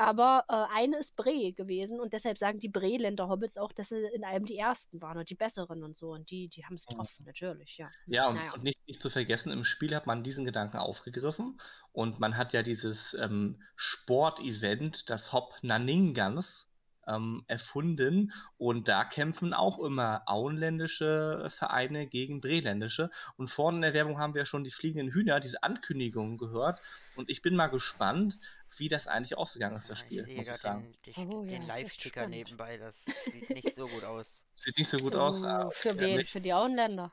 [0.00, 4.06] aber äh, eine ist Bre gewesen und deshalb sagen die Breländer Hobbits auch, dass sie
[4.14, 6.12] in einem die ersten waren und die besseren und so.
[6.12, 6.94] Und die, die haben es mhm.
[6.96, 7.26] drauf, mhm.
[7.26, 7.90] natürlich, ja.
[8.06, 8.52] Ja, und, naja.
[8.52, 11.60] und nicht, nicht, zu vergessen, im Spiel hat man diesen Gedanken aufgegriffen
[11.90, 16.67] und man hat ja dieses ähm, Sportevent, das Hop Naningans,
[17.08, 18.32] ähm, erfunden.
[18.56, 23.10] Und da kämpfen auch immer auenländische Vereine gegen breländische.
[23.36, 26.80] Und vorne in der Werbung haben wir schon die fliegenden Hühner, diese Ankündigungen gehört.
[27.16, 28.38] Und ich bin mal gespannt,
[28.76, 30.26] wie das eigentlich ausgegangen ist, das Spiel.
[30.28, 30.94] Ich muss ich sagen.
[31.06, 34.44] den, oh, den ja, Live-Ticker nebenbei, das sieht nicht so gut aus.
[34.56, 35.42] Sieht nicht so gut oh, aus.
[35.42, 36.24] Ah, für wen?
[36.24, 37.12] Für die Auenländer?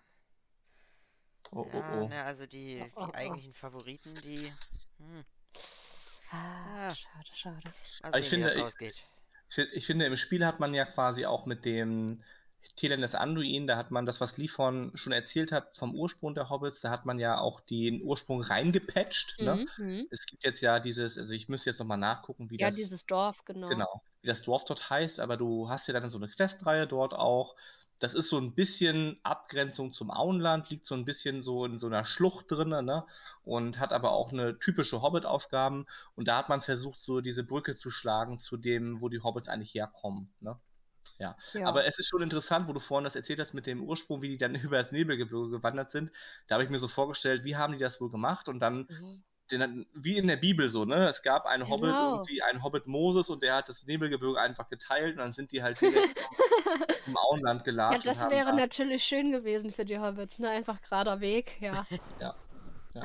[1.52, 2.08] Oh, oh, oh.
[2.08, 4.52] Ne, also die, die oh, oh, eigentlichen Favoriten, die.
[4.98, 5.24] Hm.
[6.32, 7.74] Ah, ah, schade, schade.
[8.02, 9.06] Mal sehen, ich finde, wie das ausgeht
[9.58, 12.24] ich finde, im Spiel hat man ja quasi auch mit dem
[12.76, 16.50] Telen des Anduin, da hat man das, was Liefon schon erzählt hat vom Ursprung der
[16.50, 19.40] Hobbits, da hat man ja auch den Ursprung reingepatcht.
[19.40, 19.66] Ne?
[19.78, 20.08] Mhm, ne?
[20.10, 22.78] Es gibt jetzt ja dieses, also ich müsste jetzt nochmal nachgucken, wie ja, das.
[22.78, 23.70] Ja, dieses Dorf, genau.
[23.70, 27.14] Genau, wie das Dorf dort heißt, aber du hast ja dann so eine Questreihe dort
[27.14, 27.56] auch.
[28.00, 31.88] Das ist so ein bisschen Abgrenzung zum Auenland, liegt so ein bisschen so in so
[31.88, 33.06] einer Schlucht drin, ne?
[33.44, 35.86] Und hat aber auch eine typische Hobbit-Aufgaben.
[36.16, 39.48] Und da hat man versucht, so diese Brücke zu schlagen zu dem, wo die Hobbits
[39.48, 40.60] eigentlich herkommen, ne?
[41.20, 41.38] Ja.
[41.54, 41.68] ja.
[41.68, 44.30] Aber es ist schon interessant, wo du vorhin das erzählt hast mit dem Ursprung, wie
[44.30, 46.12] die dann über das Nebelgebirge gewandert sind.
[46.48, 48.50] Da habe ich mir so vorgestellt, wie haben die das wohl gemacht?
[48.50, 51.08] Und dann mhm den, wie in der Bibel so, ne?
[51.08, 52.14] Es gab einen Hobbit, genau.
[52.14, 55.62] irgendwie einen Hobbit Moses und der hat das Nebelgebirge einfach geteilt und dann sind die
[55.62, 56.04] halt wieder
[57.06, 58.06] im Auenland gelatscht.
[58.06, 58.56] Ja, das wäre da...
[58.56, 60.50] natürlich schön gewesen für die Hobbits, ne?
[60.50, 61.86] Einfach gerader Weg, ja.
[62.20, 62.36] ja.
[62.94, 63.04] Ja.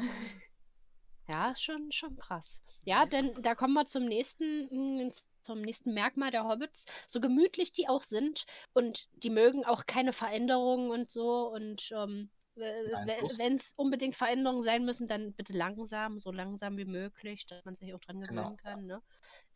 [1.29, 2.65] Ja, schon, schon krass.
[2.85, 5.12] Ja, denn da kommen wir zum nächsten, hm,
[5.43, 6.87] zum nächsten Merkmal der Hobbits.
[7.07, 12.31] So gemütlich die auch sind und die mögen auch keine Veränderungen und so und ähm,
[12.56, 17.74] wenn es unbedingt Veränderungen sein müssen, dann bitte langsam, so langsam wie möglich, dass man
[17.74, 18.43] sich auch dran genau.
[18.43, 18.74] gewöhnen genau.
[18.74, 18.86] kann.
[18.86, 19.02] Ne?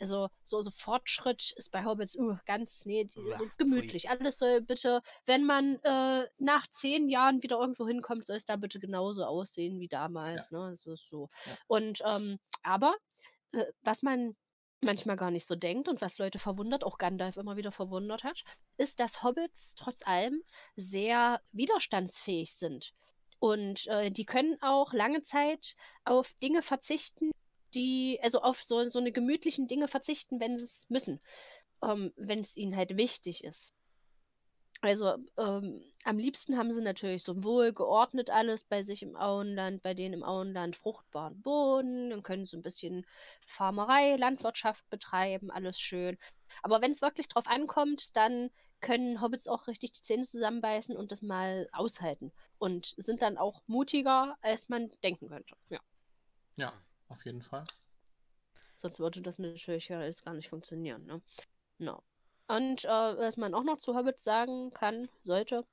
[0.01, 4.05] Also so, so Fortschritt ist bei Hobbits uh, ganz, nee, ja, so gemütlich.
[4.05, 4.11] Pfui.
[4.11, 8.57] Alles soll bitte, wenn man äh, nach zehn Jahren wieder irgendwo hinkommt, soll es da
[8.57, 10.51] bitte genauso aussehen wie damals.
[10.51, 10.59] Ja.
[10.59, 10.71] Ne?
[10.71, 11.29] Das ist so.
[11.47, 11.53] Ja.
[11.67, 12.95] Und ähm, aber
[13.53, 14.37] äh, was man
[14.85, 18.45] manchmal gar nicht so denkt und was Leute verwundert, auch Gandalf immer wieder verwundert hat,
[18.77, 20.43] ist, dass Hobbits trotz allem
[20.77, 22.95] sehr widerstandsfähig sind.
[23.39, 27.31] Und äh, die können auch lange Zeit auf Dinge verzichten,
[27.75, 31.21] die, also auf so, so eine gemütlichen Dinge verzichten, wenn sie es müssen,
[31.83, 33.75] ähm, wenn es ihnen halt wichtig ist.
[34.85, 39.83] Also ähm, am liebsten haben sie natürlich so wohl geordnet alles bei sich im Auenland,
[39.83, 43.07] bei denen im Auenland fruchtbaren Boden, dann können sie ein bisschen
[43.47, 46.19] Farmerei, Landwirtschaft betreiben, alles schön.
[46.63, 48.51] Aber wenn es wirklich drauf ankommt, dann
[48.83, 53.63] können Hobbits auch richtig die Zähne zusammenbeißen und das mal aushalten und sind dann auch
[53.67, 55.57] mutiger, als man denken könnte.
[55.71, 55.81] Ja.
[56.57, 56.75] Ja,
[57.09, 57.65] auf jeden Fall.
[58.75, 61.23] Sonst würde das natürlich alles gar nicht funktionieren, ne?
[61.79, 62.03] No.
[62.47, 65.65] Und äh, was man auch noch zu Hobbits sagen kann, sollte,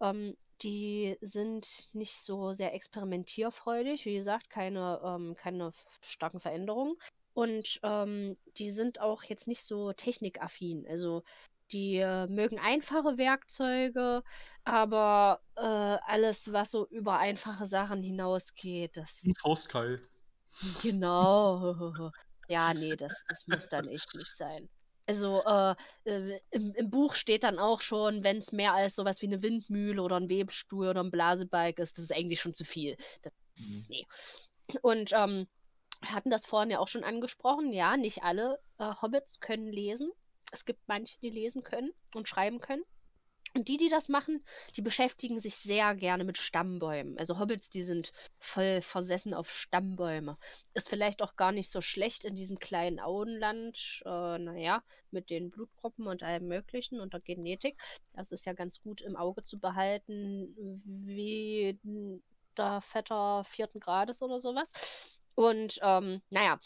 [0.00, 4.04] ähm, die sind nicht so sehr experimentierfreudig.
[4.04, 5.72] Wie gesagt, keine, ähm, keine
[6.02, 6.96] starken Veränderungen.
[7.32, 10.86] Und ähm, die sind auch jetzt nicht so technikaffin.
[10.88, 11.22] Also
[11.70, 14.22] die äh, mögen einfache Werkzeuge,
[14.64, 19.24] aber äh, alles, was so über einfache Sachen hinausgeht, das.
[19.40, 20.06] Faustkeil.
[20.82, 22.12] Genau.
[22.50, 24.70] Ja, nee, das, das muss dann echt nicht sein.
[25.08, 25.74] Also äh,
[26.04, 29.42] äh, im, im, Buch steht dann auch schon, wenn es mehr als sowas wie eine
[29.42, 32.94] Windmühle oder ein Webstuhl oder ein Blasebalg ist, das ist eigentlich schon zu viel.
[33.22, 33.96] Das ist, mhm.
[33.96, 34.06] nee.
[34.82, 35.48] Und ähm,
[36.02, 37.72] wir hatten das vorhin ja auch schon angesprochen.
[37.72, 40.10] Ja, nicht alle äh, Hobbits können lesen.
[40.52, 42.84] Es gibt manche, die lesen können und schreiben können.
[43.54, 44.44] Und die, die das machen,
[44.76, 47.18] die beschäftigen sich sehr gerne mit Stammbäumen.
[47.18, 50.36] Also Hobbits, die sind voll versessen auf Stammbäume.
[50.74, 55.50] Ist vielleicht auch gar nicht so schlecht in diesem kleinen Auenland, äh, naja, mit den
[55.50, 57.80] Blutgruppen und allem Möglichen und der Genetik.
[58.12, 60.54] Das ist ja ganz gut im Auge zu behalten,
[60.84, 61.78] wie
[62.56, 64.72] der Vetter vierten Grades oder sowas.
[65.34, 66.58] Und ähm, naja,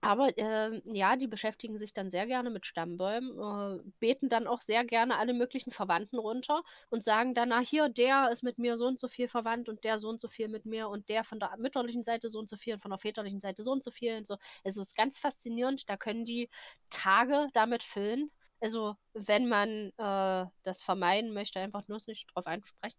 [0.00, 4.60] aber äh, ja, die beschäftigen sich dann sehr gerne mit Stammbäumen, äh, beten dann auch
[4.60, 8.76] sehr gerne alle möglichen Verwandten runter und sagen dann, na hier, der ist mit mir
[8.76, 11.24] so und so viel verwandt und der so und so viel mit mir und der
[11.24, 13.82] von der mütterlichen Seite so und so viel und von der väterlichen Seite so und
[13.84, 14.36] so viel und so.
[14.64, 16.50] Also es ist ganz faszinierend, da können die
[16.90, 18.30] Tage damit füllen.
[18.60, 22.98] Also wenn man äh, das vermeiden möchte, einfach nur nicht drauf einsprechen.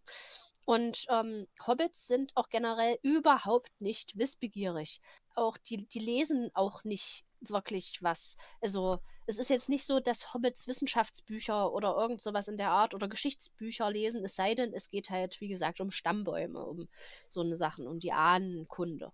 [0.67, 4.99] Und ähm, Hobbits sind auch generell überhaupt nicht wissbegierig.
[5.33, 8.35] Auch die, die lesen auch nicht wirklich was.
[8.59, 12.93] Also, es ist jetzt nicht so, dass Hobbits Wissenschaftsbücher oder irgend sowas in der Art
[12.93, 16.89] oder Geschichtsbücher lesen, es sei denn, es geht halt, wie gesagt, um Stammbäume, um
[17.29, 19.13] so eine Sachen, um die Ahnenkunde.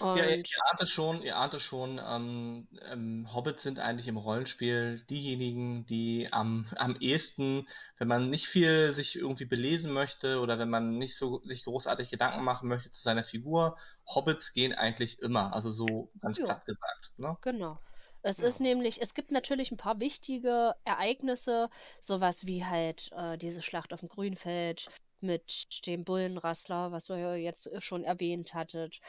[0.00, 3.78] Und ja, ihr, ihr ahnt es schon, ihr ahnt es schon, ähm, ähm, Hobbits sind
[3.78, 9.92] eigentlich im Rollenspiel diejenigen, die am, am ehesten, wenn man nicht viel sich irgendwie belesen
[9.92, 14.52] möchte oder wenn man nicht so sich großartig Gedanken machen möchte zu seiner Figur, Hobbits
[14.52, 16.46] gehen eigentlich immer, also so ganz jo.
[16.46, 17.12] platt gesagt.
[17.18, 17.36] Ne?
[17.42, 17.78] Genau.
[18.22, 18.48] Es ja.
[18.48, 21.68] ist nämlich, es gibt natürlich ein paar wichtige Ereignisse,
[22.00, 24.88] sowas wie halt äh, diese Schlacht auf dem Grünfeld
[25.20, 29.00] mit dem Bullenrassler, was ihr jetzt schon erwähnt hattet.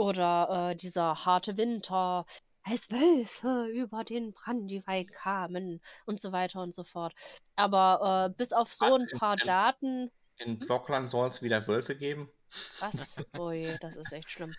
[0.00, 2.24] Oder äh, dieser harte Winter,
[2.62, 7.12] als Wölfe über den Brandywein kamen und so weiter und so fort.
[7.54, 10.10] Aber äh, bis auf so ein paar in, Daten.
[10.38, 12.30] In Blockland soll es wieder Wölfe geben.
[12.78, 13.22] Was?
[13.38, 14.54] Ui, das ist echt schlimm.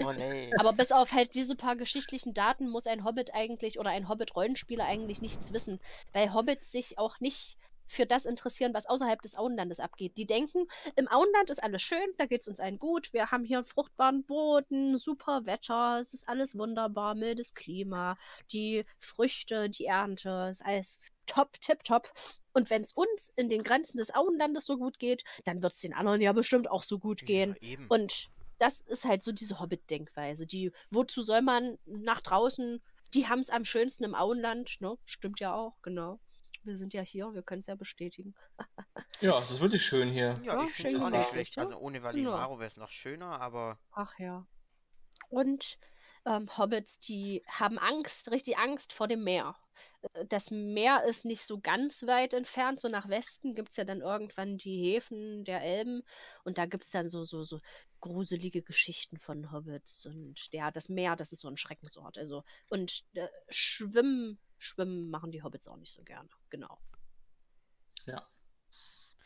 [0.00, 0.50] Oh nee.
[0.58, 4.86] Aber bis auf halt diese paar geschichtlichen Daten muss ein Hobbit eigentlich oder ein Hobbit-Rollenspieler
[4.86, 5.78] eigentlich nichts wissen,
[6.14, 10.16] weil Hobbits sich auch nicht für das interessieren, was außerhalb des Auenlandes abgeht.
[10.18, 13.44] Die denken, im Auenland ist alles schön, da geht es uns allen gut, wir haben
[13.44, 18.16] hier einen fruchtbaren Boden, super Wetter, es ist alles wunderbar, mildes Klima,
[18.52, 22.12] die Früchte, die Ernte, es ist alles top, tip, top.
[22.52, 25.80] Und wenn es uns in den Grenzen des Auenlandes so gut geht, dann wird es
[25.80, 27.56] den anderen ja bestimmt auch so gut gehen.
[27.60, 30.46] Ja, Und das ist halt so diese Hobbit-Denkweise.
[30.46, 32.80] Die, wozu soll man nach draußen,
[33.14, 34.96] die haben es am schönsten im Auenland, ne?
[35.04, 36.18] Stimmt ja auch, genau.
[36.66, 38.34] Wir sind ja hier, wir können es ja bestätigen.
[39.20, 40.40] ja, es ist wirklich schön hier.
[40.42, 41.58] Ja, ich finde es auch nicht schlecht.
[41.58, 42.58] Also ohne Valimaro ja.
[42.58, 43.78] wäre es noch schöner, aber.
[43.92, 44.46] Ach ja.
[45.28, 45.78] Und
[46.26, 49.56] ähm, Hobbits, die haben Angst, richtig Angst vor dem Meer.
[50.02, 53.84] Äh, das Meer ist nicht so ganz weit entfernt, so nach Westen gibt es ja
[53.84, 56.02] dann irgendwann die Häfen der Elben
[56.44, 57.60] und da gibt es dann so, so, so
[58.00, 62.18] gruselige Geschichten von Hobbits und ja, das Meer, das ist so ein Schreckensort.
[62.18, 66.28] Also, und äh, Schwimmen Schwimmen machen die Hobbits auch nicht so gerne.
[66.50, 66.78] Genau.
[68.06, 68.26] Ja.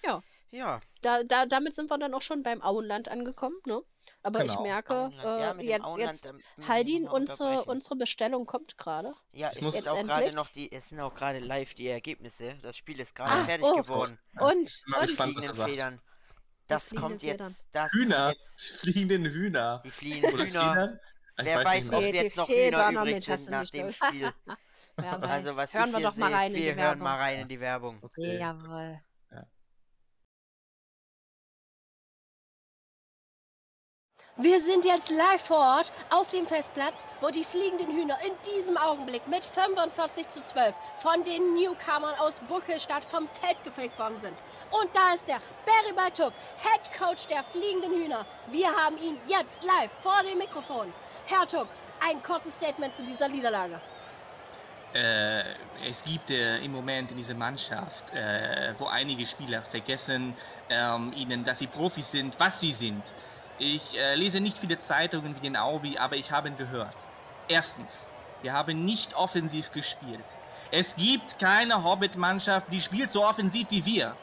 [0.05, 0.23] Ja.
[0.53, 0.81] Ja.
[1.03, 3.83] Da, da, damit sind wir dann auch schon beim Auenland angekommen, ne?
[4.23, 4.53] Aber genau.
[4.53, 6.35] ich merke, äh, ja, jetzt, Auenland, jetzt,
[6.69, 9.15] Haldin, unsere, unsere Bestellung kommt gerade.
[9.33, 12.57] Ja, es, ist auch gerade noch die, es sind auch gerade live die Ergebnisse.
[12.63, 13.77] Das Spiel ist gerade ah, fertig oh.
[13.77, 14.19] geworden.
[14.41, 16.01] Und, und, und fliegenden Federn.
[16.67, 17.69] Das kommt jetzt.
[17.73, 18.31] Das Hühner.
[18.31, 19.83] Jetzt, fliegenden Hühner.
[19.85, 21.01] Die fliegenden Hühner.
[21.37, 24.33] Wer weiß, ob jetzt noch Hühner übrig sind nach dem Spiel.
[25.23, 27.03] Also was hören wir doch mal rein wir in die hören Werbung.
[27.03, 27.99] mal rein in die Werbung.
[28.03, 28.39] Okay.
[28.39, 29.01] Jawohl.
[34.43, 38.79] Wir sind jetzt live vor Ort auf dem Festplatz, wo die fliegenden Hühner in diesem
[38.79, 44.43] Augenblick mit 45 zu 12 von den Newcomern aus Buckelstadt vom Feld gefegt worden sind.
[44.71, 46.33] Und da ist der Barry Baltuk,
[46.63, 48.25] Head Coach der fliegenden Hühner.
[48.51, 50.91] Wir haben ihn jetzt live vor dem Mikrofon.
[51.27, 51.69] Herr Tuck,
[52.01, 53.79] ein kurzes Statement zu dieser Niederlage.
[54.93, 55.45] Äh,
[55.89, 60.35] es gibt äh, im Moment in dieser Mannschaft, äh, wo einige Spieler vergessen,
[60.69, 63.03] ähm, ihnen, dass sie Profis sind, was sie sind.
[63.59, 66.97] Ich äh, lese nicht viele Zeitungen wie den Aubi, aber ich habe gehört.
[67.47, 68.09] Erstens,
[68.43, 70.25] wir haben nicht offensiv gespielt.
[70.73, 74.17] Es gibt keine Hobbit-Mannschaft, die spielt so offensiv wie wir.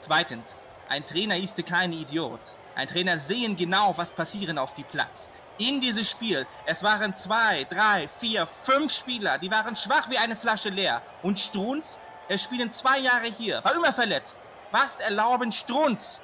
[0.00, 2.40] Zweitens, ein Trainer ist kein Idiot.
[2.74, 6.46] Ein Trainer sehen genau, was passieren auf dem Platz in dieses Spiel.
[6.66, 11.02] Es waren zwei, drei, vier, fünf Spieler, die waren schwach wie eine Flasche leer.
[11.22, 11.98] Und Strunz,
[12.28, 14.48] er spielen zwei Jahre hier, war immer verletzt.
[14.70, 16.20] Was erlauben Strunz?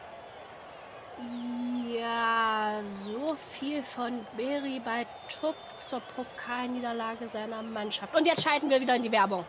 [1.89, 8.15] Ja, so viel von Beri bei Tuck zur Pokalniederlage seiner Mannschaft.
[8.17, 9.45] Und jetzt schalten wir wieder in die Werbung.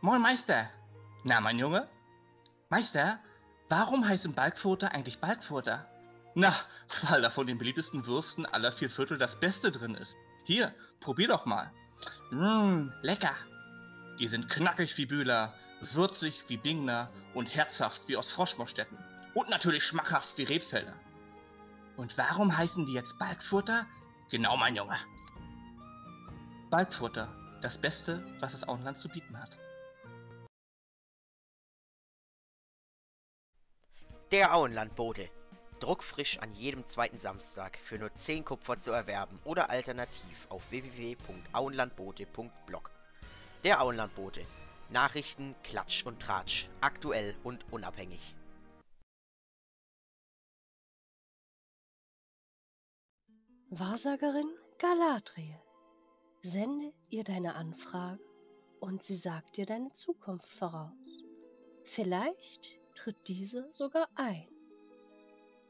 [0.00, 0.70] Moin Meister.
[1.24, 1.88] Na, mein Junge?
[2.68, 3.18] Meister,
[3.68, 5.86] Warum heißen Balkfurter eigentlich Balkfurter?
[6.34, 6.54] Na,
[7.08, 10.16] weil da von den beliebtesten Würsten aller vier Viertel das Beste drin ist.
[10.44, 11.72] Hier, probier doch mal.
[12.30, 13.34] Mmm, lecker.
[14.20, 18.98] Die sind knackig wie Bühler, würzig wie Bingner und herzhaft wie aus Froschmorstetten.
[19.34, 20.94] Und natürlich schmackhaft wie Rebfelder.
[21.96, 23.86] Und warum heißen die jetzt Balkfurter?
[24.30, 24.98] Genau, mein Junge.
[26.70, 27.28] Balkfurter,
[27.62, 29.56] das Beste, was das Auenland zu bieten hat.
[34.32, 35.30] Der Auenlandbote.
[35.78, 42.90] Druckfrisch an jedem zweiten Samstag für nur 10 Kupfer zu erwerben oder alternativ auf www.auenlandbote.blog.
[43.62, 44.44] Der Auenlandbote.
[44.90, 46.68] Nachrichten, Klatsch und Tratsch.
[46.80, 48.34] Aktuell und unabhängig.
[53.70, 55.62] Wahrsagerin Galadriel.
[56.42, 58.24] Sende ihr deine Anfrage
[58.80, 61.22] und sie sagt dir deine Zukunft voraus.
[61.84, 64.48] Vielleicht tritt diese sogar ein.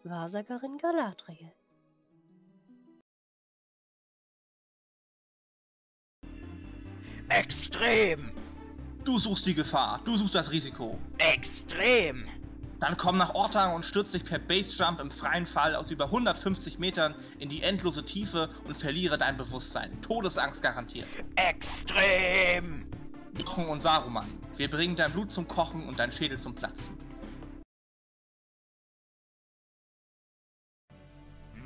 [0.04, 1.52] Wahrsagerin Galadriel.
[7.28, 8.32] Extrem!
[9.04, 10.98] Du suchst die Gefahr, du suchst das Risiko.
[11.18, 12.28] Extrem!
[12.78, 16.78] Dann komm nach Ortang und stürz dich per Basejump im freien Fall aus über 150
[16.78, 20.00] Metern in die endlose Tiefe und verliere dein Bewusstsein.
[20.02, 21.08] Todesangst garantiert.
[21.36, 22.88] Extrem!
[23.38, 26.96] Jochen und Saruman, wir bringen dein Blut zum Kochen und dein Schädel zum Platzen.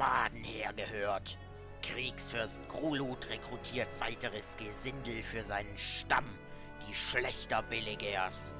[0.00, 1.36] Maden hergehört.
[1.82, 6.24] Kriegsfürst Grulut rekrutiert weiteres Gesindel für seinen Stamm,
[6.88, 8.54] die Schlechter Belegers.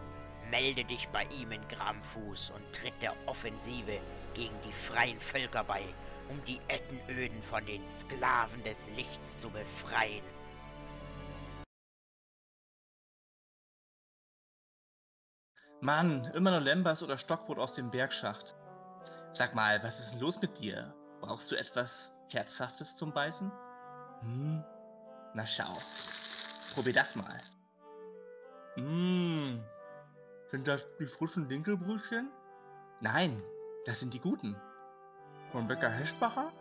[0.51, 4.01] Melde dich bei ihm in Gramfuß und tritt der Offensive
[4.35, 5.83] gegen die freien Völker bei,
[6.29, 10.25] um die Ettenöden von den Sklaven des Lichts zu befreien.
[15.81, 18.55] Mann, immer nur Lembas oder Stockbrot aus dem Bergschacht.
[19.33, 20.95] Sag mal, was ist denn los mit dir?
[21.21, 23.51] Brauchst du etwas Herzhaftes zum Beißen?
[24.21, 24.65] Hm?
[25.35, 25.73] Na schau.
[26.75, 27.41] Probier das mal.
[28.77, 29.61] Mmh.
[30.51, 32.31] Sind das die frischen Dinkelbrötchen?
[33.01, 33.43] Nein,
[33.87, 34.57] das sind die guten.
[35.53, 36.53] Von Bäcker Heschbacher?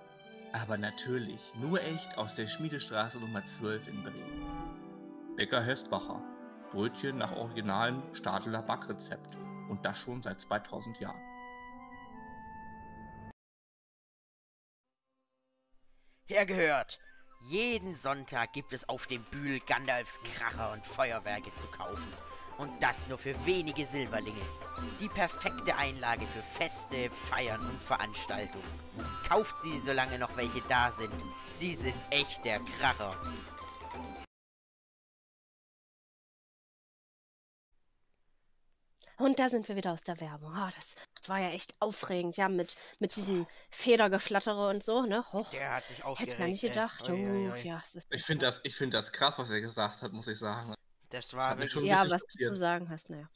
[0.51, 5.35] Aber natürlich, nur echt aus der Schmiedestraße Nummer 12 in Bremen.
[5.35, 6.21] Bäcker Hestbacher.
[6.71, 9.37] Brötchen nach originalem Stadeler Backrezept.
[9.69, 11.21] Und das schon seit 2000 Jahren.
[16.29, 16.99] Hergehört!
[17.41, 22.13] Jeden Sonntag gibt es auf dem Bühl Gandalfs Kracher und Feuerwerke zu kaufen.
[22.59, 24.45] Und das nur für wenige Silberlinge.
[24.99, 28.63] Die perfekte Einlage für Feste, Feiern und Veranstaltungen.
[29.27, 31.15] Kauft sie, solange noch welche da sind.
[31.57, 33.17] Sie sind echt der Kracher.
[39.19, 40.53] Und da sind wir wieder aus der Werbung.
[40.53, 45.23] Ah, das, das war ja echt aufregend, ja, mit, mit diesem Federgeflattere und so, ne?
[45.33, 45.51] Hoch.
[45.51, 46.33] Der hat sich aufgeregt.
[46.33, 46.69] Hätte man nicht ey.
[46.69, 47.09] gedacht.
[47.09, 47.61] Ui, ui, Oh, ui.
[47.61, 50.27] ja, es ist, Ich finde das, ich find das krass, was er gesagt hat, muss
[50.27, 50.73] ich sagen.
[51.09, 51.71] Das war mich wirklich.
[51.73, 53.29] schon- ja, was du zu sagen hast, naja.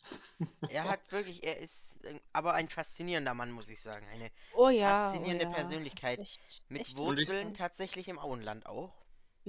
[0.70, 4.06] Er hat wirklich, er ist äh, aber ein faszinierender Mann, muss ich sagen.
[4.08, 5.10] Eine Oh ja.
[5.10, 5.54] faszinierende oh ja.
[5.54, 6.18] Persönlichkeit.
[6.20, 8.94] Echt, mit echt Wurzeln tatsächlich im Auenland auch.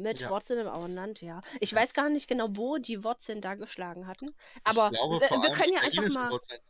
[0.02, 0.30] Mit Ja.
[0.30, 1.42] Wurzeln im Auenland, ja.
[1.60, 4.34] Ich weiß gar nicht genau, wo die Wurzeln da geschlagen hatten.
[4.64, 6.32] Aber glaube, wir, können ja einfach mal.
[6.32, 6.62] Wurzeln.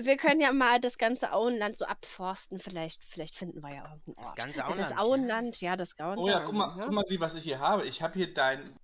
[0.00, 2.58] Wir können ja mal das ganze Auenland so abforsten.
[2.58, 4.36] Vielleicht, vielleicht finden wir ja irgendeinen Das Ort.
[4.36, 4.90] ganze Das Auenland.
[4.90, 4.98] ja.
[4.98, 7.58] Auenland, ja, das ganze Oh ja, guck mal, Auenland, guck mal, wie was ich hier
[7.58, 7.86] habe.
[7.86, 8.78] Ich habe hier dein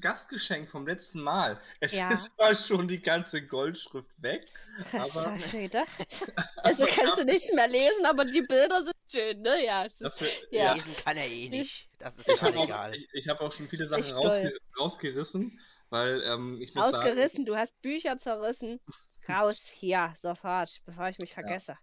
[0.00, 1.60] Gastgeschenk vom letzten Mal.
[1.80, 2.10] Es Ja.
[2.12, 4.52] ist zwar schon die ganze Goldschrift weg,
[4.92, 6.32] Das aber hast du gedacht.
[6.62, 9.64] Also kannst du nichts mehr lesen, aber die Bilder sind schön, ne?
[9.64, 10.64] Ja, ist, dafür, Ja.
[10.64, 10.72] ja.
[10.74, 11.88] Lesen kann er eh nicht.
[11.98, 12.94] Das ist Ich habe auch, egal.
[12.94, 14.58] ich, ich hab auch schon viele Sachen echt rausge toll.
[14.78, 15.58] rausgerissen,
[15.90, 18.80] weil ähm, ich muss sagen, ausgerissen, du hast Bücher zerrissen.
[19.28, 21.76] Raus hier, sofort, bevor ich mich vergesse.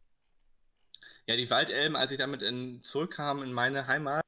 [1.27, 4.23] Ja, die Waldelben, als ich damit in, zurückkam in meine Heimat,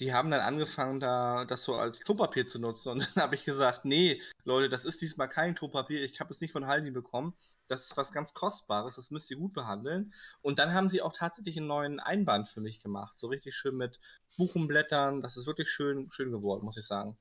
[0.00, 2.90] die haben dann angefangen, da das so als Klopapier zu nutzen.
[2.90, 6.02] Und dann habe ich gesagt, nee, Leute, das ist diesmal kein Klopapier.
[6.02, 7.34] Ich habe es nicht von Haldi bekommen.
[7.68, 8.96] Das ist was ganz Kostbares.
[8.96, 10.12] Das müsst ihr gut behandeln.
[10.40, 13.18] Und dann haben sie auch tatsächlich einen neuen Einband für mich gemacht.
[13.18, 14.00] So richtig schön mit
[14.38, 15.20] Buchenblättern.
[15.20, 17.16] Das ist wirklich schön, schön geworden, muss ich sagen.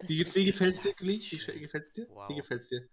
[0.00, 0.92] Wie, wie gefällt's dir?
[0.98, 2.08] Wie, wie gefällt's dir?
[2.10, 2.28] Wow.
[2.28, 2.88] Wie gefällt's dir?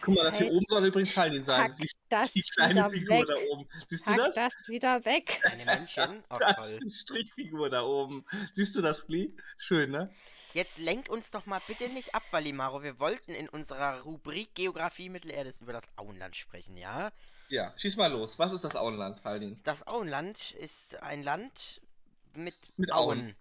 [0.00, 1.74] Guck mal, das hier Hey, oben soll übrigens Haldin sein.
[1.76, 3.26] Die, das die kleine wieder Figur weg.
[3.26, 3.68] da oben.
[3.88, 4.34] Siehst du Pack das?
[4.34, 5.40] das wieder weg.
[5.50, 6.24] Eine Männchen?
[6.30, 6.68] Oh, Das toll.
[6.70, 8.24] ist eine Strichfigur da oben.
[8.54, 9.30] Siehst du das, Glee?
[9.56, 10.10] Schön, ne?
[10.54, 12.82] Jetzt lenk uns doch mal bitte nicht ab, Valimaro.
[12.82, 17.10] Wir wollten in unserer Rubrik Geografie Mittelerdes über das Auenland sprechen, ja?
[17.48, 18.38] Ja, schieß mal los.
[18.38, 19.58] Was ist das Auenland, Haldin?
[19.64, 21.80] Das Auenland ist ein Land
[22.34, 23.18] mit, Mit Auen.
[23.20, 23.36] Auen.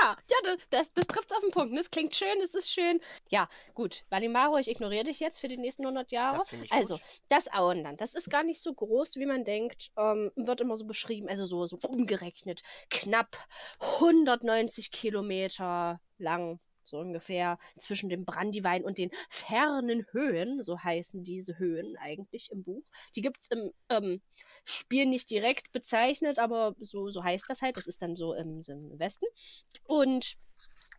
[0.00, 1.76] Ja, ja, das, das, das trifft auf den Punkt.
[1.76, 3.00] Das klingt schön, es ist schön.
[3.28, 4.04] Ja, gut.
[4.10, 6.38] Valimaro, ich ignoriere dich jetzt für die nächsten 100 Jahre.
[6.38, 7.04] Das ich Also, gut.
[7.28, 9.90] das Auenland, das ist gar nicht so groß, wie man denkt.
[9.96, 12.62] Ähm, wird immer so beschrieben, also so, so umgerechnet.
[12.90, 13.36] Knapp
[13.80, 21.58] 190 Kilometer lang, so ungefähr, zwischen dem Brandywein und den fernen Höhen, so heißen diese
[21.58, 22.84] Höhen eigentlich im Buch.
[23.14, 24.20] Die gibt es im ähm,
[24.64, 27.76] Spiel nicht direkt bezeichnet, aber so, so heißt das halt.
[27.76, 29.26] Das ist dann so im, im Westen.
[29.84, 30.36] Und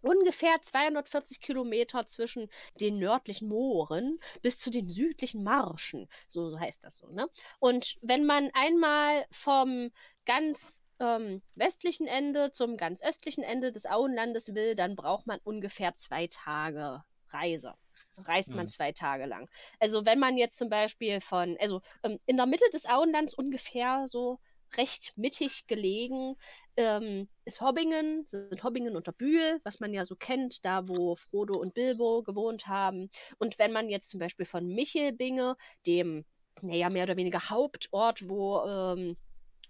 [0.01, 2.49] ungefähr 240 Kilometer zwischen
[2.79, 6.07] den nördlichen Mooren bis zu den südlichen Marschen.
[6.27, 7.27] So, so heißt das so, ne?
[7.59, 9.91] Und wenn man einmal vom
[10.25, 15.95] ganz ähm, westlichen Ende zum ganz östlichen Ende des Auenlandes will, dann braucht man ungefähr
[15.95, 17.75] zwei Tage Reise.
[18.17, 18.69] Reist man Mhm.
[18.69, 19.49] zwei Tage lang.
[19.79, 24.05] Also wenn man jetzt zum Beispiel von, also ähm, in der Mitte des Auenlands ungefähr
[24.07, 24.39] so
[24.77, 26.35] recht mittig gelegen,
[26.77, 31.57] ähm, ist Hobbingen, sind Hobbingen unter Bühl, was man ja so kennt, da wo Frodo
[31.57, 33.09] und Bilbo gewohnt haben.
[33.37, 35.55] Und wenn man jetzt zum Beispiel von Michelbinge,
[35.87, 36.25] dem
[36.61, 39.17] naja, mehr oder weniger Hauptort, wo ähm,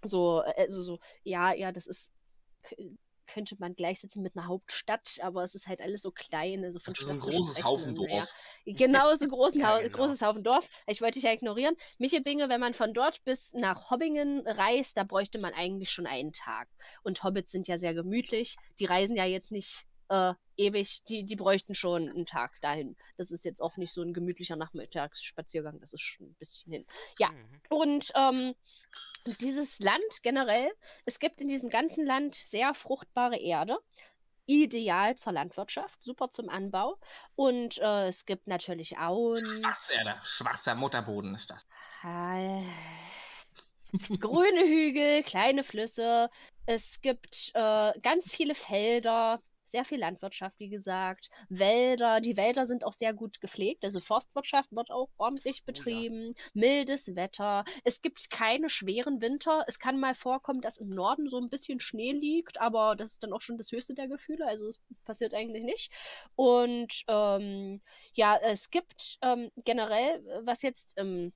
[0.04, 2.12] so, äh, also so, ja, ja, das ist
[3.32, 6.92] könnte man gleichsetzen mit einer Hauptstadt, aber es ist halt alles so klein, also von
[6.92, 7.64] Das ist ein Stadt zu großes.
[7.64, 8.08] Haufendorf.
[8.08, 8.26] Naja,
[8.66, 9.96] genau, so großen Ja, genau.
[9.96, 10.68] großes Haufendorf.
[10.86, 11.76] Ich wollte dich ja ignorieren.
[11.98, 16.32] Michelbinge, wenn man von dort bis nach Hobbingen reist, da bräuchte man eigentlich schon einen
[16.32, 16.68] Tag.
[17.02, 18.56] Und Hobbits sind ja sehr gemütlich.
[18.78, 22.96] Die reisen ja jetzt nicht äh, ewig, die, die bräuchten schon einen Tag dahin.
[23.16, 26.86] Das ist jetzt auch nicht so ein gemütlicher Nachmittagsspaziergang, das ist schon ein bisschen hin.
[27.18, 27.60] Ja, Mhm.
[27.70, 28.54] und ähm,
[29.40, 30.70] dieses Land generell,
[31.06, 33.78] es gibt in diesem ganzen Land sehr fruchtbare Erde.
[34.46, 36.98] Ideal zur Landwirtschaft, super zum Anbau.
[37.36, 41.62] Und äh, es gibt natürlich Auen, Schwarzerde, schwarzer Mutterboden ist das.
[44.18, 46.30] grüne Hügel, kleine Flüsse.
[46.66, 49.38] Es gibt äh, ganz viele Felder,
[49.70, 51.30] sehr viel Landwirtschaft, wie gesagt.
[51.48, 53.84] Wälder, die Wälder sind auch sehr gut gepflegt.
[53.84, 55.72] Also Forstwirtschaft wird auch ordentlich Oh ja.
[55.72, 56.34] betrieben.
[56.54, 57.64] Mildes Wetter.
[57.84, 59.64] Es gibt keine schweren Winter.
[59.66, 63.22] Es kann mal vorkommen, dass im Norden so ein bisschen Schnee liegt, aber das ist
[63.22, 64.46] dann auch schon das höchste der Gefühle.
[64.46, 65.92] Also es passiert eigentlich nicht.
[66.36, 67.76] Und ähm,
[68.14, 71.32] ja, es gibt ähm, generell, was jetzt ähm,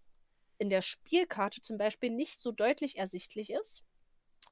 [0.59, 3.85] in der Spielkarte zum Beispiel nicht so deutlich ersichtlich ist,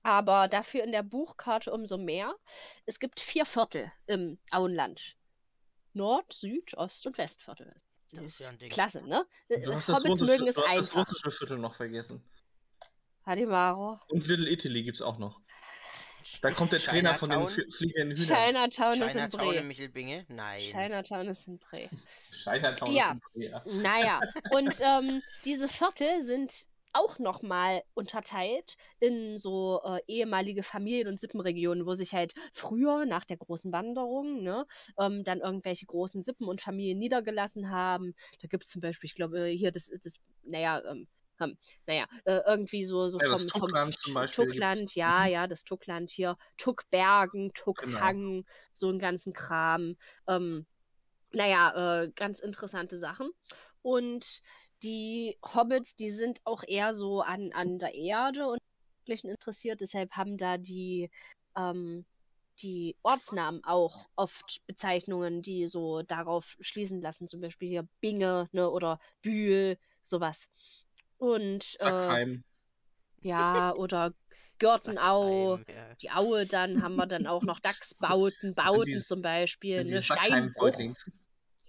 [0.02, 2.34] aber dafür in der Buchkarte umso mehr.
[2.86, 5.16] Es gibt vier Viertel im Auenland.
[5.94, 7.72] Nord, Süd, Ost und Westviertel.
[7.74, 8.70] Das Das ist ja ein Ding.
[8.70, 9.26] klasse, ne?
[9.88, 11.00] Hobbits mögen es du hast das einfach.
[11.08, 12.22] russische Viertel noch vergessen.
[13.24, 14.00] Hadimaro.
[14.08, 15.40] Und Little Italy gibt's auch noch.
[16.40, 18.26] Da kommt der Trainer von den fliegenden Hühnern.
[18.46, 19.62] Chinatown ist in Chinatown in Bre.
[19.64, 20.24] Michelbinge?
[20.28, 20.60] Nein.
[20.60, 21.88] Chinatown ist in Bre.
[22.42, 23.12] Chinatown Ja.
[23.12, 23.20] ist in
[23.52, 23.62] Korea.
[23.66, 24.20] Naja,
[24.52, 31.86] und ähm, diese Viertel sind auch nochmal unterteilt in so äh, ehemalige Familien- und Sippenregionen,
[31.86, 34.66] wo sich halt früher nach der großen Wanderung ne,
[34.98, 38.14] ähm, dann irgendwelche großen Sippen und Familien niedergelassen haben.
[38.40, 41.08] Da gibt es zum Beispiel, ich glaube, hier das, das naja, ähm,
[41.40, 41.56] ähm,
[41.86, 44.28] naja, äh, irgendwie so, so Ja, vom, vom Tuckland gibt's.
[44.30, 45.26] Tuckland, ja, Mhm.
[45.26, 48.14] ja, das Tuckland hier, Tuckbergen, Genau.
[48.14, 49.96] Tuckhang, so einen ganzen Kram.
[50.28, 50.66] Ähm,
[51.32, 53.30] naja, äh, ganz interessante Sachen.
[53.82, 54.40] Und
[54.82, 58.58] die Hobbits, die sind auch eher so an, an der Erde und
[59.00, 61.10] Jugendlichen interessiert, deshalb haben da die,
[61.56, 62.04] ähm,
[62.60, 68.70] die Ortsnamen auch oft Bezeichnungen, die so darauf schließen lassen, zum Beispiel hier Binge ne,
[68.70, 70.48] oder Bühl, sowas.
[71.18, 72.42] Und äh,
[73.22, 74.12] ja, oder
[74.58, 75.94] Gürtenau, Sackheim, ja.
[75.96, 80.78] die Aue dann haben wir dann auch noch Dachsbauten, Bauten dieses- zum Beispiel, ne, Steinbruch.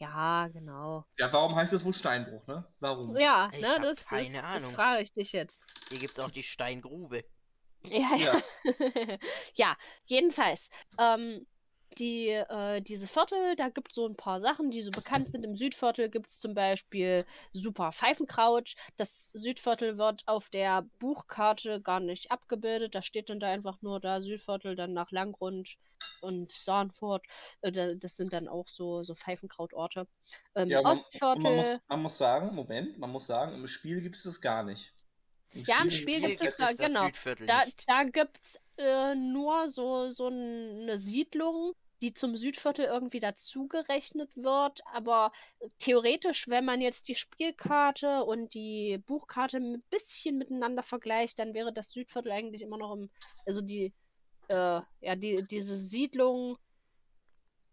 [0.03, 1.05] Ja, genau.
[1.17, 2.65] Ja, warum heißt es wohl Steinbruch, ne?
[2.81, 3.17] Warum?
[3.17, 4.75] Ja, Ich ne, das, keine das, das Ahnung.
[4.75, 5.63] frage ich dich jetzt.
[5.89, 7.23] Hier gibt es auch die Steingrube.
[7.85, 8.41] Ja, ja.
[8.63, 9.17] Ja.
[9.55, 10.69] ja, jedenfalls.
[10.99, 11.47] Ähm,
[11.99, 15.43] die, äh, diese Viertel, da gibt es so ein paar Sachen, die so bekannt sind.
[15.43, 18.73] Im Südviertel gibt es zum Beispiel super Pfeifenkraut.
[18.97, 22.95] Das Südviertel wird auf der Buchkarte gar nicht abgebildet.
[22.95, 25.75] Da steht dann da einfach nur da Südviertel, dann nach Langrund
[26.21, 27.25] und Sarnfurt.
[27.61, 30.07] Äh, da- das sind dann auch so, so Pfeifenkrautorte.
[30.55, 31.41] Im Ja, man, Ostviertel.
[31.41, 34.63] man, muss, man muss sagen, Moment, man muss sagen, im Spiel gibt es das gar
[34.63, 34.93] nicht.
[35.53, 37.05] Ja, im ist- Spiel gibt's das gibt gar- es das genau.
[37.05, 37.87] Südviertel Da, nicht.
[37.87, 44.81] da gibt es äh, nur so, so eine Siedlung, die zum Südviertel irgendwie dazugerechnet wird.
[44.93, 45.31] Aber
[45.79, 51.71] theoretisch, wenn man jetzt die Spielkarte und die Buchkarte ein bisschen miteinander vergleicht, dann wäre
[51.71, 53.09] das Südviertel eigentlich immer noch im.
[53.45, 53.93] Also die,
[54.49, 56.57] äh, ja, die, diese Siedlung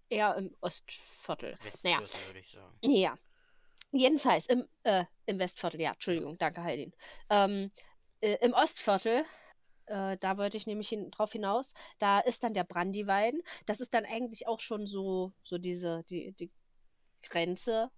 [0.08, 1.58] eher im Ostviertel.
[1.82, 2.78] Naja, Westviertel, würde ich sagen.
[2.82, 3.16] ja.
[3.92, 6.94] Jedenfalls im, äh, im Westviertel, ja, Entschuldigung, danke, Heidin.
[7.28, 7.72] Ähm,
[8.20, 9.24] äh, Im Ostviertel,
[9.90, 13.40] äh, da wollte ich nämlich hin, drauf hinaus, da ist dann der Brandywein.
[13.66, 16.50] Das ist dann eigentlich auch schon so, so diese, die, die
[17.22, 17.90] Grenze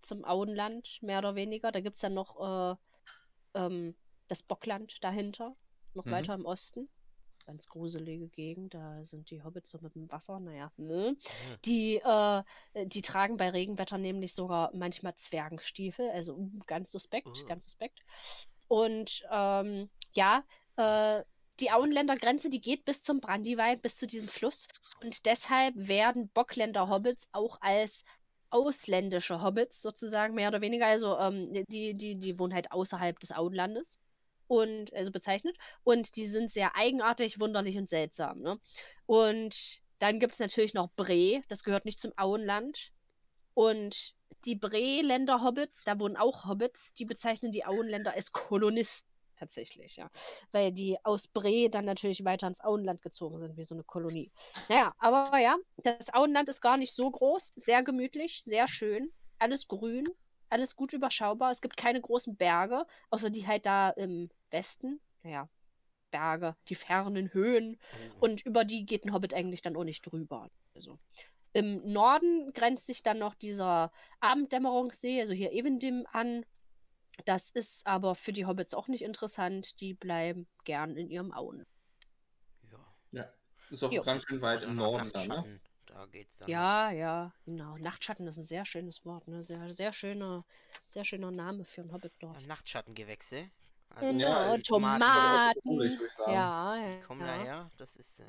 [0.00, 1.72] zum Auenland, mehr oder weniger.
[1.72, 2.40] Da gibt es dann noch
[2.74, 2.76] äh,
[3.54, 3.96] ähm,
[4.28, 5.56] das Bockland dahinter,
[5.94, 6.10] noch Mhm.
[6.10, 6.88] weiter im Osten.
[7.46, 10.72] Ganz gruselige Gegend, da sind die Hobbits so mit dem Wasser, naja.
[10.78, 11.16] Mhm.
[11.64, 12.42] Die, äh,
[12.86, 17.46] die tragen bei Regenwetter nämlich sogar manchmal Zwergenstiefel, also uh, ganz suspekt, Uh.
[17.46, 18.00] ganz suspekt.
[18.68, 20.44] Und ähm, ja,
[20.76, 21.22] äh,
[21.60, 24.68] die Auenländer Grenze, die geht bis zum Brandywein, bis zu diesem Fluss.
[25.02, 28.04] Und deshalb werden Bockländer Hobbits auch als
[28.50, 30.86] ausländische Hobbits sozusagen, mehr oder weniger.
[30.86, 33.96] Also ähm, die, die, die wohnen halt außerhalb des Auenlandes.
[34.48, 35.56] Und also bezeichnet.
[35.82, 38.40] Und die sind sehr eigenartig, wunderlich und seltsam.
[38.40, 38.60] Ne?
[39.06, 42.92] Und dann gibt es natürlich noch Bre, das gehört nicht zum Auenland.
[43.54, 49.96] Und die Bre-Länder Hobbits, da wohnen auch Hobbits, die bezeichnen die Auenländer als Kolonisten tatsächlich,
[49.96, 50.10] ja.
[50.52, 54.32] Weil die aus Bre dann natürlich weiter ins Auenland gezogen sind, wie so eine Kolonie.
[54.68, 59.68] Naja, aber ja, das Auenland ist gar nicht so groß, sehr gemütlich, sehr schön, alles
[59.68, 60.08] grün.
[60.50, 61.50] alles gut überschaubar.
[61.50, 65.00] Es gibt keine großen Berge, außer die halt da im Westen.
[65.22, 65.48] Naja,
[66.10, 67.78] Berge, die fernen Höhen.
[68.20, 68.26] Oh.
[68.26, 70.50] Und über die geht ein Hobbit eigentlich dann auch nicht drüber.
[70.74, 70.98] Also.
[71.52, 73.90] Im Norden grenzt sich dann noch dieser
[74.20, 76.44] Abenddämmerungssee, also hier Evendim, an.
[77.24, 79.80] Das ist aber für die Hobbits auch nicht interessant.
[79.80, 81.66] Die bleiben gern in ihrem Auen.
[83.12, 83.32] Ja.
[83.70, 84.02] Ist auch Jo.
[84.02, 85.28] ganz schön weit Oder im Norden da, ne?
[85.28, 86.48] Nachtschatten, Da geht's dann.
[86.48, 87.76] Ja, ja, genau.
[87.78, 89.42] Nachtschatten ist ein sehr schönes Wort, ne?
[89.42, 90.44] Sehr, sehr schöner,
[90.86, 92.40] sehr schöner Name für ein Hobbitdorf.
[92.40, 93.50] Ja, Nachtschattengewächse.
[93.90, 95.00] Also Genau, Ja, die Tomaten.
[95.00, 96.32] Tomaten, sagen.
[96.32, 97.00] Ja, Die ja.
[97.06, 97.26] kommen ja.
[97.26, 97.70] daher.
[97.78, 98.20] Das ist.
[98.20, 98.24] Äh,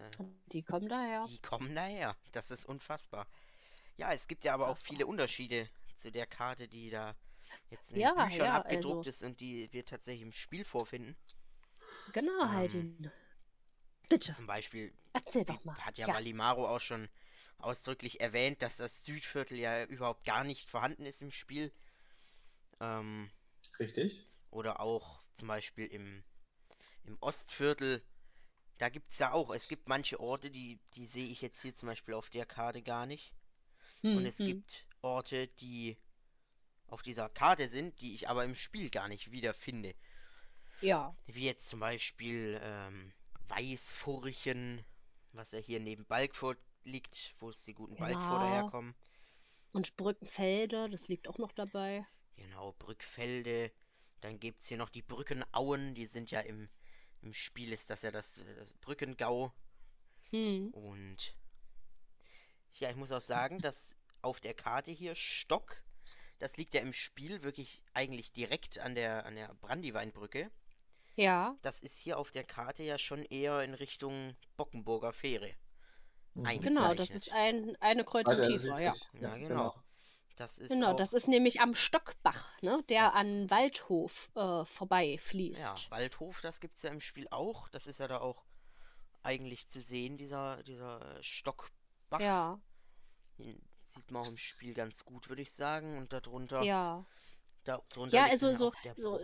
[0.48, 1.26] Die kommen daher.
[1.28, 2.16] Die kommen daher.
[2.32, 3.28] Das ist unfassbar.
[3.98, 4.96] Ja, es gibt ja aber auch Unfassbar.
[4.96, 7.16] viele Unterschiede zu der Karte, die da
[7.70, 10.64] jetzt in den Ja, Büchern ja, abgedruckt also- ist und die wir tatsächlich im Spiel
[10.66, 11.16] vorfinden.
[12.12, 13.12] Genau, Ähm, Heidin.
[14.10, 15.78] Bitte, Zum Beispiel erzähl doch mal.
[15.86, 17.10] hat ja, Ja, Valimaro auch schon
[17.60, 21.72] ausdrücklich erwähnt, dass das Südviertel ja überhaupt gar nicht vorhanden ist im Spiel.
[22.80, 23.30] Ähm,
[23.80, 24.28] Richtig.
[24.50, 26.24] oder auch zum Beispiel im,
[27.06, 28.04] im Ostviertel.
[28.78, 31.76] Da gibt es ja auch, es gibt manche Orte, die, die sehe ich jetzt hier
[31.76, 33.34] zum Beispiel auf der Karte gar nicht.
[34.12, 34.48] Und hm, es hm.
[34.48, 35.98] gibt Orte, die
[36.88, 39.94] auf dieser Karte sind, die ich aber im Spiel gar nicht wiederfinde.
[40.82, 43.14] Ja, Wie jetzt zum Beispiel ähm,
[43.48, 44.86] Weißfurchen,
[45.34, 48.54] was ja hier neben Balkfurt liegt, wo es die guten Balkfurter Genau.
[48.54, 48.96] herkommen.
[49.74, 52.06] und Brückenfelde, das liegt auch noch dabei.
[52.36, 53.72] Genau, Brückfelde.
[54.22, 56.70] Dann gibt es hier noch die Brückenauen, die sind ja im,
[57.22, 59.54] im Spiel, ist das ja das, das Brückengau.
[60.32, 60.70] Hm.
[60.74, 61.36] Und
[62.74, 65.84] ja, ich muss auch sagen, dass auf der Karte hier Stock,
[66.40, 70.52] das liegt ja im Spiel wirklich eigentlich direkt an der, an der Brandyweinbrücke.
[71.16, 75.52] Ja, Das ist hier auf der Karte ja schon eher in Richtung Bockenburger Fähre.
[76.36, 76.62] Mhm.
[76.62, 78.94] genau, das ist ein, eine Kreuzung Weiter tiefer, ja.
[79.14, 79.74] Ja, genau.
[80.36, 84.40] Das ist Genau, auch, das ist nämlich am Stockbach, ne, der Das- an Waldhof äh,
[84.40, 85.90] ja, vorbeifließt.
[85.90, 87.68] Waldhof, das gibt es ja im Spiel auch.
[87.70, 88.46] Das ist ja da auch
[89.24, 92.20] eigentlich zu sehen, dieser, dieser Stockbach.
[92.20, 92.60] Ja,
[93.98, 95.98] sieht man auch im Spiel ganz gut, würde ich sagen.
[95.98, 97.06] Und darunter, ja.
[97.64, 99.20] da, drunter Ja, also so- so-.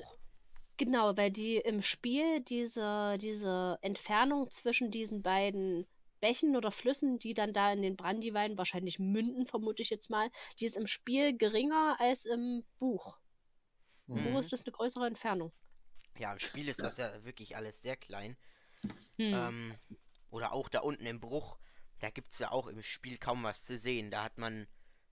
[0.77, 5.85] Genau, weil die im Spiel diese, diese Entfernung zwischen diesen beiden
[6.19, 10.29] Bächen oder Flüssen, die dann da in den Brandywein wahrscheinlich münden, vermute ich jetzt mal,
[10.59, 13.19] die ist im Spiel geringer als im Buch.
[14.07, 14.31] Im Mhm.
[14.33, 15.51] Buch ist das eine größere Entfernung.
[16.17, 18.35] Ja, im Spiel ist das ja wirklich alles sehr klein.
[18.81, 18.91] Hm.
[19.33, 19.75] Ähm,
[20.31, 21.57] oder auch da unten im Bruch,
[22.03, 24.11] da gibt es ja auch im Spiel kaum was zu sehen.
[24.11, 24.67] Da hat man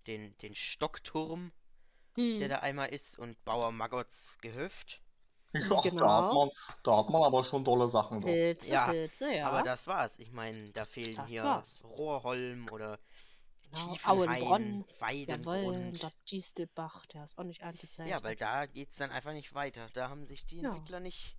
[0.08, 1.52] den, den Stockturm,
[2.18, 2.40] Hm.
[2.40, 5.02] der da einmal ist, und Bauer Maggots Gehöft.
[5.54, 6.34] Ja, da, hat Genau.
[6.34, 6.50] man,
[6.84, 8.20] da hat man aber schon tolle Sachen.
[8.20, 8.30] drauf.
[8.30, 9.48] Pilze, Ja, Pilze, ja.
[9.50, 10.18] Aber das war's.
[10.20, 11.84] Ich meine, da fehlen Das hier war's.
[11.84, 13.00] Rohrholm oder
[13.74, 16.04] Genau, Auenbronn, Weidengrund.
[16.04, 18.10] der Distelbach, der ist auch nicht angezeichnet.
[18.10, 19.88] Ja, weil da geht's dann einfach nicht weiter.
[19.94, 20.70] Da haben sich die Ja.
[20.72, 21.38] Entwickler nicht,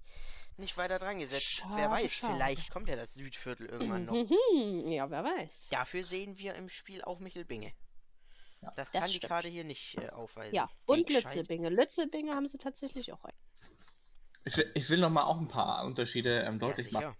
[0.59, 1.63] nicht weiter dran gesetzt.
[1.69, 2.35] Wer Schade, weiß, schade.
[2.35, 4.13] vielleicht kommt ja das Südviertel irgendwann noch.
[4.15, 5.69] Mhm, ja, wer weiß.
[5.71, 7.73] Dafür sehen wir im Spiel auch Michelbinge.
[8.61, 8.73] Ja.
[8.77, 9.29] Das Das kann die stimmt.
[9.29, 10.55] Karte hier nicht äh, aufweisen.
[10.55, 11.69] Ja, und Lützelbinge.
[11.69, 13.35] Lützelbinge haben sie tatsächlich auch ein.
[14.45, 17.05] Ich, will- ich will noch mal auch ein paar Unterschiede ähm, Ja, deutlich machen.
[17.11, 17.17] sicher.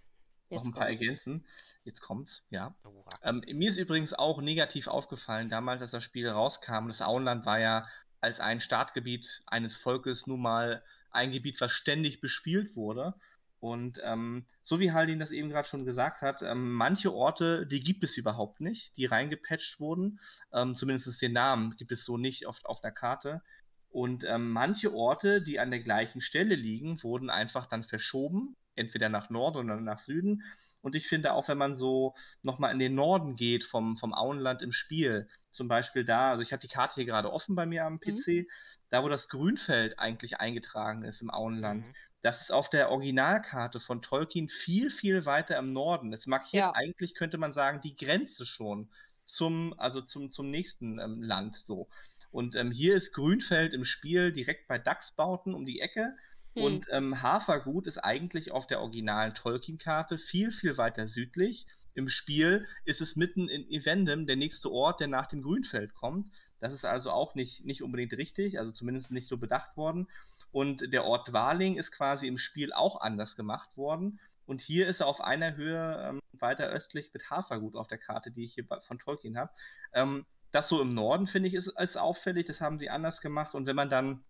[0.49, 1.01] Noch Jetzt ein paar kommt's.
[1.01, 1.47] ergänzen.
[1.83, 2.75] Jetzt kommt's, ja.
[3.23, 6.87] Ähm, mir ist übrigens auch negativ aufgefallen, damals, als das Spiel rauskam.
[6.87, 7.87] Das Auenland war ja
[8.21, 10.83] als ein Startgebiet eines Volkes nun mal
[11.13, 13.13] ein Gebiet, was ständig bespielt wurde.
[13.59, 17.81] Und ähm, so wie Haldin das eben gerade schon gesagt hat, ähm, manche Orte, die
[17.81, 20.19] gibt es überhaupt nicht, die reingepatcht wurden.
[20.51, 23.41] Ähm, zumindest den Namen gibt es so nicht auf, auf der Karte.
[23.89, 29.09] Und ähm, manche Orte, die an der gleichen Stelle liegen, wurden einfach dann verschoben, entweder
[29.09, 30.43] nach Norden oder nach Süden.
[30.81, 34.61] Und ich finde auch, wenn man so nochmal in den Norden geht vom, vom Auenland
[34.61, 37.85] im Spiel, zum Beispiel da, also ich habe die Karte hier gerade offen bei mir
[37.85, 38.47] am PC,
[38.89, 41.93] da wo das Grünfeld eigentlich eingetragen ist im Auenland, Mhm.
[42.21, 46.11] das ist auf der Originalkarte von Tolkien viel, viel weiter im Norden.
[46.13, 46.71] Es markiert Ja.
[46.73, 48.89] eigentlich, könnte man sagen, die Grenze schon
[49.25, 51.87] zum, also zum, zum nächsten ähm, Land so.
[52.31, 56.15] Und ähm, hier ist Grünfeld im Spiel direkt bei Dachsbauten um die Ecke.
[56.55, 56.63] Hm.
[56.63, 61.65] Und ähm, Hafergut ist eigentlich auf der originalen Tolkien-Karte viel, viel weiter südlich.
[61.95, 66.29] Im Spiel ist es mitten in Evendem, der nächste Ort, der nach dem Grünfeld kommt.
[66.59, 70.07] Das ist also auch nicht, nicht unbedingt richtig, also zumindest nicht so bedacht worden.
[70.51, 74.19] Und der Ort Waling ist quasi im Spiel auch anders gemacht worden.
[74.45, 78.31] Und hier ist er auf einer Höhe ähm, weiter östlich mit Hafergut auf der Karte,
[78.31, 79.51] die ich hier von Tolkien habe.
[79.93, 82.45] Ähm, das so im Norden, finde ich, ist, ist auffällig.
[82.45, 83.55] Das haben sie anders gemacht.
[83.55, 84.23] Und wenn man dann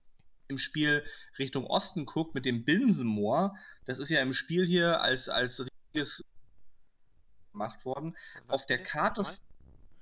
[0.48, 1.04] im Spiel
[1.40, 3.56] Richtung Osten guckt mit dem Binsenmoor,
[3.86, 6.24] das ist ja im Spiel hier als, als riesiges
[7.52, 8.16] gemacht worden.
[8.48, 8.84] Was Auf der?
[8.84, 9.26] Karte,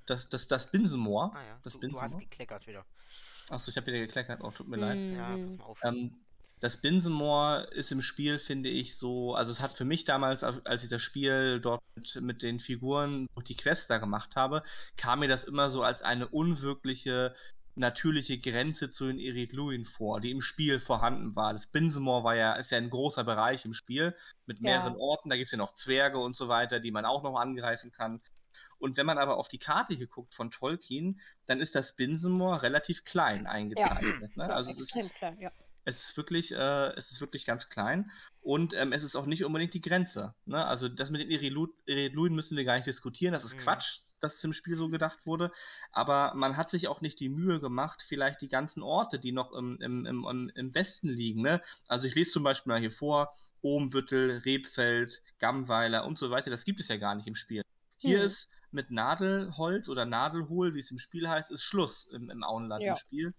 [0.06, 2.20] das, das, das Binsenmoor, Ah ja, das du, du hast Binsenmoor.
[2.20, 2.84] gekleckert wieder.
[3.48, 4.40] Achso, ich habe wieder gekleckert.
[4.42, 4.98] Oh, tut mir leid.
[5.12, 5.78] Ja, pass mal auf.
[5.84, 6.16] Ähm,
[6.60, 9.34] das Binsenmoor ist im Spiel, finde ich, so.
[9.34, 12.60] Also, es hat für mich damals, als als ich das Spiel dort mit, mit den
[12.60, 14.62] Figuren durch die Quest da gemacht habe,
[14.96, 17.34] kam mir das immer so als eine unwirkliche,
[17.74, 21.52] natürliche Grenze zu den Irid-Luin vor, die im Spiel vorhanden war.
[21.52, 24.14] Das Binsenmoor war ja, ist ja ein großer Bereich im Spiel
[24.46, 24.62] mit Ja.
[24.64, 25.30] mehreren Orten.
[25.30, 28.20] Da gibt es ja noch Zwerge und so weiter, die man auch noch angreifen kann.
[28.78, 32.62] Und wenn man aber auf die Karte hier guckt von Tolkien, dann ist das Binsenmoor
[32.62, 34.36] relativ klein eingezeichnet.
[34.36, 34.44] Ne?
[34.48, 35.50] Ja, Also es ist, extrem klein, ja.
[35.84, 39.44] es ist wirklich, äh, es ist wirklich ganz klein und ähm, es ist auch nicht
[39.44, 40.34] unbedingt die Grenze.
[40.46, 40.64] Ne?
[40.64, 43.32] Also das mit den Irilu- Iriluen müssen wir gar nicht diskutieren.
[43.32, 43.60] Das ist Mhm.
[43.60, 45.50] Quatsch, dass es im Spiel so gedacht wurde.
[45.90, 49.52] Aber man hat sich auch nicht die Mühe gemacht, vielleicht die ganzen Orte, die noch
[49.52, 51.42] im, im, im, im- Westen liegen.
[51.42, 51.60] Ne?
[51.88, 53.32] Also ich lese zum Beispiel mal hier vor,
[53.62, 56.50] Ohmbüttel, Rebfeld, Gammweiler und so weiter.
[56.50, 57.62] Das gibt es ja gar nicht im Spiel.
[57.98, 58.26] Hier Hm.
[58.26, 62.82] ist mit Nadelholz oder Nadelhohl, wie es im Spiel heißt, ist Schluss im, im Auenland
[62.82, 62.92] Ja.
[62.92, 63.34] im Spiel.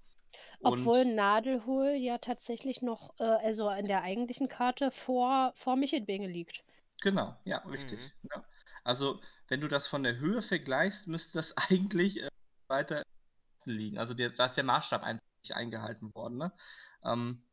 [0.59, 6.27] Und- Obwohl Nadelhol ja tatsächlich noch, äh, also in der eigentlichen Karte vor, vor Michelbinge
[6.27, 6.63] liegt.
[7.01, 7.99] Genau, ja, richtig.
[8.33, 8.43] Ja.
[8.85, 9.19] Also,
[9.53, 12.29] wenn du das von der Höhe vergleichst, müsste das eigentlich äh,
[12.69, 13.03] weiter
[13.65, 13.99] liegen.
[13.99, 16.37] Also, der, da ist der Maßstab einfach nicht eingehalten worden.
[16.39, 16.53] Ne?
[17.05, 17.45] Ähm,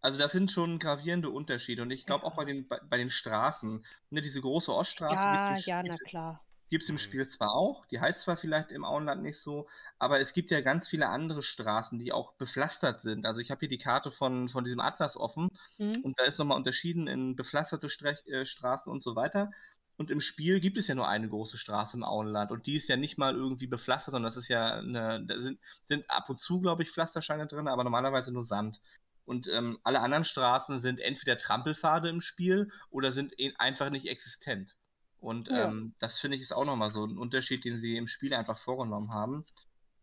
[0.00, 1.82] also, das sind schon gravierende Unterschiede.
[1.82, 5.30] Und ich glaube auch bei den, bei, bei den Straßen, ne, diese große Oststraße Ja,
[5.30, 6.40] gibt's im ja, Spiel- na klar.
[6.70, 6.98] Gibt es im Mhm.
[6.98, 9.66] Spiel zwar auch, die heißt zwar vielleicht im Auenland nicht so,
[9.98, 13.24] aber es gibt ja ganz viele andere Straßen, die auch bepflastert sind.
[13.26, 15.48] Also ich habe hier die Karte von, von diesem Atlas offen
[15.78, 16.02] Mhm.
[16.02, 19.50] und da ist nochmal unterschieden in bepflasterte Strech, äh, Straßen und so weiter.
[19.98, 22.88] Und im Spiel gibt es ja nur eine große Straße im Auenland und die ist
[22.88, 26.38] ja nicht mal irgendwie bepflastert, sondern das ist ja eine, da sind, sind ab und
[26.38, 28.80] zu, glaube ich, Pflastersteine drin, aber normalerweise nur Sand.
[29.24, 34.76] Und ähm, alle anderen Straßen sind entweder Trampelpfade im Spiel oder sind einfach nicht existent.
[35.20, 35.68] Und Ja.
[35.68, 38.56] ähm, das finde ich ist auch nochmal so ein Unterschied, den sie im Spiel einfach
[38.56, 39.44] vorgenommen haben.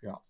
[0.01, 0.21] Ja.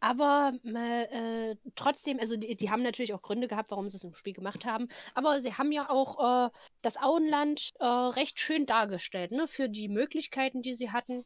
[0.00, 4.14] Aber äh, trotzdem, also die, die haben natürlich auch Gründe gehabt, warum sie es im
[4.14, 4.88] Spiel gemacht haben.
[5.14, 6.50] Aber sie haben ja auch äh,
[6.82, 9.46] das Auenland äh, recht schön dargestellt, ne?
[9.46, 11.24] Für die Möglichkeiten, die sie hatten.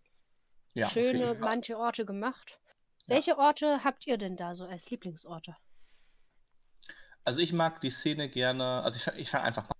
[0.74, 2.58] ja Schöne, manche Orte gemacht.
[3.06, 3.14] Ja.
[3.16, 5.56] Welche Orte habt ihr denn da so als Lieblingsorte?
[7.24, 9.74] Also ich mag die Szene gerne, also ich, ich fange einfach mal.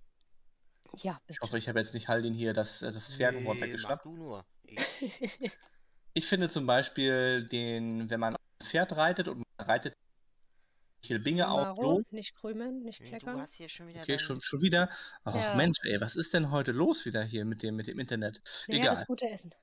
[0.97, 3.67] Ja, Ich hoffe, ich habe jetzt nicht Haldin hier das, äh, das Zwergenwort Nee, mach
[3.67, 4.05] weggeschnappt.
[4.05, 4.45] du nur.
[4.63, 4.99] Ich,
[5.39, 5.51] bitte.
[6.13, 8.34] Ich finde zum Beispiel den, wenn man
[8.65, 9.93] Pferd reitet und man reitet
[11.01, 12.01] Michel Binge auf, los.
[12.09, 13.39] nicht krümeln, nicht Nee, du kleckern.
[13.39, 14.89] hast hier schon wieder Okay, schon, schon wieder.
[15.23, 15.55] Ach Ja.
[15.55, 18.41] Mensch, ey, was ist denn heute los wieder hier mit dem, mit dem Internet?
[18.67, 18.95] Naja, Egal.
[18.95, 19.53] das gute Essen.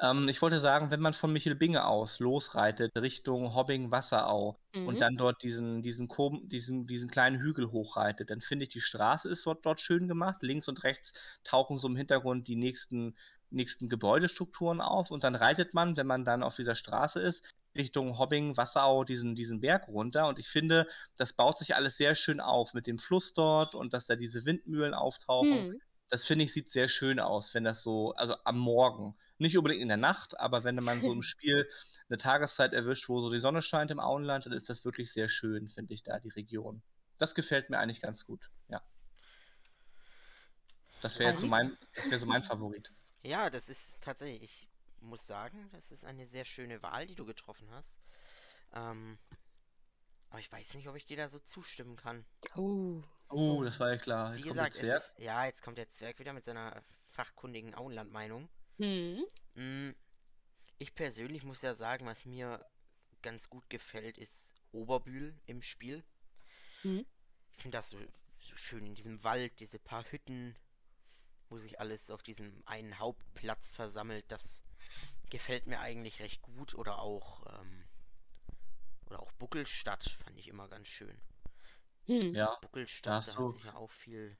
[0.00, 4.86] Ähm, ich wollte sagen, wenn man von Michel Binge aus losreitet Richtung Hobbing-Wasserau Mhm.
[4.88, 8.80] und dann dort diesen, diesen, Kom diesen, diesen kleinen Hügel hochreitet, dann finde ich, die
[8.80, 10.42] Straße ist dort, dort schön gemacht.
[10.42, 11.12] Links und rechts
[11.44, 13.14] tauchen so im Hintergrund die nächsten,
[13.50, 18.18] nächsten Gebäudestrukturen auf und dann reitet man, wenn man dann auf dieser Straße ist, Richtung
[18.18, 20.28] Hobbing, Wasserau, diesen, diesen Berg runter.
[20.28, 20.86] Und ich finde,
[21.16, 24.44] das baut sich alles sehr schön auf mit dem Fluss dort und dass da diese
[24.44, 25.80] Windmühlen auftauchen Hm.
[26.08, 29.16] das finde ich, sieht sehr schön aus, wenn das so, also am Morgen.
[29.38, 31.68] Nicht unbedingt in der Nacht, aber wenn man so im Spiel
[32.08, 35.28] eine Tageszeit erwischt, wo so die Sonne scheint im Auenland, dann ist das wirklich sehr
[35.28, 36.82] schön, finde ich da, die Region.
[37.18, 38.82] Das gefällt mir eigentlich ganz gut, ja.
[41.00, 42.92] Das wäre jetzt so mein, das wäre so mein Favorit.
[43.24, 44.71] Ja, das ist tatsächlich, ich
[45.02, 48.00] muss sagen, das ist eine sehr schöne Wahl, die du getroffen hast.
[48.72, 49.18] Ähm,
[50.30, 52.24] aber ich weiß nicht, ob ich dir da so zustimmen kann.
[52.56, 53.02] Oh.
[53.28, 54.32] Oh, das war ja klar.
[54.32, 57.74] Wie Jetzt kommt der gesagt, ist, ja, jetzt kommt der Zwerg wieder mit seiner fachkundigen
[57.74, 58.48] Auenland-Meinung.
[58.78, 59.24] Hm.
[59.54, 59.94] Mm,
[60.78, 62.64] Ich persönlich muss ja sagen, was mir
[63.22, 66.04] ganz gut gefällt, ist Oberbühl im Spiel.
[66.82, 67.06] Mhm.
[67.56, 67.98] Ich finde das so,
[68.40, 70.56] so schön in diesem Wald, diese paar Hütten,
[71.48, 74.24] wo sich alles auf diesem einen Hauptplatz versammelt.
[74.28, 74.64] Das
[75.30, 76.74] gefällt mir eigentlich recht gut.
[76.74, 77.84] Oder auch, ähm,
[79.06, 81.20] oder auch Buckelstadt fand ich immer ganz schön.
[82.06, 82.34] Hm.
[82.34, 84.36] Ja, Buckelstadt, hast da du- hat sich ja auch viel.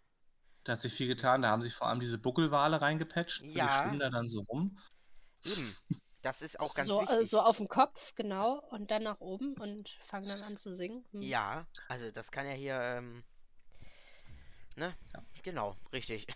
[0.65, 1.43] da hat sich viel getan.
[1.43, 3.43] Da haben sie vor allem diese Buckelwale reingepatcht.
[3.43, 3.69] Die Ja.
[3.83, 4.79] schwimmen da dann so rum.
[5.45, 5.77] Eben,
[6.23, 7.17] das ist auch ganz So, wichtig.
[7.21, 10.73] äh, so auf dem Kopf, genau, und dann nach oben und fangen dann an zu
[10.73, 11.05] singen.
[11.13, 11.23] Hm.
[11.23, 13.25] Ja, also das kann ja hier, ähm,
[14.77, 14.95] ne?
[15.13, 15.25] Ja.
[15.43, 16.27] Genau, richtig.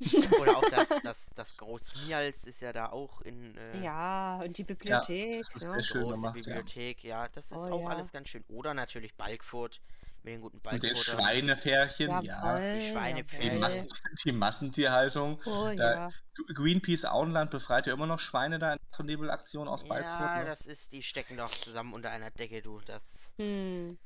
[0.40, 4.58] Oder auch das, das, das Groß Nials ist ja da auch in äh, Ja, und
[4.58, 5.42] die Bibliothek.
[5.52, 5.82] das ist ja.
[5.82, 6.42] schön große gemacht, ja.
[6.42, 7.28] Bibliothek, ja.
[7.28, 7.88] das ist Oh, auch ja.
[7.94, 8.44] alles ganz schön.
[8.48, 9.80] Oder natürlich Balkfurt
[10.24, 11.20] mit den guten Und den Balkfurtern.
[11.24, 12.20] Schweinefärchen, ja.
[12.20, 13.50] Jawohl, die Schweinepferde.
[13.50, 13.58] Die.
[13.58, 13.88] Massen,
[14.24, 15.40] die Massentierhaltung.
[15.46, 16.08] Oh Da- ja.
[16.54, 20.20] Greenpeace Auenland befreit ja immer noch Schweine da in der Nebelaktion aus Balkfurt.
[20.20, 20.44] Ja, ne?
[20.46, 22.80] das ist, die stecken doch zusammen unter einer Decke, du.
[22.80, 23.98] Das Hm.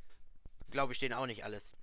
[0.70, 1.74] glaube ich denen auch nicht alles.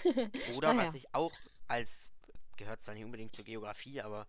[0.56, 0.88] Oder Naja.
[0.88, 1.30] was ich auch
[1.68, 2.10] als,
[2.56, 4.26] gehört zwar nicht unbedingt zur Geografie, aber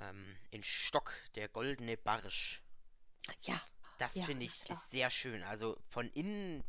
[0.00, 2.62] ähm, in Stock, der goldene Barsch.
[3.44, 3.60] Ja.
[3.98, 5.42] Das Ja, finde ich ist sehr schön.
[5.44, 6.64] Also von innen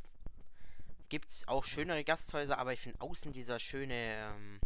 [1.10, 3.94] gibt es auch schönere Gasthäuser, aber ich finde außen dieser schöne
[4.36, 4.60] ähm,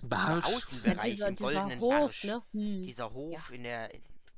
[0.00, 0.48] dieser Barsch.
[0.48, 2.24] Ja, Außenbereich dieser, im dieser goldenen Hof, Barsch.
[2.24, 2.42] ne?
[2.52, 2.82] Hm.
[2.82, 3.90] Dieser Hof in der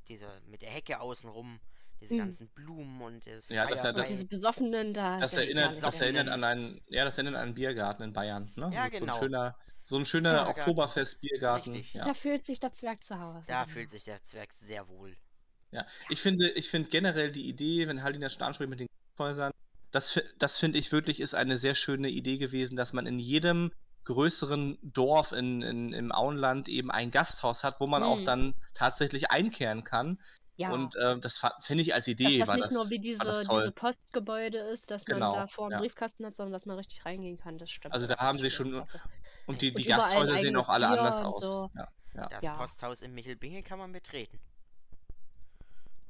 [0.08, 1.60] dieser mit der Hecke außenrum,
[2.00, 2.18] diese Mhm.
[2.18, 5.18] ganzen Blumen und das Ja, das das- diese Besoffenen da.
[5.18, 8.70] Das erinnert, das erinnert an einen, ja, das erinnert an einen Biergarten in Bayern, ne?
[8.72, 9.12] Ja, So- genau.
[9.12, 10.60] So ein schöner, so ein schöner Biergarten.
[10.60, 11.84] Oktoberfest-Biergarten.
[11.92, 12.04] Ja.
[12.04, 13.48] Da fühlt sich der Zwerg zu Hause.
[13.48, 13.72] Da genau.
[13.74, 15.16] fühlt sich der Zwerg sehr wohl.
[15.72, 18.88] Ja, ich finde, ich finde generell die Idee, wenn Haldin das schon anspricht mit den
[19.18, 19.52] Häusern,
[19.90, 23.72] das, das finde ich wirklich ist eine sehr schöne Idee gewesen, dass man in jedem
[24.04, 28.24] größeren Dorf in, in, im Auenland eben ein Gasthaus hat, wo man auch Mhm.
[28.24, 30.18] dann tatsächlich einkehren kann.
[30.58, 30.72] Ja.
[30.72, 33.24] Und äh, das finde ich als dass Idee das war nicht das, nur wie diese,
[33.24, 35.78] das diese Postgebäude ist, dass man Genau, da vor einem ja.
[35.80, 37.58] Briefkasten hat, sondern dass man richtig reingehen kann.
[37.58, 37.92] Das stimmt.
[37.94, 39.00] Also das da haben sie schon- klasse.
[39.46, 41.40] Und die, und die ein Gasthäuser sehen auch alle Bier anders und aus.
[41.40, 41.70] so.
[41.74, 41.88] Ja.
[42.14, 42.28] Ja.
[42.30, 42.56] Das Ja.
[42.56, 44.40] Posthaus in Michelbinge kann man betreten.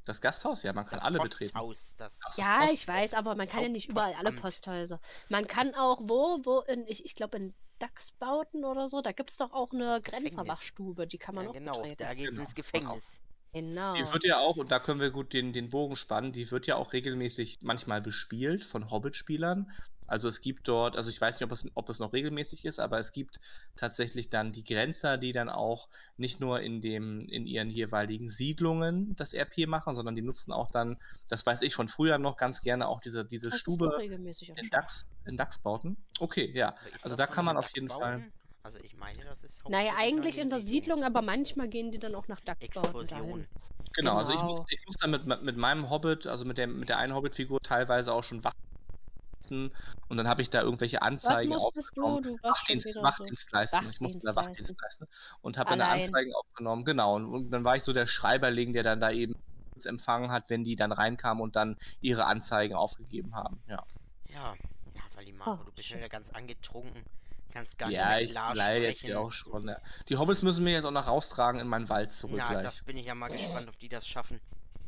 [0.05, 1.53] Das Gasthaus, ja, man kann Das alle betreten.
[1.53, 4.31] Posthaus, das Ach, das Ja, Post- ich weiß, aber man kann ja nicht überall alle.
[4.33, 5.01] Posthäuser.
[5.29, 9.31] Man kann auch wo, wo in, ich, ich glaube in Dachsbauten oder so, da gibt
[9.33, 10.05] es doch auch eine Das.
[10.05, 11.97] Grenzerwachstube, die kann man ja, auch genau, betreten.
[12.05, 12.65] da geht Genau, ins genau.
[12.65, 13.19] Gefängnis.
[13.57, 13.95] Genau.
[13.95, 16.67] Die wird ja auch, und da können wir gut den, den Bogen spannen, die wird
[16.67, 19.73] ja auch regelmäßig manchmal bespielt von Hobbit-Spielern.
[20.07, 22.79] Also es gibt dort, also ich weiß nicht, ob es, ob es noch regelmäßig ist,
[22.79, 23.41] aber es gibt
[23.75, 25.89] tatsächlich dann die Grenzer, die dann auch
[26.19, 30.71] nicht nur in dem, in ihren jeweiligen Siedlungen das RP machen, sondern die nutzen auch
[30.71, 34.69] dann, das weiß ich von früher noch ganz gerne, auch diese, diese das Stube in.
[34.71, 35.97] Dachs, in Dachsbauten.
[36.21, 36.77] Okay, ja.
[37.01, 38.31] Also da kann man auf jeden Fall.
[38.67, 42.17] Also ich meine, das ist Naja, eigentlich in der Siedlung, aber manchmal gehen die dann
[42.17, 43.07] auch nach Explosion.
[43.07, 43.47] dahin.
[43.95, 44.67] Genau, also ich muss, Genau.
[44.71, 48.13] ich muss dann mit, mit meinem Hobbit, also mit der, mit der einen Hobbit-Figur teilweise
[48.13, 49.71] auch schon wachen.
[50.09, 52.03] Und dann habe ich da irgendwelche Was Anzeigen musstest du?
[52.03, 52.23] aufgenommen.
[52.25, 53.03] Du warst schon Wachdienst, wieder so.
[53.05, 53.89] Wachdienst leisten.
[53.89, 55.07] Ich musste da Wachdienst leisten.
[55.43, 55.81] Und habe dann.
[55.83, 56.85] Anzeigen aufgenommen.
[56.85, 57.15] Genau.
[57.15, 59.37] Und, und dann war ich so der Schreiberling, der dann da eben
[59.85, 63.61] empfangen hat, wenn die dann reinkamen und dann ihre Anzeigen aufgegeben haben.
[63.69, 63.85] Ja,
[64.29, 64.55] Ja,
[64.97, 65.95] ja, Valimaro, Oh, du bist schön.
[65.95, 67.05] schon wieder ganz angetrunken.
[67.53, 69.11] Kannst gar ja nicht ich mehr klar jetzt sprechen.
[69.11, 69.69] ja auch schon.
[69.69, 69.79] Ja.
[70.09, 72.63] Die Hobbits müssen mir jetzt auch noch raustragen in meinen Wald zurück gleich.
[72.63, 74.41] das bin ich ja mal gespannt, ob die das schaffen.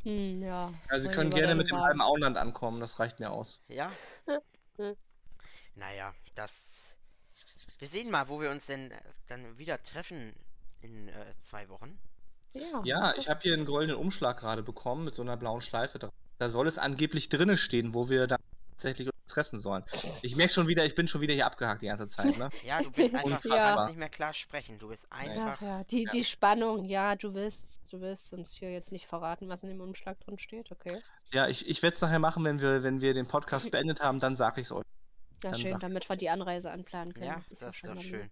[0.02, 0.72] Hm, ja.
[0.89, 3.62] Also sie wollen können gerne mit dem halben Auenland ankommen, das reicht mir aus.
[3.68, 3.90] Ja?
[5.74, 6.97] Naja, das.
[7.78, 10.35] Wir sehen mal, wo wir uns denn äh, dann wieder treffen
[10.80, 11.98] in äh, zwei Wochen.
[12.52, 15.98] Ja, Ja, ich habe hier einen goldenen Umschlag gerade bekommen mit so einer blauen Schleife
[15.98, 16.10] dran.
[16.39, 18.40] Da soll es angeblich drinne stehen, wo wir dann
[18.79, 19.85] tatsächlich treffen sollen.
[20.23, 22.49] Ich merke schon wieder, ich bin schon wieder hier abgehakt die ganze Zeit, ne?
[22.65, 23.59] Ja, du bist einfach Unfassbar.
[23.77, 24.79] kannst nicht mehr klar sprechen.
[24.79, 25.61] Du bist Ach einfach.
[25.61, 26.11] ja, die, Ja.
[26.11, 29.81] die Spannung, ja, du willst, du willst uns hier jetzt nicht verraten, was in dem
[29.81, 30.99] Umschlag drin steht, okay?
[31.33, 34.19] Ja, ich, ich werde es nachher machen, wenn wir, wenn wir den Podcast beendet haben,
[34.21, 34.85] dann sage ich es euch.
[35.45, 37.27] Ja, Dann schön, sag- damit wir die Anreise anplanen können.
[37.27, 38.31] Ja, das das ist, ist, ja doch schön.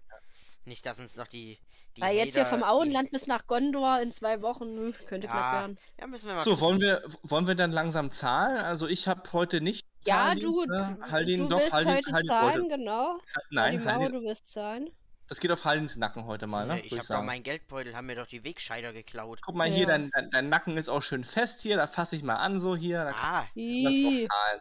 [0.64, 1.58] Nicht, dass uns noch die.
[1.96, 4.94] die Weil jetzt hier Hater- vom die- Auenland bis nach Gondor in zwei Wochen, hm,
[5.06, 5.78] könnte Ja, knapp werden.
[6.00, 6.40] Ja, müssen wir mal.
[6.42, 6.64] So, gucken.
[6.66, 8.56] wollen wir, wollen wir dann langsam zahlen?
[8.58, 9.86] Also ich habe heute nicht.
[10.06, 10.96] Ja, du, ne?
[11.00, 13.18] du, Haldin, du doch, willst Haldin- heute Haldin zahlen, genau.
[13.50, 14.90] Nein, Mauro, Haldin, du willst zahlen.
[15.28, 16.74] das geht auf Haldins Nacken heute mal, ne?
[16.76, 19.40] Würd ich habe doch meinen Geldbeutel, haben mir doch die Wegscheider geklaut.
[19.42, 19.86] Guck mal hier, Ja.
[19.86, 22.76] dein, dein, dein Nacken ist auch schön fest hier, da fasse ich mal an, so
[22.76, 23.04] hier.
[23.04, 24.60] Da Ah, lass doch zahlen.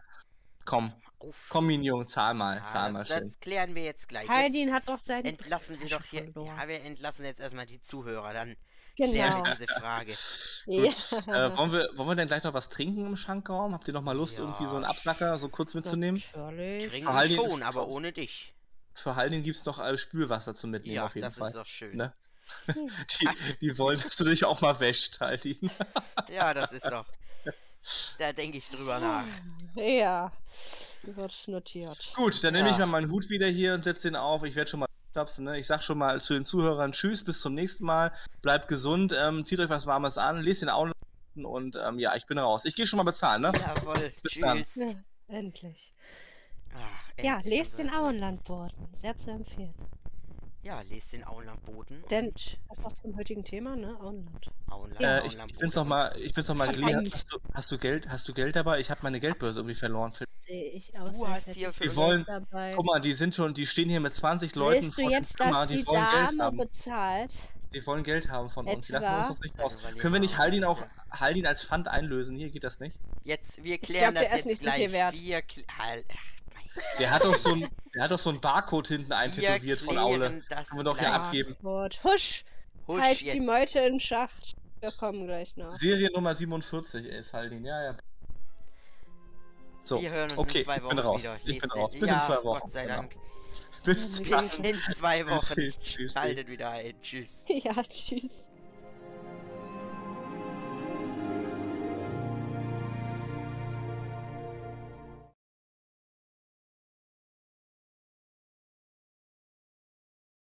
[0.65, 1.45] Komm, auf.
[1.49, 3.27] komm, Minion, zahl mal, Ja, zahl mal das, schön.
[3.27, 4.27] das klären wir jetzt gleich.
[4.27, 6.23] Haldin jetzt hat doch seinen entlassen wir doch hier.
[6.23, 6.57] verloren.
[6.57, 8.34] Ja, wir entlassen jetzt erstmal die Zuhörer.
[8.34, 8.55] Dann
[8.95, 9.43] klären Genau.
[9.45, 10.15] wir diese Frage.
[10.67, 10.84] Ja.
[10.85, 13.73] Äh, wollen, wir, wollen wir denn gleich noch was trinken im Schankraum?
[13.73, 16.22] Habt ihr noch mal Lust, Ja, irgendwie so einen Absacker so kurz mitzunehmen?
[16.35, 16.89] Natürlich.
[16.91, 18.53] Trinken Haldin schon, aber ohne dich.
[18.93, 21.49] Für Haldin gibt es noch äh, Spülwasser zum Mitnehmen Ja, auf jeden das Fall.
[21.49, 21.97] ist doch schön.
[21.97, 22.13] Ne?
[22.67, 22.89] Hm.
[23.19, 23.27] Die,
[23.61, 25.69] die wollen, dass du dich auch mal wäscht, Haldin.
[26.31, 27.05] Ja, das ist doch.
[28.17, 29.26] Da denke ich drüber nach.
[29.76, 30.31] Ja,
[31.03, 32.13] wird notiert.
[32.15, 32.85] Gut, dann nehme ich Ja.
[32.88, 34.43] mal meinen Hut wieder hier und setze den auf.
[34.43, 35.45] Ich werde schon mal stapfen.
[35.45, 35.57] Ne?
[35.57, 38.11] Ich sag schon mal zu den Zuhörern Tschüss, bis zum nächsten Mal.
[38.41, 40.91] Bleibt gesund, ähm, zieht euch was Warmes an, lest den Augen
[41.41, 42.65] und ähm, ja, ich bin raus.
[42.65, 43.51] Ich gehe schon mal bezahlen, ne?
[43.57, 44.57] Jawohl, Bis dann.
[44.63, 44.75] tschüss.
[44.75, 45.93] Ja, endlich.
[46.75, 48.87] Ach, Ja, endlich lest den unsere- Auenlandboten.
[48.93, 49.73] Sehr zu empfehlen.
[50.65, 53.95] Ja, lest den Auenlandboten Denn- Das ist doch zum heutigen Thema, ne?
[54.01, 54.49] Auenland.
[54.67, 56.87] Auenland, Äh, ich, ich bin's noch mal, ich bin's noch mal geliehen.
[56.89, 57.13] Verdammt.
[57.13, 58.79] Hast du, hast du Geld, hast du Geld dabei?
[58.79, 60.11] Ich habe meine Geldbörse irgendwie verloren.
[60.39, 61.19] Sehe ich aus.
[61.19, 62.73] Du als hast hier Geld wollen- dabei.
[62.75, 65.51] Guck mal, die sind schon, die stehen hier mit 20 Leuten Willst du jetzt, Zimmer,
[65.51, 66.57] dass die die wollen Geld Dame haben.
[66.57, 67.37] bezahlt?
[67.71, 68.87] Die wollen Geld haben von uns.
[68.87, 69.75] Die lassen uns das nicht raus.
[69.85, 70.81] Also, Können wir nicht Haldin auch
[71.11, 72.35] Haldin als Pfand einlösen?
[72.35, 72.99] Hier geht das nicht.
[73.23, 74.75] Jetzt, wir glaub, klären der das ist jetzt gleich.
[74.75, 75.13] viel wert.
[75.13, 75.43] Wir
[75.77, 76.44] halt, ach,
[76.99, 80.41] Der hat doch so ein, der hat doch so ein Barcode hinten eintätowiert von Aule.
[80.49, 81.56] das Können wir doch hier abgeben.
[81.61, 82.03] Gut.
[82.03, 82.43] Husch,
[82.88, 83.39] Husch halt die jetzt.
[83.41, 84.56] Meute in Schacht.
[84.81, 85.73] Wir kommen gleich noch.
[85.76, 87.97] Serie Nummer 47 ist Haldin, ja, ja.
[89.84, 91.23] So, Wir hören uns okay, in zwei ich Wochen bin raus.
[91.23, 91.39] wieder.
[91.45, 91.93] Ich bin raus.
[91.93, 92.60] Bis ja, in zwei Wochen.
[92.61, 92.95] Gott sei genau.
[92.97, 93.15] Dank.
[93.84, 95.53] Bis Bis Bis in zwei Wochen.
[95.56, 96.14] Tschüss, tschüss.
[96.14, 96.99] Schaltet wieder ein.
[97.02, 97.45] Tschüss.
[97.47, 98.52] Ja, tschüss.